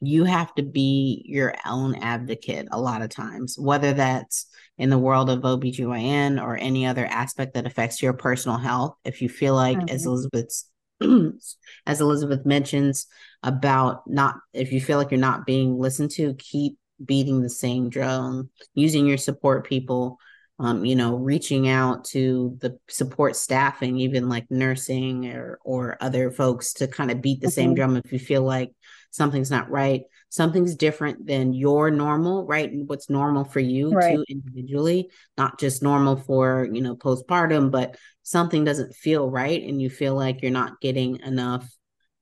you 0.00 0.24
have 0.24 0.54
to 0.54 0.62
be 0.62 1.22
your 1.26 1.54
own 1.66 1.94
advocate 1.96 2.68
a 2.70 2.80
lot 2.80 3.02
of 3.02 3.10
times, 3.10 3.58
whether 3.58 3.92
that's 3.92 4.46
in 4.78 4.90
the 4.90 4.98
world 4.98 5.30
of 5.30 5.40
OBGYN 5.40 6.42
or 6.42 6.56
any 6.56 6.86
other 6.86 7.06
aspect 7.06 7.54
that 7.54 7.66
affects 7.66 8.02
your 8.02 8.12
personal 8.12 8.58
health. 8.58 8.96
If 9.04 9.22
you 9.22 9.28
feel 9.28 9.54
like, 9.54 9.78
mm-hmm. 9.78 9.94
as 9.94 10.06
Elizabeth's 10.06 10.66
as 11.86 12.00
Elizabeth 12.00 12.44
mentions 12.44 13.06
about 13.42 14.02
not 14.06 14.36
if 14.52 14.70
you 14.70 14.80
feel 14.80 14.98
like 14.98 15.10
you're 15.10 15.20
not 15.20 15.46
being 15.46 15.78
listened 15.78 16.10
to, 16.12 16.34
keep 16.34 16.78
beating 17.02 17.40
the 17.40 17.50
same 17.50 17.88
drum, 17.88 18.50
using 18.74 19.06
your 19.06 19.16
support 19.16 19.66
people 19.66 20.18
um, 20.60 20.84
you 20.84 20.94
know, 20.94 21.16
reaching 21.16 21.68
out 21.68 22.04
to 22.04 22.56
the 22.60 22.78
support 22.86 23.34
staffing, 23.34 23.96
even 23.98 24.28
like 24.28 24.44
nursing 24.50 25.26
or 25.28 25.58
or 25.64 25.96
other 26.02 26.30
folks 26.30 26.74
to 26.74 26.86
kind 26.86 27.10
of 27.10 27.22
beat 27.22 27.40
the 27.40 27.50
same 27.50 27.74
drum 27.74 27.96
if 27.96 28.12
you 28.12 28.18
feel 28.18 28.42
like 28.42 28.70
something's 29.10 29.50
not 29.50 29.70
right. 29.70 30.02
Something's 30.28 30.74
different 30.74 31.26
than 31.26 31.54
your 31.54 31.90
normal, 31.90 32.46
right? 32.46 32.70
What's 32.72 33.08
normal 33.08 33.44
for 33.44 33.58
you 33.58 33.90
right. 33.90 34.14
too 34.14 34.24
individually, 34.28 35.08
not 35.38 35.58
just 35.58 35.82
normal 35.82 36.16
for, 36.16 36.68
you 36.70 36.82
know, 36.82 36.94
postpartum, 36.94 37.70
but 37.70 37.96
something 38.22 38.62
doesn't 38.62 38.94
feel 38.94 39.30
right 39.30 39.62
and 39.62 39.80
you 39.80 39.88
feel 39.88 40.14
like 40.14 40.42
you're 40.42 40.50
not 40.50 40.78
getting 40.82 41.20
enough 41.20 41.66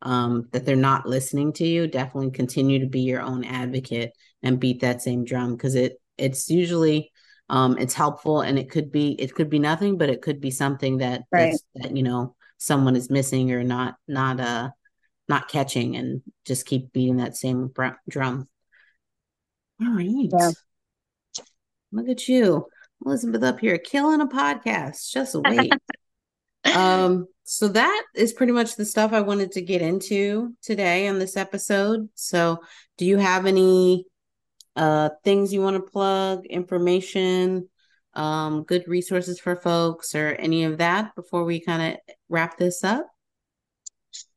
um, 0.01 0.49
that 0.53 0.65
they're 0.65 0.77
not 0.77 1.07
listening 1.09 1.53
to 1.55 1.67
you, 1.67 1.89
definitely 1.89 2.31
continue 2.31 2.79
to 2.79 2.87
be 2.87 3.01
your 3.01 3.21
own 3.21 3.43
advocate 3.43 4.13
and 4.45 4.61
beat 4.61 4.81
that 4.83 5.03
same 5.03 5.25
drum 5.25 5.57
because 5.57 5.75
it 5.75 6.01
it's 6.17 6.49
usually 6.49 7.11
um, 7.51 7.79
it's 7.79 7.95
helpful 7.95 8.41
and 8.41 8.59
it 8.59 8.71
could 8.71 8.93
be 8.93 9.13
it 9.13 9.35
could 9.35 9.49
be 9.49 9.59
nothing 9.59 9.97
but 9.97 10.11
it 10.11 10.23
could 10.23 10.41
be 10.41 10.51
something 10.51 10.99
that 10.99 11.23
right. 11.33 11.57
that 11.75 11.97
you 11.97 12.03
know 12.03 12.35
someone 12.59 12.97
is 12.97 13.11
missing 13.11 13.53
or 13.53 13.63
not 13.63 13.97
not 14.07 14.41
uh 14.41 14.69
not 15.29 15.49
catching 15.49 15.97
and 15.97 16.23
just 16.47 16.67
keep 16.67 16.93
beating 16.93 17.19
that 17.19 17.37
same 17.37 17.69
br- 17.69 17.89
drum. 18.09 18.49
All 19.81 19.95
right. 19.95 20.09
Yeah. 20.09 20.51
look 21.93 22.09
at 22.09 22.29
you 22.29 22.67
elizabeth 23.05 23.43
up 23.43 23.61
here 23.61 23.79
killing 23.79 24.21
a 24.21 24.27
podcast. 24.27 25.11
Just 25.11 25.35
wait. 25.35 25.73
Um 26.75 27.29
so 27.45 27.69
that 27.69 28.05
is 28.15 28.35
pretty 28.35 28.53
much 28.53 28.77
the 28.77 28.85
stuff 28.85 29.15
i 29.15 29.23
wanted 29.23 29.53
to 29.53 29.63
get 29.63 29.81
into 29.81 30.55
today 30.61 31.09
on 31.09 31.19
this 31.19 31.37
episode. 31.37 32.11
So 32.15 32.59
do 32.99 33.07
you 33.07 33.17
have 33.17 33.47
any 33.47 34.05
uh, 34.79 35.11
things 35.25 35.53
you 35.53 35.61
want 35.61 35.77
to 35.77 35.91
plug, 35.91 36.47
information, 36.47 37.69
um, 38.15 38.63
good 38.63 38.87
resources 38.87 39.41
for 39.41 39.57
folks, 39.57 40.15
or 40.15 40.29
any 40.29 40.65
of 40.65 40.79
that 40.79 41.15
before 41.17 41.45
we 41.45 41.61
kind 41.61 41.95
of 41.95 42.15
wrap 42.29 42.57
this 42.57 42.85
up? 42.85 43.07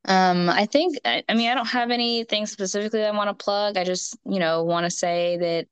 Um, 0.06 0.50
I 0.50 0.66
think, 0.66 0.98
I, 1.06 1.24
I 1.30 1.36
mean, 1.36 1.50
I 1.50 1.54
don't 1.54 1.68
have 1.68 1.92
anything 1.92 2.48
specifically 2.48 3.06
I 3.06 3.12
want 3.12 3.30
to 3.30 3.44
plug. 3.44 3.78
I 3.78 3.84
just, 3.84 4.18
you 4.26 4.40
know, 4.40 4.64
want 4.64 4.86
to 4.86 4.90
say 4.90 5.38
that 5.38 5.68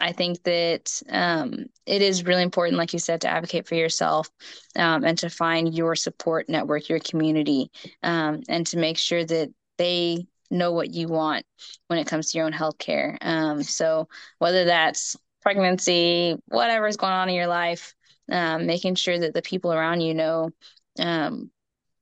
I 0.00 0.12
think 0.12 0.42
that 0.42 1.00
um, 1.08 1.66
it 1.86 2.02
is 2.02 2.24
really 2.24 2.42
important, 2.42 2.76
like 2.76 2.92
you 2.92 2.98
said, 2.98 3.20
to 3.20 3.28
advocate 3.28 3.68
for 3.68 3.76
yourself 3.76 4.28
um, 4.76 5.04
and 5.04 5.16
to 5.18 5.30
find 5.30 5.74
your 5.74 5.94
support 5.94 6.48
network, 6.48 6.88
your 6.88 7.00
community, 7.00 7.70
um, 8.02 8.42
and 8.48 8.66
to 8.68 8.78
make 8.78 8.98
sure 8.98 9.24
that 9.24 9.50
they 9.76 10.26
know 10.50 10.72
what 10.72 10.90
you 10.90 11.08
want 11.08 11.44
when 11.88 11.98
it 11.98 12.06
comes 12.06 12.30
to 12.30 12.38
your 12.38 12.46
own 12.46 12.52
health 12.52 12.78
care. 12.78 13.18
Um, 13.20 13.62
so 13.62 14.08
whether 14.38 14.64
that's 14.66 15.16
pregnancy, 15.42 16.36
whatever's 16.46 16.96
going 16.96 17.12
on 17.12 17.28
in 17.28 17.34
your 17.34 17.46
life, 17.46 17.94
um, 18.30 18.66
making 18.66 18.94
sure 18.94 19.18
that 19.18 19.34
the 19.34 19.42
people 19.42 19.72
around 19.72 20.00
you 20.00 20.14
know 20.14 20.50
um, 20.98 21.50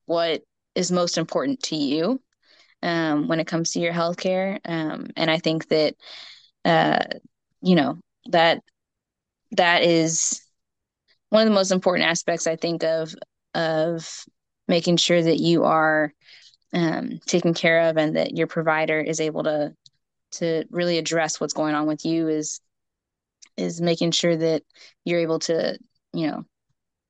what 0.06 0.42
is 0.74 0.92
most 0.92 1.18
important 1.18 1.62
to 1.64 1.76
you 1.76 2.20
um, 2.82 3.28
when 3.28 3.40
it 3.40 3.46
comes 3.46 3.72
to 3.72 3.80
your 3.80 3.92
health 3.92 4.16
care. 4.16 4.60
Um, 4.64 5.08
and 5.16 5.30
I 5.30 5.38
think 5.38 5.68
that, 5.68 5.94
uh, 6.64 7.04
you 7.62 7.74
know, 7.74 7.98
that 8.26 8.62
that 9.52 9.82
is 9.82 10.42
one 11.30 11.42
of 11.42 11.48
the 11.48 11.54
most 11.54 11.72
important 11.72 12.08
aspects 12.08 12.46
I 12.46 12.56
think 12.56 12.84
of 12.84 13.14
of 13.54 14.24
making 14.68 14.96
sure 14.96 15.22
that 15.22 15.38
you 15.38 15.64
are 15.64 16.12
um, 16.76 17.18
taken 17.26 17.54
care 17.54 17.88
of 17.88 17.96
and 17.96 18.16
that 18.16 18.36
your 18.36 18.46
provider 18.46 19.00
is 19.00 19.20
able 19.20 19.42
to 19.44 19.74
to 20.32 20.64
really 20.70 20.98
address 20.98 21.40
what's 21.40 21.54
going 21.54 21.74
on 21.74 21.86
with 21.86 22.04
you 22.04 22.28
is 22.28 22.60
is 23.56 23.80
making 23.80 24.10
sure 24.10 24.36
that 24.36 24.62
you're 25.04 25.20
able 25.20 25.38
to 25.38 25.78
you 26.12 26.26
know 26.26 26.44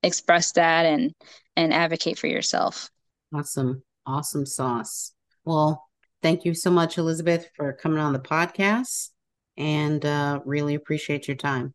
express 0.03 0.53
that 0.53 0.87
and 0.87 1.13
and 1.57 1.75
advocate 1.75 2.19
for 2.19 2.29
yourself. 2.29 2.91
Awesome. 3.35 3.83
Awesome 4.07 4.47
sauce. 4.47 5.13
Well 5.45 5.83
thank 6.23 6.45
you 6.45 6.55
so 6.55 6.71
much 6.71 6.97
elizabeth 6.97 7.51
for 7.57 7.73
coming 7.73 7.99
on 7.99 8.13
the 8.13 8.21
podcast 8.21 9.11
and 9.57 10.05
uh, 10.05 10.41
really 10.45 10.75
appreciate 10.75 11.27
your 11.27 11.37
time. 11.37 11.75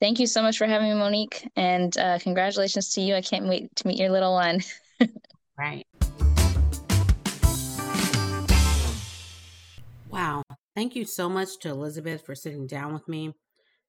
Thank 0.00 0.20
you 0.20 0.26
so 0.26 0.42
much 0.42 0.58
for 0.58 0.66
having 0.66 0.90
me 0.90 0.94
monique 0.94 1.48
and 1.56 1.96
uh, 1.96 2.18
congratulations 2.20 2.90
to 2.90 3.00
you. 3.00 3.16
I 3.16 3.22
can't 3.22 3.48
wait 3.48 3.74
to 3.76 3.86
meet 3.88 3.98
your 3.98 4.10
little 4.10 4.32
one. 4.32 4.60
Right 5.58 5.86
Wow. 10.16 10.44
Thank 10.74 10.96
you 10.96 11.04
so 11.04 11.28
much 11.28 11.58
to 11.60 11.68
Elizabeth 11.68 12.24
for 12.24 12.34
sitting 12.34 12.66
down 12.66 12.94
with 12.94 13.06
me. 13.06 13.26
It 13.26 13.34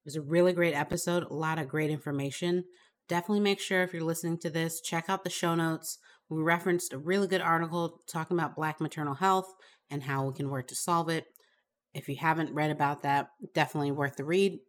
was 0.03 0.17
a 0.17 0.21
really 0.21 0.51
great 0.51 0.73
episode, 0.73 1.23
a 1.23 1.33
lot 1.33 1.57
of 1.57 1.69
great 1.69 1.89
information. 1.89 2.65
Definitely 3.07 3.39
make 3.39 3.61
sure 3.61 3.81
if 3.81 3.93
you're 3.93 4.03
listening 4.03 4.37
to 4.39 4.49
this, 4.49 4.81
check 4.81 5.05
out 5.07 5.23
the 5.23 5.29
show 5.29 5.55
notes. 5.55 5.99
We 6.29 6.41
referenced 6.43 6.91
a 6.91 6.97
really 6.97 7.27
good 7.27 7.39
article 7.39 8.01
talking 8.11 8.37
about 8.37 8.57
Black 8.57 8.81
maternal 8.81 9.13
health 9.13 9.53
and 9.89 10.03
how 10.03 10.27
we 10.27 10.33
can 10.33 10.49
work 10.49 10.67
to 10.67 10.75
solve 10.75 11.07
it. 11.07 11.27
If 11.93 12.09
you 12.09 12.17
haven't 12.17 12.53
read 12.53 12.71
about 12.71 13.03
that, 13.03 13.29
definitely 13.53 13.91
worth 13.91 14.17
the 14.17 14.25
read. 14.25 14.59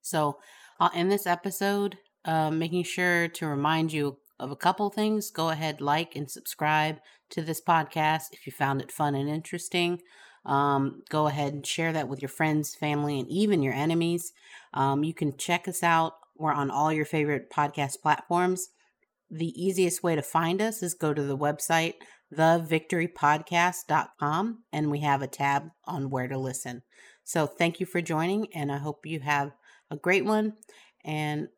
So 0.00 0.38
I'll 0.80 0.90
end 0.94 1.12
this 1.12 1.26
episode 1.26 1.98
uh, 2.24 2.50
making 2.50 2.84
sure 2.84 3.28
to 3.28 3.46
remind 3.46 3.92
you 3.92 4.16
of 4.40 4.50
a 4.50 4.56
couple 4.56 4.88
things. 4.88 5.30
Go 5.30 5.50
ahead, 5.50 5.82
like 5.82 6.16
and 6.16 6.30
subscribe 6.30 6.96
to 7.28 7.42
this 7.42 7.60
podcast 7.60 8.32
if 8.32 8.46
you 8.46 8.52
found 8.52 8.80
it 8.80 8.90
fun 8.90 9.14
and 9.14 9.28
interesting. 9.28 10.00
Um, 10.48 11.02
go 11.10 11.26
ahead 11.26 11.52
and 11.52 11.66
share 11.66 11.92
that 11.92 12.08
with 12.08 12.22
your 12.22 12.30
friends, 12.30 12.74
family, 12.74 13.20
and 13.20 13.28
even 13.28 13.62
your 13.62 13.74
enemies. 13.74 14.32
Um, 14.72 15.04
you 15.04 15.12
can 15.12 15.36
check 15.36 15.68
us 15.68 15.82
out. 15.82 16.14
We're 16.36 16.52
on 16.52 16.70
all 16.70 16.90
your 16.92 17.04
favorite 17.04 17.50
podcast 17.50 18.00
platforms. 18.00 18.70
The 19.30 19.52
easiest 19.62 20.02
way 20.02 20.16
to 20.16 20.22
find 20.22 20.62
us 20.62 20.82
is 20.82 20.94
go 20.94 21.12
to 21.12 21.22
the 21.22 21.36
website, 21.36 21.96
thevictorypodcast.com, 22.34 24.62
and 24.72 24.90
we 24.90 25.00
have 25.00 25.20
a 25.20 25.26
tab 25.26 25.64
on 25.84 26.08
where 26.08 26.28
to 26.28 26.38
listen. 26.38 26.80
So 27.24 27.46
thank 27.46 27.78
you 27.78 27.84
for 27.84 28.00
joining, 28.00 28.50
and 28.54 28.72
I 28.72 28.78
hope 28.78 29.04
you 29.04 29.20
have 29.20 29.52
a 29.90 29.96
great 29.96 30.24
one. 30.24 30.54
And 31.04 31.48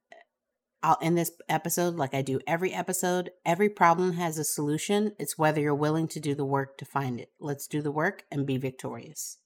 I'll 0.82 0.98
end 1.02 1.18
this 1.18 1.32
episode 1.48 1.96
like 1.96 2.14
I 2.14 2.22
do 2.22 2.40
every 2.46 2.72
episode. 2.72 3.30
Every 3.44 3.68
problem 3.68 4.14
has 4.14 4.38
a 4.38 4.44
solution. 4.44 5.14
It's 5.18 5.36
whether 5.36 5.60
you're 5.60 5.74
willing 5.74 6.08
to 6.08 6.20
do 6.20 6.34
the 6.34 6.44
work 6.44 6.78
to 6.78 6.84
find 6.84 7.20
it. 7.20 7.30
Let's 7.38 7.66
do 7.66 7.82
the 7.82 7.92
work 7.92 8.24
and 8.30 8.46
be 8.46 8.56
victorious. 8.56 9.36